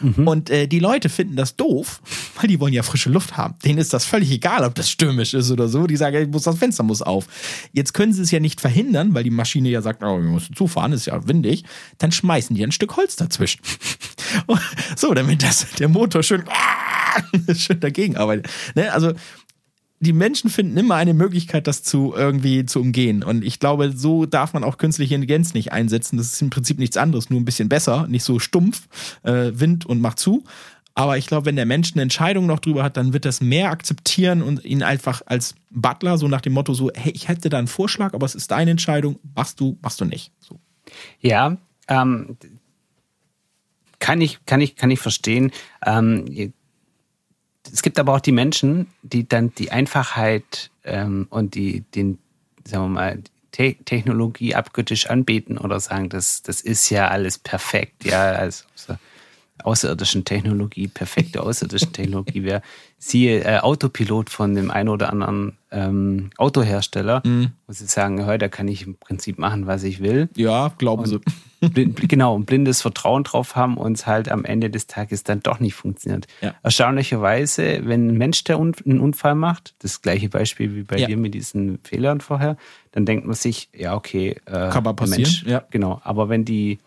Und 0.00 0.50
äh, 0.50 0.66
die 0.66 0.78
Leute 0.78 1.08
finden 1.08 1.36
das 1.36 1.56
doof, 1.56 2.00
weil 2.36 2.48
die 2.48 2.58
wollen 2.60 2.72
ja 2.72 2.82
frische 2.82 3.10
Luft 3.10 3.36
haben. 3.36 3.54
Denen 3.64 3.78
ist 3.78 3.92
das 3.92 4.04
völlig 4.04 4.30
egal, 4.30 4.64
ob 4.64 4.74
das 4.74 4.90
stürmisch 4.90 5.34
ist 5.34 5.50
oder 5.50 5.68
so. 5.68 5.86
Die 5.86 5.96
sagen, 5.96 6.16
ey, 6.16 6.26
muss 6.26 6.44
das 6.44 6.58
Fenster 6.58 6.82
muss 6.82 7.02
auf. 7.02 7.26
Jetzt 7.72 7.92
können 7.92 8.12
sie 8.12 8.22
es 8.22 8.30
ja 8.30 8.40
nicht 8.40 8.60
verhindern, 8.60 9.14
weil 9.14 9.24
die 9.24 9.30
Maschine 9.30 9.68
ja 9.68 9.82
sagt, 9.82 10.02
oh, 10.02 10.16
wir 10.16 10.30
müssen 10.30 10.54
zufahren, 10.56 10.92
ist 10.92 11.06
ja 11.06 11.28
windig. 11.28 11.64
Dann 11.98 12.12
schmeißen 12.12 12.56
die 12.56 12.64
ein 12.64 12.72
Stück 12.72 12.96
Holz 12.96 13.16
dazwischen. 13.16 13.60
so, 14.96 15.12
damit 15.14 15.42
das, 15.42 15.66
der 15.78 15.88
Motor 15.88 16.22
schön, 16.22 16.44
schön 17.56 17.80
dagegen 17.80 18.16
arbeitet. 18.16 18.48
Ne? 18.74 18.92
Also 18.92 19.12
die 20.00 20.14
Menschen 20.14 20.48
finden 20.48 20.78
immer 20.78 20.94
eine 20.94 21.12
Möglichkeit, 21.12 21.66
das 21.66 21.82
zu 21.82 22.14
irgendwie 22.16 22.64
zu 22.64 22.80
umgehen. 22.80 23.22
Und 23.22 23.44
ich 23.44 23.60
glaube, 23.60 23.92
so 23.94 24.24
darf 24.24 24.54
man 24.54 24.64
auch 24.64 24.78
künstliche 24.78 25.14
Intelligenz 25.14 25.52
nicht 25.52 25.72
einsetzen. 25.72 26.16
Das 26.16 26.32
ist 26.32 26.40
im 26.40 26.48
Prinzip 26.48 26.78
nichts 26.78 26.96
anderes, 26.96 27.28
nur 27.28 27.38
ein 27.38 27.44
bisschen 27.44 27.68
besser, 27.68 28.06
nicht 28.08 28.24
so 28.24 28.38
stumpf, 28.38 28.88
äh, 29.24 29.52
Wind 29.52 29.84
und 29.84 30.00
macht 30.00 30.18
zu. 30.18 30.44
Aber 30.94 31.18
ich 31.18 31.26
glaube, 31.26 31.46
wenn 31.46 31.56
der 31.56 31.66
Mensch 31.66 31.92
eine 31.92 32.02
Entscheidung 32.02 32.46
noch 32.46 32.60
drüber 32.60 32.82
hat, 32.82 32.96
dann 32.96 33.12
wird 33.12 33.26
das 33.26 33.42
mehr 33.42 33.70
akzeptieren 33.70 34.42
und 34.42 34.64
ihn 34.64 34.82
einfach 34.82 35.22
als 35.26 35.54
Butler 35.70 36.16
so 36.16 36.28
nach 36.28 36.40
dem 36.40 36.54
Motto 36.54 36.72
so, 36.72 36.90
hey, 36.94 37.12
ich 37.12 37.28
hätte 37.28 37.50
da 37.50 37.58
einen 37.58 37.68
Vorschlag, 37.68 38.14
aber 38.14 38.24
es 38.24 38.34
ist 38.34 38.50
deine 38.50 38.70
Entscheidung, 38.70 39.18
machst 39.34 39.60
du, 39.60 39.78
machst 39.82 40.00
du 40.00 40.06
nicht. 40.06 40.32
So. 40.40 40.58
Ja, 41.20 41.58
ähm, 41.88 42.38
kann 43.98 44.20
ich, 44.22 44.44
kann 44.46 44.62
ich, 44.62 44.76
kann 44.76 44.90
ich 44.90 44.98
verstehen. 44.98 45.52
Ähm, 45.84 46.52
es 47.72 47.82
gibt 47.82 47.98
aber 47.98 48.14
auch 48.14 48.20
die 48.20 48.32
Menschen, 48.32 48.88
die 49.02 49.28
dann 49.28 49.54
die 49.54 49.70
Einfachheit 49.70 50.70
ähm, 50.84 51.26
und 51.30 51.54
die, 51.54 51.82
den, 51.94 52.18
sagen 52.64 52.84
wir 52.84 52.88
mal, 52.88 53.18
Te 53.52 53.74
Technologie 53.84 54.54
abgöttisch 54.54 55.06
anbeten 55.06 55.58
oder 55.58 55.80
sagen, 55.80 56.08
das, 56.08 56.42
das 56.42 56.60
ist 56.60 56.88
ja 56.88 57.08
alles 57.08 57.36
perfekt, 57.36 58.04
ja, 58.04 58.30
als 58.32 58.64
außer, 58.74 59.00
außerirdischen 59.64 60.24
Technologie, 60.24 60.88
perfekte 60.88 61.42
außerirdischen 61.42 61.92
Technologie 61.92 62.42
wäre. 62.44 62.62
Siehe 62.98 63.44
äh, 63.44 63.58
Autopilot 63.60 64.28
von 64.30 64.54
dem 64.54 64.70
einen 64.70 64.88
oder 64.90 65.10
anderen 65.10 65.56
ähm, 65.70 66.30
Autohersteller, 66.36 67.22
wo 67.24 67.72
sie 67.72 67.86
sagen, 67.86 68.26
heute 68.26 68.48
kann 68.50 68.68
ich 68.68 68.86
im 68.86 68.96
Prinzip 68.96 69.38
machen, 69.38 69.66
was 69.66 69.84
ich 69.84 70.00
will 70.00 70.28
Ja, 70.36 70.72
glauben 70.78 71.06
sie. 71.06 71.20
blind, 71.60 72.08
genau, 72.08 72.36
ein 72.38 72.44
blindes 72.44 72.82
Vertrauen 72.82 73.22
drauf 73.24 73.54
haben 73.56 73.76
und 73.76 73.92
es 73.98 74.06
halt 74.06 74.30
am 74.30 74.44
Ende 74.44 74.70
des 74.70 74.86
Tages 74.86 75.24
dann 75.24 75.40
doch 75.40 75.60
nicht 75.60 75.74
funktioniert. 75.74 76.26
Ja. 76.40 76.54
Erstaunlicherweise, 76.62 77.80
wenn 77.84 78.08
ein 78.08 78.18
Mensch 78.18 78.44
der 78.44 78.58
Un 78.58 78.74
einen 78.84 79.00
Unfall 79.00 79.34
macht, 79.34 79.74
das 79.80 80.02
gleiche 80.02 80.28
Beispiel 80.28 80.74
wie 80.74 80.82
bei 80.82 80.98
Ja. 80.98 81.06
dir 81.06 81.16
mit 81.16 81.34
diesen 81.34 81.78
Fehlern 81.84 82.20
vorher, 82.20 82.56
dann 82.92 83.06
denkt 83.06 83.26
man 83.26 83.34
sich, 83.34 83.68
ja, 83.76 83.94
okay, 83.94 84.36
äh, 84.46 84.50
Kann 84.70 84.84
mal 84.84 84.92
der 84.92 84.92
passieren, 84.94 85.22
Mensch, 85.22 85.44
ja. 85.46 85.62
Genau, 85.70 86.00
aber 86.04 86.28
wenn 86.28 86.44
die 86.44 86.78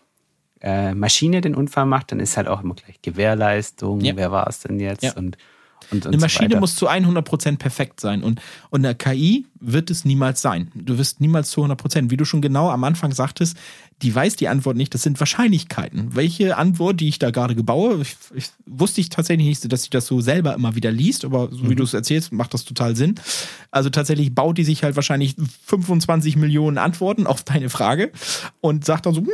äh, 0.66 0.94
Maschine 0.94 1.42
den 1.42 1.54
Unfall 1.54 1.84
macht, 1.84 2.10
dann 2.10 2.20
ist 2.20 2.36
halt 2.38 2.48
auch 2.48 2.62
immer 2.64 2.74
gleich 2.74 3.00
Gewährleistung, 3.02 4.00
Ja. 4.00 4.16
wer 4.16 4.32
war 4.32 4.46
es 4.48 4.60
denn 4.60 4.80
jetzt 4.80 5.02
Ja. 5.04 5.12
und, 5.12 5.36
und, 5.90 6.06
und 6.06 6.06
Eine 6.06 6.16
so 6.18 6.24
Maschine 6.24 6.48
weiter. 6.50 6.60
muss 6.60 6.74
zu 6.76 6.88
100% 6.88 7.58
perfekt 7.58 8.00
sein 8.00 8.22
und, 8.22 8.40
und 8.70 8.84
eine 8.86 8.94
KI 8.94 9.44
wird 9.60 9.90
es 9.90 10.06
niemals 10.06 10.40
sein. 10.40 10.70
Du 10.74 10.96
wirst 10.96 11.20
niemals 11.20 11.50
zu 11.50 11.62
100%. 11.62 12.10
Wie 12.10 12.16
du 12.16 12.24
schon 12.24 12.40
genau 12.40 12.70
am 12.70 12.84
Anfang 12.84 13.12
sagtest, 13.12 13.58
die 14.00 14.14
weiß 14.14 14.36
die 14.36 14.48
Antwort 14.48 14.76
nicht, 14.78 14.94
das 14.94 15.02
sind 15.02 15.20
Wahrscheinlichkeiten. 15.20 16.16
Welche 16.16 16.56
Antwort, 16.56 17.00
die 17.00 17.08
ich 17.08 17.18
da 17.18 17.30
gerade 17.30 17.54
gebaue, 17.54 18.00
ich, 18.00 18.16
ich, 18.34 18.46
wusste 18.64 19.02
ich 19.02 19.10
tatsächlich 19.10 19.46
nicht, 19.46 19.70
dass 19.70 19.82
sie 19.82 19.90
das 19.90 20.06
so 20.06 20.22
selber 20.22 20.54
immer 20.54 20.74
wieder 20.74 20.90
liest, 20.90 21.24
aber 21.26 21.50
so 21.52 21.68
wie 21.68 21.74
du 21.74 21.82
es 21.84 21.92
erzählst, 21.92 22.32
macht 22.32 22.54
das 22.54 22.64
total 22.64 22.96
Sinn. 22.96 23.16
Also 23.70 23.90
tatsächlich 23.90 24.34
baut 24.34 24.56
die 24.56 24.64
sich 24.64 24.82
halt 24.82 24.96
wahrscheinlich 24.96 25.36
25 25.66 26.36
Millionen 26.36 26.78
Antworten 26.78 27.26
auf 27.26 27.42
deine 27.42 27.68
Frage 27.68 28.10
und 28.62 28.84
sagt 28.86 29.04
dann 29.06 29.12
so, 29.14 29.20
"Hm, 29.20 29.28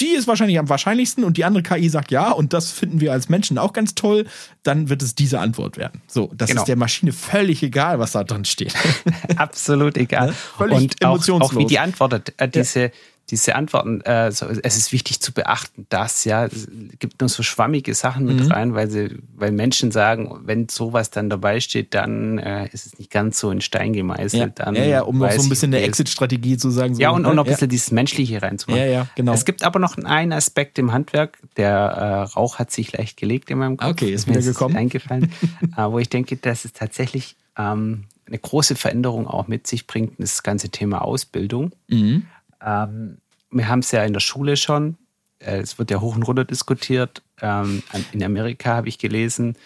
die 0.00 0.10
ist 0.14 0.26
wahrscheinlich 0.28 0.58
am 0.58 0.68
wahrscheinlichsten 0.68 1.24
und 1.24 1.36
die 1.36 1.44
andere 1.44 1.62
KI 1.62 1.88
sagt 1.88 2.10
ja 2.10 2.30
und 2.30 2.52
das 2.52 2.70
finden 2.70 3.00
wir 3.00 3.12
als 3.12 3.28
Menschen 3.28 3.58
auch 3.58 3.72
ganz 3.72 3.94
toll, 3.94 4.26
dann 4.62 4.88
wird 4.88 5.02
es 5.02 5.14
diese 5.14 5.40
Antwort 5.40 5.76
werden. 5.76 6.02
So, 6.06 6.30
das 6.34 6.48
Genau. 6.50 6.62
ist 6.62 6.68
der 6.68 6.76
Maschine 6.76 7.12
völlig 7.12 7.62
egal, 7.62 7.98
was 7.98 8.12
da 8.12 8.24
drin 8.24 8.44
steht. 8.44 8.74
Absolut 9.36 9.96
egal. 9.96 10.28
Ne? 10.28 10.32
Völlig 10.32 10.76
und 10.78 11.04
auch, 11.04 11.14
emotionslos. 11.14 11.52
auch 11.52 11.58
wie 11.58 11.66
die 11.66 11.78
antwortet. 11.78 12.32
Äh, 12.36 12.48
diese, 12.48 12.92
diese 13.30 13.54
Antworten, 13.54 14.00
äh, 14.02 14.32
so, 14.32 14.46
es 14.46 14.76
ist 14.76 14.92
wichtig 14.92 15.20
zu 15.20 15.32
beachten, 15.32 15.86
dass, 15.90 16.24
ja, 16.24 16.46
es 16.46 16.66
gibt 16.98 17.20
nur 17.20 17.28
so 17.28 17.42
schwammige 17.42 17.94
Sachen 17.94 18.24
mit 18.24 18.40
Mhm. 18.40 18.50
rein, 18.52 18.74
weil 18.74 18.90
sie, 18.90 19.18
weil 19.36 19.52
Menschen 19.52 19.90
sagen, 19.90 20.40
wenn 20.44 20.68
sowas 20.68 21.10
dann 21.10 21.28
dabei 21.28 21.60
steht, 21.60 21.94
dann 21.94 22.38
äh, 22.38 22.68
ist 22.72 22.86
es 22.86 22.98
nicht 22.98 23.10
ganz 23.10 23.38
so 23.38 23.50
in 23.50 23.60
Stein 23.60 23.92
gemeißelt. 23.92 24.58
Ja, 24.58 24.64
dann 24.64 24.74
ja, 24.74 24.84
ja, 24.84 25.00
um 25.02 25.18
noch 25.18 25.30
so 25.30 25.42
ein 25.42 25.48
bisschen 25.48 25.74
eine 25.74 25.82
Exit-Strategie 25.84 26.56
zu 26.56 26.70
sagen. 26.70 26.94
So, 26.94 27.02
Ja, 27.02 27.10
und, 27.10 27.26
und 27.26 27.36
noch 27.36 27.44
ein 27.44 27.46
ne? 27.48 27.52
bisschen 27.52 27.68
dieses 27.68 27.90
Menschliche 27.90 28.40
reinzumachen. 28.40 28.82
Ja, 28.82 28.88
ja, 28.90 29.06
genau. 29.14 29.32
Es 29.34 29.44
gibt 29.44 29.62
aber 29.62 29.78
noch 29.78 29.96
einen 29.98 30.32
Aspekt 30.32 30.78
im 30.78 30.92
Handwerk, 30.92 31.38
der 31.56 31.68
äh, 31.76 32.22
Rauch 32.32 32.58
hat 32.58 32.70
sich 32.70 32.92
leicht 32.96 33.16
gelegt 33.18 33.50
in 33.50 33.58
meinem 33.58 33.76
Kopf. 33.76 33.90
Okay, 33.90 34.10
ist 34.12 34.26
wieder 34.26 34.40
gekommen. 34.40 34.76
eingefallen, 34.76 35.30
äh, 35.76 35.82
wo 35.84 35.98
ich 35.98 36.08
denke, 36.08 36.36
dass 36.36 36.64
es 36.64 36.72
tatsächlich 36.72 37.36
ähm, 37.58 38.04
eine 38.26 38.38
große 38.38 38.74
Veränderung 38.76 39.26
auch 39.26 39.48
mit 39.48 39.66
sich 39.66 39.86
bringt, 39.86 40.12
das 40.18 40.42
ganze 40.42 40.68
Thema 40.70 41.02
Ausbildung. 41.02 41.72
Mhm. 41.88 42.24
Ähm, 42.62 43.18
wir 43.50 43.68
haben 43.68 43.80
es 43.80 43.90
ja 43.90 44.04
in 44.04 44.12
der 44.12 44.20
Schule 44.20 44.56
schon, 44.56 44.96
äh, 45.38 45.58
es 45.58 45.78
wird 45.78 45.90
ja 45.90 46.00
hoch 46.00 46.16
und 46.16 46.22
runter 46.22 46.44
diskutiert. 46.44 47.22
Ähm, 47.40 47.82
in 48.12 48.22
Amerika 48.22 48.76
habe 48.76 48.88
ich 48.88 48.98
gelesen, 48.98 49.56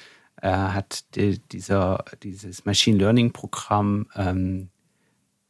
äh, 0.40 0.50
hat 0.50 1.04
die, 1.14 1.38
dieser, 1.38 2.04
dieses 2.22 2.64
Machine 2.64 2.98
Learning 2.98 3.32
Programm 3.32 4.06
ähm, 4.14 4.68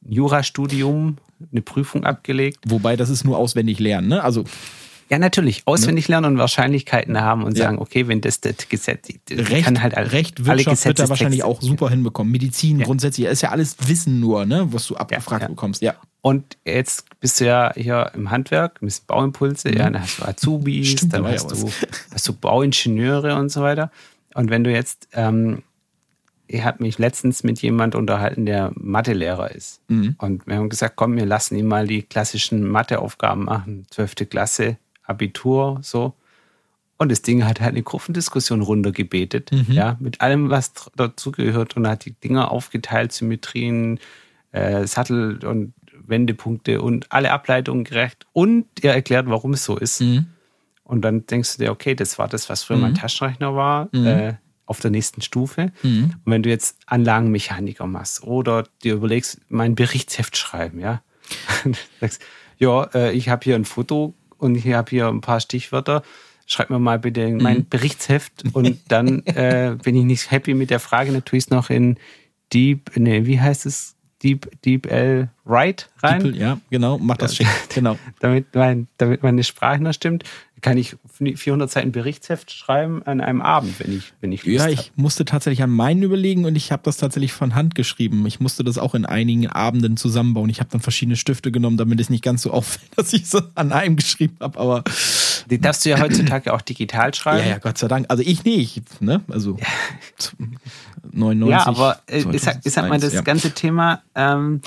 ein 0.05 0.13
Jurastudium 0.13 1.19
eine 1.51 1.63
Prüfung 1.63 2.05
abgelegt. 2.05 2.61
Wobei, 2.67 2.97
das 2.97 3.11
ist 3.11 3.25
nur 3.25 3.39
auswendig 3.39 3.79
lernen, 3.79 4.09
ne? 4.09 4.23
Also 4.23 4.45
Ja, 5.13 5.19
natürlich. 5.19 5.63
Auswendig 5.67 6.09
lernen 6.09 6.25
und 6.25 6.39
Wahrscheinlichkeiten 6.39 7.21
haben 7.21 7.45
und 7.45 7.59
Ja. 7.59 7.65
sagen, 7.65 7.79
okay, 7.79 8.09
wenn 8.09 8.23
das 8.23 8.41
das 8.41 8.67
Gesetz, 8.71 9.11
Recht, 9.31 9.67
kann 9.67 9.83
halt 9.83 9.95
alle, 9.95 10.11
Recht 10.11 10.41
alle 10.41 10.57
Wirtschaft 10.65 10.87
wird 10.87 10.99
da 11.01 11.09
wahrscheinlich 11.11 11.45
auch 11.45 11.61
super 11.61 11.91
hinbekommen. 11.91 12.33
Medizin 12.33 12.79
Ja. 12.81 12.87
grundsätzlich, 12.87 13.27
ist 13.27 13.43
ja 13.43 13.51
alles 13.51 13.77
Wissen 13.87 14.21
nur, 14.21 14.47
ne? 14.47 14.69
Was 14.73 14.87
du 14.87 14.97
abgefragt 14.97 15.43
ja. 15.43 15.49
bekommst. 15.49 15.83
Ja. 15.83 15.97
Und 16.23 16.57
jetzt 16.65 17.05
bist 17.21 17.41
du 17.41 17.45
ja 17.45 17.73
hier 17.75 18.11
im 18.15 18.31
Handwerk, 18.31 18.81
mit 18.81 19.07
Bauimpulse, 19.07 19.69
ja, 19.69 19.91
dann 19.91 20.01
hast 20.01 20.19
du 20.19 20.25
Azubis, 20.25 20.79
Mhm. 20.93 20.97
Stimmt, 20.97 21.13
da 21.13 21.19
dann 21.21 21.31
hast, 21.31 21.51
du, 21.51 21.71
hast 22.11 22.29
du 22.29 22.33
Bauingenieure 22.33 23.37
und 23.37 23.51
so 23.51 23.61
weiter. 23.61 23.91
Und 24.33 24.49
wenn 24.49 24.65
du 24.65 24.73
jetzt, 24.73 25.09
ähm, 25.13 25.63
ich 26.47 26.65
habe 26.65 26.83
mich 26.83 26.99
letztens 26.99 27.43
mit 27.45 27.61
jemand 27.61 27.95
unterhalten, 27.95 28.47
der 28.47 28.73
Mathelehrer 28.77 29.51
ist. 29.51 29.83
Mhm. 29.89 30.15
Und 30.17 30.47
wir 30.47 30.57
haben 30.57 30.71
gesagt, 30.71 30.97
komm, 30.97 31.17
wir 31.17 31.27
lassen 31.27 31.55
ihn 31.57 31.67
mal 31.67 31.87
die 31.87 32.01
klassischen 32.01 32.67
Matheaufgaben 32.67 33.45
machen. 33.45 33.87
Zwölfte 33.91 34.25
Klasse, 34.25 34.79
Abitur, 35.05 35.79
so. 35.83 36.15
Und 36.99 37.11
das 37.11 37.23
Ding 37.23 37.45
hat 37.45 37.61
halt 37.61 37.71
eine 37.73 37.83
Kurvendiskussion 37.83 38.61
runtergebetet, 38.63 39.51
Mhm. 39.51 39.73
ja, 39.73 39.97
mit 39.99 40.21
allem, 40.21 40.51
was 40.51 40.73
dazugehört 40.95 41.77
und 41.77 41.87
hat 41.89 42.05
die 42.05 42.13
Dinger 42.13 42.51
aufgeteilt, 42.53 43.13
Symmetrien, 43.13 43.99
äh, 44.53 44.87
Sattel 44.87 45.45
und 45.45 45.75
Wendepunkte 46.07 46.81
und 46.83 47.11
alle 47.11 47.33
Ableitungen 47.33 47.85
gerecht 47.85 48.27
und 48.33 48.67
er 48.83 48.95
erklärt, 48.95 49.27
warum 49.29 49.53
es 49.55 49.65
so 49.65 49.77
ist. 49.77 50.01
Mhm. 50.01 50.27
Und 50.85 51.03
dann 51.03 51.27
denkst 51.27 51.57
du 51.57 51.65
dir, 51.65 51.71
okay, 51.73 51.95
das 51.95 52.19
war 52.19 52.29
das, 52.29 52.49
was 52.49 52.63
früher 52.65 52.77
mein 52.77 52.95
Taschenrechner 52.95 53.57
war, 53.57 53.89
Mhm. 53.93 54.07
äh, 54.07 54.35
auf 54.67 54.79
der 54.81 54.91
nächsten 54.91 55.23
Stufe. 55.23 55.73
Und 55.83 56.15
wenn 56.25 56.43
du 56.43 56.49
jetzt 56.51 56.79
Anlagenmechaniker 56.87 57.87
machst 57.87 58.23
oder 58.23 58.65
dir 58.85 58.95
überlegst, 58.95 59.41
mein 59.49 59.75
Berichtsheft 59.75 60.37
schreiben, 60.37 60.79
ja, 60.81 61.03
sagst, 62.01 62.23
ja, 62.59 62.85
äh, 62.95 63.13
ich 63.13 63.29
habe 63.29 63.43
hier 63.45 63.55
ein 63.57 63.65
Foto 63.65 64.15
und 64.43 64.55
ich 64.57 64.67
habe 64.73 64.91
hier 64.91 65.09
ein 65.09 65.21
paar 65.21 65.41
Stichwörter. 65.41 66.03
Schreib 66.47 66.71
mir 66.71 66.79
mal 66.81 66.99
bitte 66.99 67.21
in 67.23 67.37
Mhm. 67.37 67.43
mein 67.43 67.69
Berichtsheft 67.69 68.45
und 68.53 68.81
dann 68.89 69.25
äh, 69.27 69.77
bin 69.83 69.95
ich 69.97 70.05
nicht 70.05 70.31
happy 70.31 70.55
mit 70.55 70.71
der 70.71 70.81
Frage, 70.81 71.13
dann 71.13 71.25
tue 71.25 71.39
ich 71.39 71.45
es 71.45 71.51
noch 71.51 71.71
in 71.71 71.97
Deep, 72.53 72.91
nee, 72.97 73.25
wie 73.25 73.41
heißt 73.41 73.65
es? 73.67 73.95
Deep, 74.23 74.49
Deep 74.65 74.91
L 74.91 75.31
Write 75.45 75.87
rein 76.03 76.23
Diepel, 76.23 76.41
ja, 76.41 76.61
genau, 76.71 76.99
mach 76.99 77.17
das 77.17 77.35
schick. 77.35 77.49
Genau. 77.75 77.99
damit, 78.21 78.55
mein, 78.55 78.87
damit 78.99 79.23
meine 79.23 79.43
Sprache 79.43 79.83
noch 79.83 79.93
stimmt, 79.93 80.25
kann 80.63 80.79
ich 80.79 80.97
400 81.35 81.69
Seiten 81.69 81.91
Berichtsheft 81.91 82.53
schreiben 82.53 83.03
an 83.03 83.21
einem 83.21 83.43
Abend, 83.43 83.81
wenn 83.81 83.97
ich, 83.97 84.13
wenn 84.21 84.31
ich 84.31 84.45
Lust 84.47 84.57
Ja, 84.57 84.65
hab. 84.65 84.71
ich 84.71 84.93
musste 84.95 85.25
tatsächlich 85.25 85.63
an 85.63 85.71
meinen 85.71 86.05
überlegen 86.05 86.45
und 86.45 86.55
ich 86.55 86.71
habe 86.71 86.83
das 86.85 86.97
tatsächlich 86.99 87.33
von 87.33 87.57
Hand 87.57 87.75
geschrieben. 87.75 88.25
Ich 88.27 88.39
musste 88.39 88.63
das 88.63 88.79
auch 88.79 88.95
in 88.95 89.05
einigen 89.05 89.49
Abenden 89.49 89.97
zusammenbauen. 89.97 90.49
Ich 90.51 90.61
habe 90.61 90.71
dann 90.71 90.81
verschiedene 90.81 91.17
Stifte 91.17 91.51
genommen, 91.51 91.77
damit 91.77 92.01
es 92.01 92.11
nicht 92.11 92.23
ganz 92.23 92.43
so 92.43 92.53
auffällt, 92.53 92.91
dass 92.97 93.13
ich 93.13 93.29
so 93.29 93.41
an 93.57 93.73
einem 93.73 93.97
geschrieben 93.97 94.37
habe. 94.41 94.59
Aber 94.59 94.85
Die 95.51 95.61
darfst 95.61 95.85
du 95.85 95.91
ja 95.91 96.01
heutzutage 96.01 96.53
auch 96.53 96.61
digital 96.63 97.13
schreiben. 97.15 97.45
ja, 97.45 97.51
ja, 97.53 97.59
Gott 97.59 97.79
sei 97.79 97.89
Dank. 97.89 98.07
Also 98.09 98.23
ich 98.23 98.45
nicht, 98.45 99.01
ne? 99.01 99.23
Also 99.29 99.57
99. 101.13 101.51
Ja, 101.51 101.67
aber 101.67 102.01
äh, 102.07 102.19
ich, 102.33 102.43
sag, 102.43 102.61
ich 102.65 102.73
sag 102.73 102.89
mal, 102.89 102.99
2001, 103.01 103.03
das 103.03 103.13
ja. 103.15 103.21
ganze 103.23 103.51
Thema 103.53 104.03
ähm, 104.15 104.61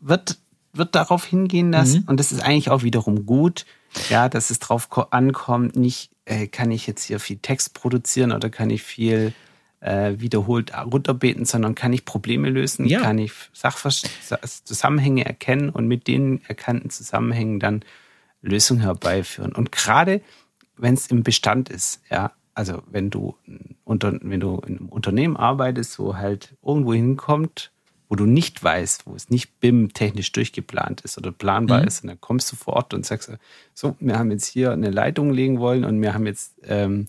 wird, 0.00 0.38
wird 0.72 0.94
darauf 0.94 1.24
hingehen, 1.24 1.72
dass, 1.72 1.94
Mhm. 1.94 2.04
und 2.06 2.20
das 2.20 2.32
ist 2.32 2.40
eigentlich 2.42 2.70
auch 2.70 2.82
wiederum 2.82 3.26
gut, 3.26 3.64
ja, 4.10 4.28
dass 4.28 4.50
es 4.50 4.58
drauf 4.58 4.88
ko- 4.90 5.06
ankommt, 5.10 5.76
nicht, 5.76 6.10
äh, 6.24 6.46
kann 6.48 6.70
ich 6.70 6.86
jetzt 6.86 7.04
hier 7.04 7.20
viel 7.20 7.38
Text 7.38 7.74
produzieren 7.74 8.32
oder 8.32 8.50
kann 8.50 8.70
ich 8.70 8.82
viel 8.82 9.32
äh, 9.80 10.18
wiederholt 10.18 10.72
runterbeten, 10.74 11.44
sondern 11.44 11.74
kann 11.74 11.92
ich 11.92 12.06
Probleme 12.06 12.48
lösen, 12.48 12.86
Ja. 12.86 13.00
kann 13.02 13.18
ich 13.18 13.32
Sachver- 13.54 13.90
Zusammenhänge 14.64 15.26
erkennen 15.26 15.68
und 15.68 15.86
mit 15.86 16.06
den 16.08 16.40
erkannten 16.48 16.88
Zusammenhängen 16.88 17.60
dann 17.60 17.82
Lösungen 18.44 18.82
herbeiführen. 18.82 19.52
Und 19.52 19.72
gerade 19.72 20.20
wenn 20.76 20.94
es 20.94 21.06
im 21.08 21.22
Bestand 21.22 21.68
ist, 21.68 22.00
ja, 22.10 22.32
also 22.54 22.82
wenn 22.90 23.10
du 23.10 23.36
unter, 23.84 24.12
wenn 24.22 24.40
du 24.40 24.60
in 24.66 24.78
einem 24.78 24.88
Unternehmen 24.88 25.36
arbeitest, 25.36 25.98
wo 25.98 26.16
halt 26.16 26.54
irgendwo 26.64 26.94
hinkommt, 26.94 27.72
wo 28.08 28.16
du 28.16 28.26
nicht 28.26 28.62
weißt, 28.62 29.06
wo 29.06 29.14
es 29.14 29.30
nicht 29.30 29.58
BIM 29.60 29.92
technisch 29.92 30.30
durchgeplant 30.32 31.00
ist 31.00 31.16
oder 31.18 31.32
planbar 31.32 31.80
Mhm. 31.80 31.86
ist, 31.88 32.02
und 32.04 32.08
dann 32.10 32.20
kommst 32.20 32.52
du 32.52 32.56
vor 32.56 32.74
Ort 32.74 32.94
und 32.94 33.04
sagst, 33.06 33.32
so, 33.72 33.96
wir 33.98 34.18
haben 34.18 34.30
jetzt 34.30 34.46
hier 34.46 34.72
eine 34.72 34.90
Leitung 34.90 35.30
legen 35.32 35.58
wollen 35.58 35.84
und 35.84 36.00
wir 36.00 36.14
haben 36.14 36.26
jetzt 36.26 36.54
ähm, 36.64 37.08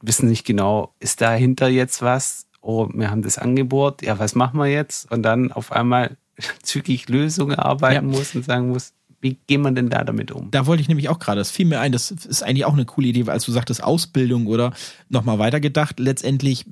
wissen 0.00 0.28
nicht 0.28 0.44
genau, 0.46 0.94
ist 1.00 1.20
dahinter 1.20 1.68
jetzt 1.68 2.02
was? 2.02 2.46
Oh, 2.60 2.88
wir 2.94 3.10
haben 3.10 3.22
das 3.22 3.38
angebohrt, 3.38 4.02
ja, 4.02 4.18
was 4.18 4.34
machen 4.34 4.58
wir 4.58 4.66
jetzt? 4.66 5.10
Und 5.10 5.22
dann 5.22 5.50
auf 5.52 5.72
einmal 5.72 6.16
zügig 6.62 7.08
Lösungen 7.08 7.52
erarbeiten 7.56 8.10
Ja. 8.10 8.16
muss 8.18 8.34
und 8.34 8.44
sagen 8.44 8.68
muss, 8.68 8.92
wie 9.22 9.38
gehen 9.46 9.62
wir 9.62 9.70
denn 9.70 9.88
da 9.88 10.04
damit 10.04 10.32
um? 10.32 10.50
Da 10.50 10.66
wollte 10.66 10.82
ich 10.82 10.88
nämlich 10.88 11.08
auch 11.08 11.18
gerade, 11.20 11.38
das 11.38 11.50
fiel 11.50 11.64
mir 11.64 11.80
ein, 11.80 11.92
das 11.92 12.10
ist 12.10 12.42
eigentlich 12.42 12.64
auch 12.64 12.72
eine 12.72 12.84
coole 12.84 13.08
Idee, 13.08 13.26
weil 13.26 13.34
als 13.34 13.46
du 13.46 13.52
sagtest 13.52 13.82
Ausbildung 13.82 14.46
oder 14.46 14.74
nochmal 15.08 15.38
weitergedacht, 15.38 16.00
letztendlich, 16.00 16.66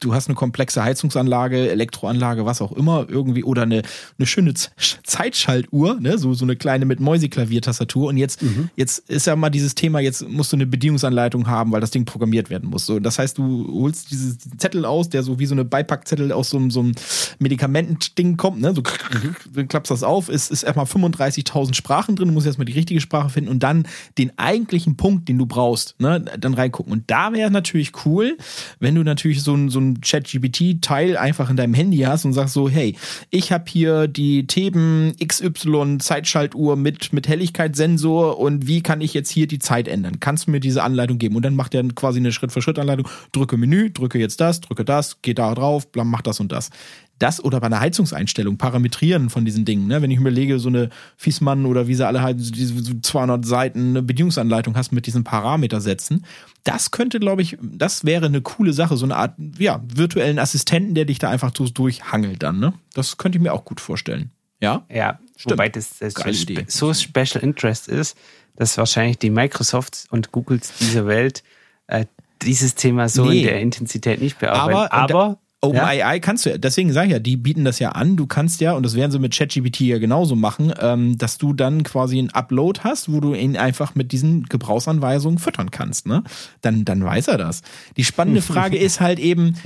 du 0.00 0.14
hast 0.14 0.28
eine 0.28 0.34
komplexe 0.34 0.82
Heizungsanlage, 0.82 1.70
Elektroanlage, 1.70 2.46
was 2.46 2.60
auch 2.62 2.72
immer, 2.72 3.06
irgendwie, 3.08 3.44
oder 3.44 3.62
eine, 3.62 3.82
eine 4.18 4.26
schöne 4.26 4.54
Z 4.54 4.70
Zeitschaltuhr, 5.04 6.00
ne? 6.00 6.18
so, 6.18 6.34
so 6.34 6.44
eine 6.44 6.56
kleine 6.56 6.84
mit 6.84 7.00
Mäuseklaviertastatur 7.00 8.08
und 8.08 8.16
jetzt, 8.16 8.40
jetzt 8.76 8.98
ist 9.10 9.26
ja 9.26 9.36
mal 9.36 9.50
dieses 9.50 9.74
Thema, 9.74 10.00
jetzt 10.00 10.26
musst 10.28 10.52
du 10.52 10.56
eine 10.56 10.66
Bedienungsanleitung 10.66 11.46
haben, 11.48 11.72
weil 11.72 11.80
das 11.80 11.90
Ding 11.90 12.04
programmiert 12.04 12.48
werden 12.50 12.68
muss. 12.70 12.86
So, 12.86 12.98
das 13.00 13.18
heißt, 13.18 13.38
du 13.38 13.68
holst 13.82 14.10
dieses 14.10 14.38
Zettel 14.58 14.84
aus, 14.84 15.08
der 15.08 15.22
so 15.22 15.38
wie 15.38 15.46
so 15.46 15.54
eine 15.54 15.64
Beipackzettel 15.64 16.32
aus 16.32 16.50
so, 16.50 16.56
einem- 16.58 16.70
so 16.70 16.80
einem 16.80 16.92
Medikamentending 17.38 18.36
kommt, 18.36 18.60
ne? 18.60 18.74
so 18.74 18.82
dann 19.52 19.68
klappst 19.68 19.90
das 19.90 20.02
auf, 20.02 20.28
ist, 20.28 20.50
ist 20.50 20.62
erstmal 20.62 20.86
35.000 20.86 21.74
Sprachen 21.74 22.16
drin, 22.16 22.28
du 22.28 22.34
musst 22.34 22.46
erstmal 22.46 22.64
die 22.66 22.72
richtige 22.72 23.00
Sprache 23.00 23.28
finden 23.30 23.50
und 23.50 23.62
dann 23.62 23.86
den 24.18 24.32
eigentlichen 24.38 24.96
Punkt, 24.96 25.28
den 25.28 25.38
du 25.38 25.46
brauchst, 25.46 25.98
ne, 26.00 26.20
dann 26.38 26.54
reingucken. 26.54 26.92
Und 26.92 27.10
da 27.10 27.32
wäre 27.32 27.50
natürlich 27.50 27.92
cool, 28.04 28.36
wenn 28.78 28.94
du 28.94 29.02
natürlich 29.02 29.42
so 29.42 29.54
ein, 29.64 29.68
so 29.68 29.80
ein 29.80 30.00
Chat-GPT-Teil 30.00 31.16
einfach 31.16 31.50
in 31.50 31.56
deinem 31.56 31.74
Handy 31.74 31.98
hast 31.98 32.24
und 32.24 32.32
sagst 32.32 32.54
so, 32.54 32.68
hey, 32.68 32.96
ich 33.30 33.52
habe 33.52 33.64
hier 33.68 34.08
die 34.08 34.46
Theben 34.46 35.14
XY 35.24 35.98
Zeitschaltuhr 35.98 36.76
mit, 36.76 37.12
mit 37.12 37.28
Helligkeitssensor 37.28 38.38
und 38.38 38.66
wie 38.66 38.82
kann 38.82 39.00
ich 39.00 39.14
jetzt 39.14 39.30
hier 39.30 39.46
die 39.46 39.58
Zeit 39.58 39.88
ändern? 39.88 40.20
Kannst 40.20 40.46
du 40.46 40.50
mir 40.50 40.60
diese 40.60 40.82
Anleitung 40.82 41.18
geben? 41.18 41.36
Und 41.36 41.44
dann 41.44 41.54
macht 41.54 41.74
er 41.74 41.86
quasi 41.88 42.18
eine 42.18 42.32
Schritt-für-Schritt-Anleitung, 42.32 43.08
drücke 43.32 43.56
Menü, 43.56 43.90
drücke 43.90 44.18
jetzt 44.18 44.40
das, 44.40 44.60
drücke 44.60 44.84
das, 44.84 45.22
geh 45.22 45.34
da 45.34 45.54
drauf, 45.54 45.90
blam, 45.90 46.10
mach 46.10 46.22
das 46.22 46.40
und 46.40 46.52
das 46.52 46.70
das 47.20 47.42
oder 47.44 47.60
bei 47.60 47.66
einer 47.66 47.78
Heizungseinstellung, 47.80 48.56
Parametrieren 48.56 49.30
von 49.30 49.44
diesen 49.44 49.64
Dingen. 49.64 49.86
Ne? 49.86 50.02
Wenn 50.02 50.10
ich 50.10 50.18
überlege, 50.18 50.58
so 50.58 50.68
eine 50.68 50.90
Fiesmann 51.16 51.66
oder 51.66 51.86
wie 51.86 51.94
sie 51.94 52.04
alle 52.06 52.20
heißen, 52.22 52.52
diese 52.52 52.76
so 52.82 52.94
200 53.00 53.44
Seiten 53.46 53.90
eine 53.90 54.02
Bedienungsanleitung 54.02 54.76
hast 54.76 54.90
mit 54.90 55.06
diesen 55.06 55.22
Parametersätzen, 55.22 56.24
das 56.64 56.90
könnte, 56.90 57.20
glaube 57.20 57.42
ich, 57.42 57.56
das 57.62 58.04
wäre 58.04 58.26
eine 58.26 58.40
coole 58.40 58.72
Sache, 58.72 58.96
so 58.96 59.04
eine 59.06 59.16
Art, 59.16 59.34
ja, 59.58 59.82
virtuellen 59.86 60.38
Assistenten, 60.38 60.94
der 60.94 61.04
dich 61.04 61.18
da 61.18 61.30
einfach 61.30 61.52
so 61.56 61.66
durchhangelt 61.68 62.42
dann. 62.42 62.58
Ne? 62.58 62.72
Das 62.94 63.16
könnte 63.18 63.38
ich 63.38 63.42
mir 63.42 63.52
auch 63.52 63.64
gut 63.64 63.80
vorstellen. 63.80 64.30
Ja? 64.60 64.84
Ja, 64.92 65.18
Stimmt. 65.36 65.52
wobei 65.52 65.68
das, 65.68 65.98
das 65.98 66.14
Idee. 66.42 66.64
so 66.68 66.92
Special 66.92 67.42
Interest 67.42 67.88
ist, 67.88 68.16
dass 68.56 68.76
wahrscheinlich 68.76 69.18
die 69.18 69.30
Microsofts 69.30 70.06
und 70.10 70.32
Googles 70.32 70.72
dieser 70.80 71.06
Welt 71.06 71.42
äh, 71.86 72.04
dieses 72.42 72.74
Thema 72.74 73.08
so 73.08 73.24
Nee. 73.26 73.38
in 73.40 73.44
der 73.44 73.60
Intensität 73.60 74.20
nicht 74.20 74.38
bearbeiten. 74.38 74.90
Aber- 74.92 75.14
Aber, 75.14 75.38
OpenAI 75.62 76.20
kannst 76.20 76.46
du 76.46 76.50
ja, 76.50 76.58
deswegen 76.58 76.90
sage 76.92 77.08
ich 77.08 77.12
ja, 77.12 77.18
die 77.18 77.36
bieten 77.36 77.66
das 77.66 77.78
ja 77.80 77.90
an. 77.90 78.16
Du 78.16 78.26
kannst 78.26 78.62
ja, 78.62 78.72
und 78.72 78.82
das 78.82 78.94
werden 78.94 79.12
sie 79.12 79.18
mit 79.18 79.36
ChatGPT 79.36 79.80
ja 79.80 79.98
genauso 79.98 80.34
machen, 80.34 80.72
ähm, 80.80 81.18
dass 81.18 81.36
du 81.36 81.52
dann 81.52 81.82
quasi 81.82 82.18
einen 82.18 82.30
Upload 82.30 82.80
hast, 82.82 83.12
wo 83.12 83.20
du 83.20 83.34
ihn 83.34 83.58
einfach 83.58 83.94
mit 83.94 84.12
diesen 84.12 84.44
Gebrauchsanweisungen 84.44 85.38
füttern 85.38 85.70
kannst. 85.70 86.06
Ne? 86.06 86.22
Dann, 86.62 86.86
dann 86.86 87.04
weiß 87.04 87.28
er 87.28 87.36
das. 87.36 87.60
Die 87.98 88.04
spannende 88.04 88.40
Frage 88.40 88.78
ist 88.78 89.00
halt 89.00 89.18
eben, 89.18 89.56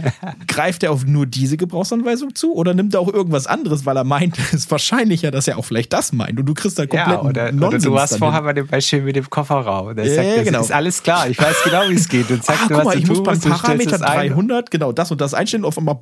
greift 0.48 0.82
er 0.82 0.90
auf 0.90 1.06
nur 1.06 1.26
diese 1.26 1.56
Gebrauchsanweisung 1.56 2.34
zu 2.34 2.54
oder 2.54 2.74
nimmt 2.74 2.94
er 2.94 3.00
auch 3.00 3.12
irgendwas 3.12 3.46
anderes, 3.46 3.86
weil 3.86 3.96
er 3.96 4.04
meint, 4.04 4.36
es 4.48 4.52
ist 4.52 4.70
wahrscheinlicher, 4.72 5.30
dass 5.30 5.46
er 5.46 5.58
auch 5.58 5.64
vielleicht 5.64 5.92
das 5.92 6.12
meint 6.12 6.40
und 6.40 6.46
du 6.46 6.54
kriegst 6.54 6.76
dann 6.76 6.88
komplett 6.88 7.08
ja, 7.08 7.22
oder, 7.22 7.52
oder 7.54 7.78
du 7.78 7.92
warst 7.92 8.18
vorher 8.18 8.42
bei 8.42 8.52
dem 8.52 8.66
Beispiel 8.66 9.02
mit 9.02 9.14
dem 9.14 9.30
Kofferraum. 9.30 9.94
Der 9.94 10.06
ja, 10.06 10.14
sagt, 10.14 10.36
ja, 10.38 10.42
genau. 10.42 10.60
ist 10.60 10.72
alles 10.72 11.04
klar, 11.04 11.28
ich 11.28 11.38
weiß 11.38 11.62
genau, 11.62 11.82
wie 11.88 11.94
es 11.94 12.08
geht. 12.08 12.28
Und 12.32 12.44
sagt, 12.44 12.62
ah, 12.64 12.68
du, 12.68 12.74
guck 12.74 12.84
mal, 12.84 12.98
ich 12.98 13.06
muss 13.06 13.22
beim 13.22 13.38
Parameter 13.38 13.98
300, 13.98 14.72
genau, 14.72 14.90
das 14.90 15.12
und 15.12 15.20
das 15.20 15.34
einstellen, 15.34 15.64
auf 15.64 15.83
einmal 15.88 15.98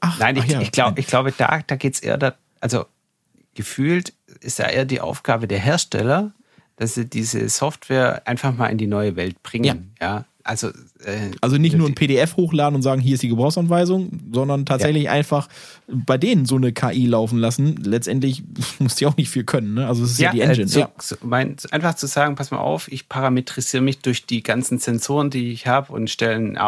Ach, 0.00 0.18
Nein, 0.18 0.36
ich, 0.36 0.46
ja, 0.46 0.60
ich, 0.60 0.72
glaub, 0.72 0.98
ich 0.98 1.06
glaube, 1.06 1.32
da, 1.36 1.60
da 1.66 1.76
geht 1.76 1.94
es 1.94 2.00
eher, 2.00 2.18
da, 2.18 2.34
also 2.60 2.86
gefühlt 3.54 4.12
ist 4.40 4.58
ja 4.58 4.66
eher 4.66 4.84
die 4.84 5.00
Aufgabe 5.00 5.46
der 5.46 5.60
Hersteller, 5.60 6.32
dass 6.76 6.94
sie 6.94 7.06
diese 7.06 7.48
Software 7.48 8.26
einfach 8.26 8.56
mal 8.56 8.66
in 8.66 8.78
die 8.78 8.86
neue 8.86 9.14
Welt 9.14 9.42
bringen. 9.42 9.92
Ja. 10.00 10.06
ja? 10.06 10.24
Also, 10.44 10.68
äh, 11.04 11.30
also 11.40 11.56
nicht 11.56 11.76
nur 11.76 11.86
ein 11.86 11.94
PDF 11.94 12.36
hochladen 12.36 12.74
und 12.74 12.82
sagen, 12.82 13.00
hier 13.00 13.14
ist 13.14 13.22
die 13.22 13.28
Gebrauchsanweisung, 13.28 14.10
sondern 14.32 14.66
tatsächlich 14.66 15.04
ja. 15.04 15.12
einfach 15.12 15.48
bei 15.86 16.18
denen 16.18 16.46
so 16.46 16.56
eine 16.56 16.72
KI 16.72 17.06
laufen 17.06 17.38
lassen. 17.38 17.76
Letztendlich 17.76 18.42
muss 18.80 18.96
die 18.96 19.06
auch 19.06 19.16
nicht 19.16 19.30
viel 19.30 19.44
können. 19.44 19.74
Ne? 19.74 19.86
Also 19.86 20.02
es 20.02 20.12
ist 20.12 20.18
ja, 20.18 20.32
ja 20.32 20.32
die 20.32 20.40
äh, 20.40 20.44
Engine. 20.44 20.64
Äh, 20.64 20.68
so, 20.68 20.80
ja. 20.80 20.90
So, 21.00 21.16
mein, 21.22 21.56
einfach 21.70 21.94
zu 21.94 22.08
sagen, 22.08 22.34
pass 22.34 22.50
mal 22.50 22.58
auf, 22.58 22.90
ich 22.90 23.08
parametrisiere 23.08 23.82
mich 23.82 24.00
durch 24.00 24.26
die 24.26 24.42
ganzen 24.42 24.78
Sensoren, 24.78 25.30
die 25.30 25.52
ich 25.52 25.68
habe 25.68 25.92
und 25.92 26.10
stelle 26.10 26.34
einen 26.34 26.58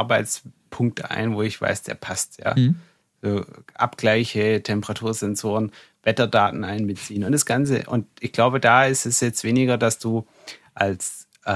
Arbeitspunkt 0.75 1.11
ein, 1.11 1.35
wo 1.35 1.43
ich 1.43 1.61
weiß, 1.61 1.83
der 1.83 1.95
passt. 1.95 2.39
Ja. 2.39 2.55
Mhm. 2.57 2.77
So, 3.22 3.45
Abgleiche, 3.75 4.62
Temperatursensoren, 4.62 5.72
Wetterdaten 6.03 6.64
einbeziehen 6.64 7.25
und 7.25 7.33
das 7.33 7.47
Ganze. 7.47 7.85
Und 7.87 8.07
ich 8.20 8.33
glaube, 8.33 8.61
da 8.61 8.85
ist 8.85 9.07
es 9.07 9.20
jetzt 9.20 9.45
weniger, 9.45 9.79
dass 9.79 9.99
du 9.99 10.27
als, 10.75 11.27
äh, 11.47 11.55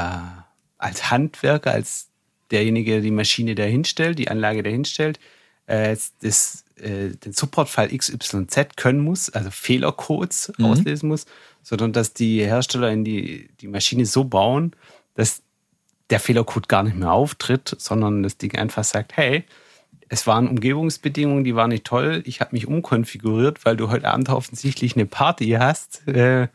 als 0.78 1.10
Handwerker, 1.10 1.72
als 1.72 2.08
derjenige, 2.50 2.92
der 2.92 3.00
die 3.02 3.10
Maschine 3.10 3.54
dahinstellt, 3.54 4.18
die 4.18 4.28
Anlage 4.28 4.62
dahinstellt, 4.62 5.20
äh, 5.66 5.94
das, 6.22 6.64
äh, 6.76 7.10
den 7.10 7.34
Supportfall 7.34 7.88
XYZ 7.88 8.76
können 8.76 9.00
muss, 9.00 9.28
also 9.28 9.50
Fehlercodes 9.50 10.52
mhm. 10.56 10.64
auslesen 10.64 11.10
muss, 11.10 11.26
sondern 11.62 11.92
dass 11.92 12.14
die 12.14 12.40
Hersteller 12.40 12.90
in 12.90 13.04
die, 13.04 13.50
die 13.60 13.68
Maschine 13.68 14.06
so 14.06 14.24
bauen, 14.24 14.72
dass 15.14 15.42
der 16.10 16.20
Fehlercode 16.20 16.68
gar 16.68 16.82
nicht 16.82 16.96
mehr 16.96 17.12
auftritt, 17.12 17.74
sondern 17.78 18.22
das 18.22 18.38
Ding 18.38 18.56
einfach 18.56 18.84
sagt, 18.84 19.16
hey, 19.16 19.44
es 20.08 20.26
waren 20.26 20.48
Umgebungsbedingungen, 20.48 21.44
die 21.44 21.54
waren 21.54 21.68
nicht 21.68 21.84
toll. 21.84 22.22
Ich 22.24 22.40
habe 22.40 22.50
mich 22.52 22.66
umkonfiguriert, 22.66 23.64
weil 23.64 23.76
du 23.76 23.90
heute 23.90 24.08
Abend 24.08 24.30
offensichtlich 24.30 24.96
eine 24.96 25.06
Party 25.06 25.50
hast. 25.50 26.06
Äh, 26.08 26.48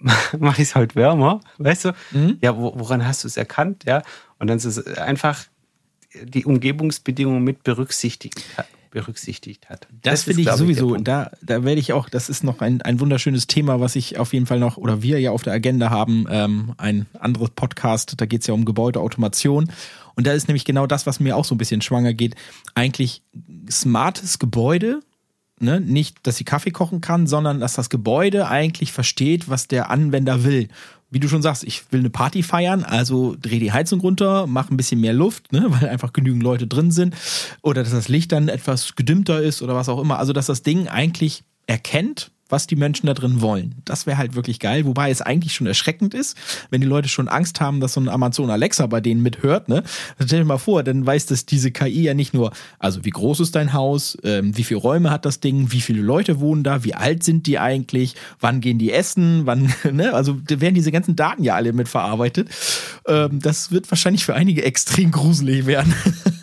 mach 0.38 0.54
ich 0.58 0.64
es 0.64 0.74
halt 0.74 0.96
wärmer, 0.96 1.40
weißt 1.58 1.86
du? 1.86 1.92
Mhm. 2.12 2.38
Ja, 2.40 2.56
woran 2.56 3.06
hast 3.06 3.24
du 3.24 3.28
es 3.28 3.36
erkannt? 3.36 3.84
Ja, 3.86 4.02
und 4.38 4.48
dann 4.48 4.56
ist 4.56 4.64
es 4.64 4.86
einfach 4.98 5.44
die 6.22 6.44
Umgebungsbedingungen 6.44 7.42
mit 7.44 7.62
berücksichtigt, 7.62 8.42
berücksichtigt 8.96 9.68
hat. 9.68 9.88
Das, 9.90 10.00
das 10.00 10.22
finde 10.22 10.40
ich 10.40 10.50
sowieso, 10.52 10.96
da, 10.96 11.30
da 11.42 11.64
werde 11.64 11.78
ich 11.78 11.92
auch, 11.92 12.08
das 12.08 12.30
ist 12.30 12.42
noch 12.42 12.62
ein, 12.62 12.80
ein 12.80 12.98
wunderschönes 12.98 13.46
Thema, 13.46 13.78
was 13.78 13.94
ich 13.94 14.18
auf 14.18 14.32
jeden 14.32 14.46
Fall 14.46 14.58
noch, 14.58 14.78
oder 14.78 15.02
wir 15.02 15.20
ja 15.20 15.32
auf 15.32 15.42
der 15.42 15.52
Agenda 15.52 15.90
haben, 15.90 16.24
ähm, 16.30 16.72
ein 16.78 17.04
anderes 17.18 17.50
Podcast, 17.50 18.14
da 18.16 18.24
geht 18.24 18.40
es 18.40 18.46
ja 18.46 18.54
um 18.54 18.64
Gebäudeautomation. 18.64 19.70
Und 20.14 20.26
da 20.26 20.32
ist 20.32 20.48
nämlich 20.48 20.64
genau 20.64 20.86
das, 20.86 21.06
was 21.06 21.20
mir 21.20 21.36
auch 21.36 21.44
so 21.44 21.54
ein 21.54 21.58
bisschen 21.58 21.82
schwanger 21.82 22.14
geht. 22.14 22.36
Eigentlich 22.74 23.22
smartes 23.70 24.38
Gebäude, 24.38 25.00
ne? 25.60 25.80
nicht, 25.80 26.26
dass 26.26 26.36
sie 26.36 26.44
Kaffee 26.44 26.70
kochen 26.70 27.00
kann, 27.00 27.26
sondern 27.26 27.60
dass 27.60 27.74
das 27.74 27.90
Gebäude 27.90 28.48
eigentlich 28.48 28.92
versteht, 28.92 29.48
was 29.48 29.68
der 29.68 29.90
Anwender 29.90 30.44
will 30.44 30.68
wie 31.10 31.20
du 31.20 31.28
schon 31.28 31.42
sagst, 31.42 31.64
ich 31.64 31.92
will 31.92 32.00
eine 32.00 32.10
Party 32.10 32.42
feiern, 32.42 32.82
also 32.82 33.36
dreh 33.40 33.58
die 33.58 33.72
Heizung 33.72 34.00
runter, 34.00 34.46
mach 34.46 34.70
ein 34.70 34.76
bisschen 34.76 35.00
mehr 35.00 35.12
Luft, 35.12 35.52
ne, 35.52 35.66
weil 35.68 35.88
einfach 35.88 36.12
genügend 36.12 36.42
Leute 36.42 36.66
drin 36.66 36.90
sind. 36.90 37.14
Oder 37.62 37.82
dass 37.82 37.92
das 37.92 38.08
Licht 38.08 38.32
dann 38.32 38.48
etwas 38.48 38.96
gedimmter 38.96 39.40
ist 39.40 39.62
oder 39.62 39.74
was 39.74 39.88
auch 39.88 40.00
immer. 40.00 40.18
Also, 40.18 40.32
dass 40.32 40.46
das 40.46 40.62
Ding 40.62 40.88
eigentlich 40.88 41.44
erkennt, 41.66 42.32
was 42.48 42.66
die 42.66 42.76
Menschen 42.76 43.06
da 43.06 43.14
drin 43.14 43.40
wollen. 43.40 43.74
Das 43.84 44.06
wäre 44.06 44.18
halt 44.18 44.34
wirklich 44.34 44.60
geil, 44.60 44.84
wobei 44.84 45.10
es 45.10 45.22
eigentlich 45.22 45.54
schon 45.54 45.66
erschreckend 45.66 46.14
ist, 46.14 46.36
wenn 46.70 46.80
die 46.80 46.86
Leute 46.86 47.08
schon 47.08 47.28
Angst 47.28 47.60
haben, 47.60 47.80
dass 47.80 47.94
so 47.94 48.00
ein 48.00 48.08
Amazon 48.08 48.50
Alexa 48.50 48.86
bei 48.86 49.00
denen 49.00 49.22
mithört. 49.22 49.68
Ne? 49.68 49.82
Stell 50.22 50.40
dir 50.40 50.44
mal 50.44 50.58
vor, 50.58 50.82
dann 50.82 51.04
weiß 51.04 51.26
das 51.26 51.46
diese 51.46 51.72
KI 51.72 52.02
ja 52.02 52.14
nicht 52.14 52.34
nur, 52.34 52.52
also 52.78 53.04
wie 53.04 53.10
groß 53.10 53.40
ist 53.40 53.54
dein 53.54 53.72
Haus, 53.72 54.16
ähm, 54.22 54.56
wie 54.56 54.64
viele 54.64 54.80
Räume 54.80 55.10
hat 55.10 55.24
das 55.24 55.40
Ding, 55.40 55.72
wie 55.72 55.80
viele 55.80 56.02
Leute 56.02 56.40
wohnen 56.40 56.62
da, 56.62 56.84
wie 56.84 56.94
alt 56.94 57.24
sind 57.24 57.46
die 57.46 57.58
eigentlich, 57.58 58.14
wann 58.40 58.60
gehen 58.60 58.78
die 58.78 58.92
essen, 58.92 59.42
wann, 59.44 59.72
ne? 59.92 60.14
also 60.14 60.34
da 60.34 60.60
werden 60.60 60.74
diese 60.74 60.92
ganzen 60.92 61.16
Daten 61.16 61.42
ja 61.42 61.54
alle 61.54 61.72
mitverarbeitet. 61.72 62.48
Ähm, 63.08 63.40
das 63.40 63.72
wird 63.72 63.90
wahrscheinlich 63.90 64.24
für 64.24 64.34
einige 64.34 64.64
extrem 64.64 65.10
gruselig 65.10 65.66
werden. 65.66 65.94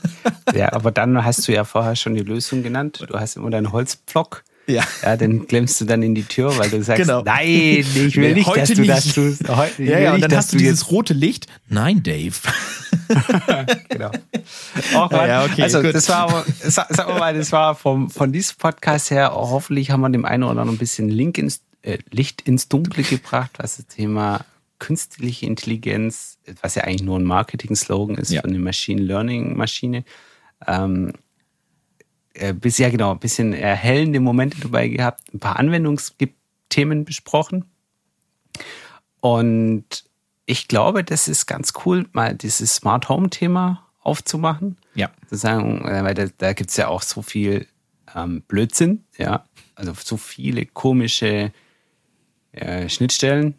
ja, 0.53 0.73
aber 0.73 0.91
dann 0.91 1.23
hast 1.23 1.47
du 1.47 1.53
ja 1.53 1.63
vorher 1.63 1.95
schon 1.95 2.15
die 2.15 2.23
Lösung 2.23 2.63
genannt. 2.63 3.05
Du 3.07 3.17
hast 3.17 3.37
immer 3.37 3.49
deinen 3.49 3.71
Holzpflock 3.71 4.43
ja. 4.67 4.83
ja, 5.01 5.17
den 5.17 5.47
klemmst 5.47 5.79
du 5.81 5.85
dann 5.85 6.01
in 6.03 6.15
die 6.15 6.23
Tür, 6.23 6.57
weil 6.57 6.69
du 6.69 6.81
sagst, 6.83 7.01
genau. 7.01 7.21
nein, 7.23 7.47
ich 7.47 8.15
will 8.15 8.33
nicht, 8.33 8.47
heute 8.47 8.59
dass 8.61 8.69
du 8.69 8.81
nicht. 8.81 8.89
das 8.89 9.13
tust. 9.13 9.49
Heute, 9.49 9.83
ja, 9.83 9.99
ja, 9.99 10.13
und 10.13 10.21
dann 10.21 10.35
hast 10.35 10.53
du 10.53 10.57
dieses 10.57 10.89
rote 10.91 11.13
Licht. 11.13 11.47
Nein, 11.67 12.03
Dave. 12.03 12.35
genau. 13.89 14.11
Oh, 14.95 15.09
ja, 15.11 15.45
okay, 15.45 15.63
also 15.63 15.81
gut. 15.81 15.93
das 15.93 16.07
war 16.09 16.45
sag 16.61 17.19
mal, 17.19 17.33
das 17.33 17.51
war 17.51 17.75
vom, 17.75 18.09
von 18.09 18.31
diesem 18.31 18.57
Podcast 18.57 19.11
her, 19.11 19.31
hoffentlich 19.33 19.91
haben 19.91 20.01
wir 20.01 20.09
dem 20.09 20.25
einen 20.25 20.43
oder 20.43 20.51
anderen 20.51 20.69
ein 20.69 20.77
bisschen 20.77 21.09
Link 21.09 21.37
ins, 21.37 21.61
äh, 21.81 21.97
Licht 22.11 22.41
ins 22.41 22.69
Dunkle 22.69 23.03
gebracht, 23.03 23.51
was 23.57 23.77
das 23.77 23.87
Thema 23.87 24.45
künstliche 24.79 25.45
Intelligenz, 25.45 26.37
was 26.61 26.75
ja 26.75 26.83
eigentlich 26.83 27.03
nur 27.03 27.17
ein 27.17 27.23
Marketing-Slogan 27.23 28.17
ist 28.17 28.31
ja. 28.31 28.41
von 28.41 28.51
der 28.51 28.59
Machine 28.59 29.01
Learning-Maschine, 29.01 30.03
ähm, 30.67 31.13
äh, 32.33 32.53
bisher 32.53 32.89
genau 32.91 33.11
ein 33.11 33.19
bisschen 33.19 33.53
erhellende 33.53 34.19
Momente 34.19 34.59
dabei 34.59 34.87
gehabt, 34.87 35.33
ein 35.33 35.39
paar 35.39 35.57
Anwendungsthemen 35.57 37.05
besprochen. 37.05 37.65
Und 39.19 40.03
ich 40.45 40.67
glaube, 40.67 41.03
das 41.03 41.27
ist 41.27 41.45
ganz 41.45 41.73
cool, 41.85 42.07
mal 42.11 42.35
dieses 42.35 42.75
Smart 42.75 43.07
Home 43.09 43.29
Thema 43.29 43.87
aufzumachen. 43.99 44.77
Ja. 44.95 45.11
Zu 45.29 45.35
sagen, 45.35 45.87
äh, 45.87 46.03
weil 46.03 46.13
da, 46.13 46.25
da 46.37 46.53
gibt 46.53 46.69
es 46.71 46.77
ja 46.77 46.87
auch 46.87 47.01
so 47.01 47.21
viel 47.21 47.67
ähm, 48.15 48.41
Blödsinn, 48.47 49.05
ja. 49.17 49.45
Also 49.75 49.93
so 49.95 50.17
viele 50.17 50.65
komische 50.65 51.51
äh, 52.51 52.89
Schnittstellen 52.89 53.55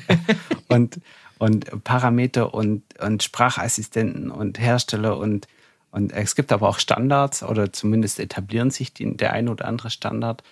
und, 0.68 1.00
und 1.38 1.84
Parameter 1.84 2.54
und, 2.54 2.82
und 3.00 3.22
Sprachassistenten 3.22 4.30
und 4.30 4.60
Hersteller 4.60 5.16
und 5.16 5.48
und 5.90 6.12
es 6.12 6.36
gibt 6.36 6.52
aber 6.52 6.68
auch 6.68 6.78
Standards 6.78 7.42
oder 7.42 7.72
zumindest 7.72 8.20
etablieren 8.20 8.70
sich 8.70 8.92
die, 8.92 9.16
der 9.16 9.32
ein 9.32 9.48
oder 9.48 9.66
andere 9.66 9.90
Standard. 9.90 10.42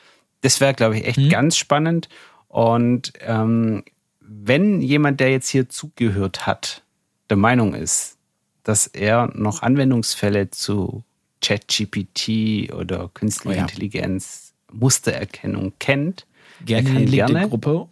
Das 0.40 0.60
wäre, 0.60 0.74
glaube 0.74 0.98
ich, 0.98 1.06
echt 1.06 1.18
mhm. 1.18 1.28
ganz 1.28 1.56
spannend. 1.56 2.08
Und 2.48 3.12
ähm, 3.20 3.84
wenn 4.20 4.80
jemand, 4.80 5.20
der 5.20 5.30
jetzt 5.30 5.48
hier 5.48 5.68
zugehört 5.68 6.46
hat, 6.46 6.82
der 7.30 7.36
Meinung 7.36 7.74
ist, 7.74 8.16
dass 8.64 8.86
er 8.86 9.30
noch 9.34 9.62
Anwendungsfälle 9.62 10.50
zu 10.50 11.04
ChatGPT 11.40 12.72
oder 12.72 13.10
künstliche 13.14 13.54
oh 13.54 13.58
ja. 13.58 13.62
Intelligenz, 13.62 14.54
Mustererkennung 14.72 15.72
kennt, 15.78 16.26
gerne 16.64 16.82
der 16.82 16.94
kann 16.94 17.10
gerne 17.10 17.48
Gruppe. 17.48 17.86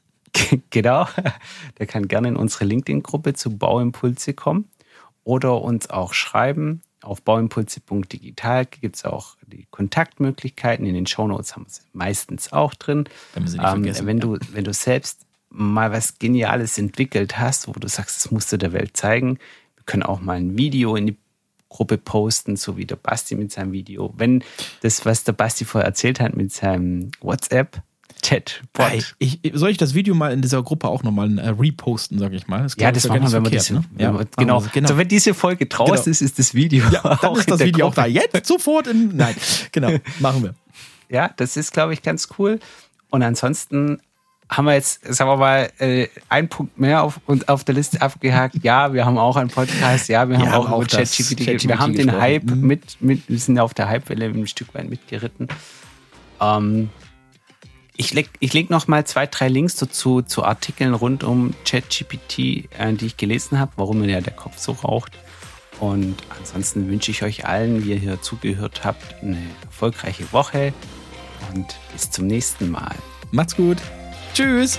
genau, 0.70 1.06
der 1.78 1.86
kann 1.86 2.08
gerne 2.08 2.28
in 2.28 2.36
unsere 2.36 2.64
LinkedIn-Gruppe 2.64 3.34
zu 3.34 3.56
Bauimpulse 3.56 4.32
kommen 4.32 4.68
oder 5.28 5.60
uns 5.60 5.90
auch 5.90 6.14
schreiben. 6.14 6.80
Auf 7.02 7.20
bauimpulse.digital 7.20 8.64
gibt 8.64 8.96
es 8.96 9.04
auch 9.04 9.36
die 9.46 9.66
Kontaktmöglichkeiten. 9.70 10.86
In 10.86 10.94
den 10.94 11.06
Shownotes 11.06 11.54
haben 11.54 11.64
wir 11.64 11.68
es 11.68 11.82
meistens 11.92 12.50
auch 12.50 12.72
drin. 12.72 13.04
Ähm, 13.36 13.84
wenn, 14.06 14.20
du, 14.20 14.38
wenn 14.52 14.64
du 14.64 14.72
selbst 14.72 15.26
mal 15.50 15.92
was 15.92 16.18
Geniales 16.18 16.78
entwickelt 16.78 17.38
hast, 17.38 17.68
wo 17.68 17.72
du 17.72 17.88
sagst, 17.88 18.16
das 18.16 18.30
musst 18.30 18.50
du 18.52 18.56
der 18.56 18.72
Welt 18.72 18.96
zeigen, 18.96 19.38
wir 19.76 19.84
können 19.84 20.02
auch 20.02 20.20
mal 20.22 20.38
ein 20.38 20.56
Video 20.56 20.96
in 20.96 21.08
die 21.08 21.16
Gruppe 21.68 21.98
posten, 21.98 22.56
so 22.56 22.78
wie 22.78 22.86
der 22.86 22.96
Basti 22.96 23.34
mit 23.34 23.52
seinem 23.52 23.72
Video. 23.72 24.14
Wenn 24.16 24.42
das, 24.80 25.04
was 25.04 25.24
der 25.24 25.32
Basti 25.32 25.66
vorher 25.66 25.86
erzählt 25.86 26.20
hat 26.20 26.34
mit 26.36 26.52
seinem 26.52 27.10
WhatsApp, 27.20 27.82
Chatbot. 28.22 29.14
Ich, 29.18 29.40
soll 29.54 29.70
ich 29.70 29.76
das 29.76 29.94
Video 29.94 30.14
mal 30.14 30.32
in 30.32 30.42
dieser 30.42 30.62
Gruppe 30.62 30.88
auch 30.88 31.02
nochmal 31.02 31.38
äh, 31.38 31.48
reposten, 31.50 32.18
sag 32.18 32.32
ich 32.32 32.46
mal? 32.48 32.62
Das 32.62 32.76
ja, 32.78 32.90
das 32.90 33.08
machen 33.08 33.22
wir, 33.22 33.32
wenn 33.32 33.44
wir 33.44 33.50
diese, 33.50 33.74
ne? 33.74 33.84
ja, 33.96 34.10
genau. 34.36 34.64
genau. 34.72 34.88
Also 34.88 34.98
wenn 34.98 35.08
diese 35.08 35.34
Folge 35.34 35.66
draußen 35.66 36.04
genau. 36.04 36.10
ist, 36.10 36.20
ist 36.20 36.38
das 36.38 36.54
Video 36.54 36.84
ja, 36.90 37.16
dann 37.22 37.36
ist 37.36 37.50
das 37.50 37.60
Video 37.60 37.86
auch 37.86 37.94
da. 37.94 38.06
Jetzt 38.06 38.46
sofort 38.46 38.86
in, 38.86 39.16
nein, 39.16 39.34
genau, 39.72 39.92
machen 40.18 40.42
wir. 40.42 40.54
Ja, 41.08 41.30
das 41.36 41.56
ist, 41.56 41.72
glaube 41.72 41.92
ich, 41.94 42.02
ganz 42.02 42.28
cool. 42.38 42.58
Und 43.10 43.22
ansonsten 43.22 44.00
haben 44.50 44.64
wir 44.64 44.74
jetzt, 44.74 45.04
sagen 45.14 45.30
wir 45.30 45.36
mal, 45.36 45.70
äh, 45.78 46.08
einen 46.28 46.48
Punkt 46.48 46.78
mehr 46.78 47.02
auf, 47.02 47.20
und 47.26 47.48
auf 47.48 47.64
der 47.64 47.74
Liste 47.74 48.00
abgehakt. 48.00 48.56
Ja, 48.62 48.92
wir 48.92 49.04
haben 49.04 49.18
auch 49.18 49.36
einen 49.36 49.50
Podcast. 49.50 50.08
Ja, 50.08 50.28
wir 50.28 50.38
haben 50.38 50.46
Wir 50.46 50.58
auch, 50.58 50.70
auch 50.70 50.86
ChatGPT. 50.86 51.44
ChatGPT 51.44 51.68
Wir 51.68 51.78
haben 51.78 51.94
den. 51.94 52.12
Hype 52.12 52.44
Mhm. 52.44 52.60
mit, 52.60 53.00
mit, 53.00 53.28
wir 53.28 53.38
sind 53.38 53.58
auf 53.58 53.74
der 53.74 53.90
Hypewelle 53.90 54.26
ein 54.26 54.46
Stück 54.46 54.74
weit 54.74 54.88
mitgeritten. 54.88 55.48
Ähm, 56.40 56.90
ich 57.98 58.14
leg, 58.14 58.30
ich 58.38 58.54
leg 58.54 58.70
noch 58.70 58.86
mal 58.86 59.04
zwei, 59.04 59.26
drei 59.26 59.48
Links 59.48 59.74
dazu 59.74 60.22
zu 60.22 60.44
Artikeln 60.44 60.94
rund 60.94 61.24
um 61.24 61.52
ChatGPT, 61.64 62.70
äh, 62.78 62.92
die 62.92 63.06
ich 63.06 63.16
gelesen 63.16 63.58
habe, 63.58 63.72
warum 63.76 63.98
mir 63.98 64.08
ja 64.08 64.20
der 64.20 64.32
Kopf 64.32 64.56
so 64.56 64.72
raucht. 64.72 65.12
Und 65.80 66.16
ansonsten 66.38 66.88
wünsche 66.88 67.10
ich 67.10 67.24
euch 67.24 67.46
allen, 67.46 67.84
wie 67.84 67.90
ihr 67.90 67.98
hier 67.98 68.22
zugehört 68.22 68.84
habt, 68.84 69.20
eine 69.20 69.38
erfolgreiche 69.64 70.32
Woche 70.32 70.72
und 71.54 71.66
bis 71.92 72.10
zum 72.10 72.28
nächsten 72.28 72.70
Mal. 72.70 72.94
Macht's 73.32 73.56
gut. 73.56 73.78
Tschüss. 74.32 74.78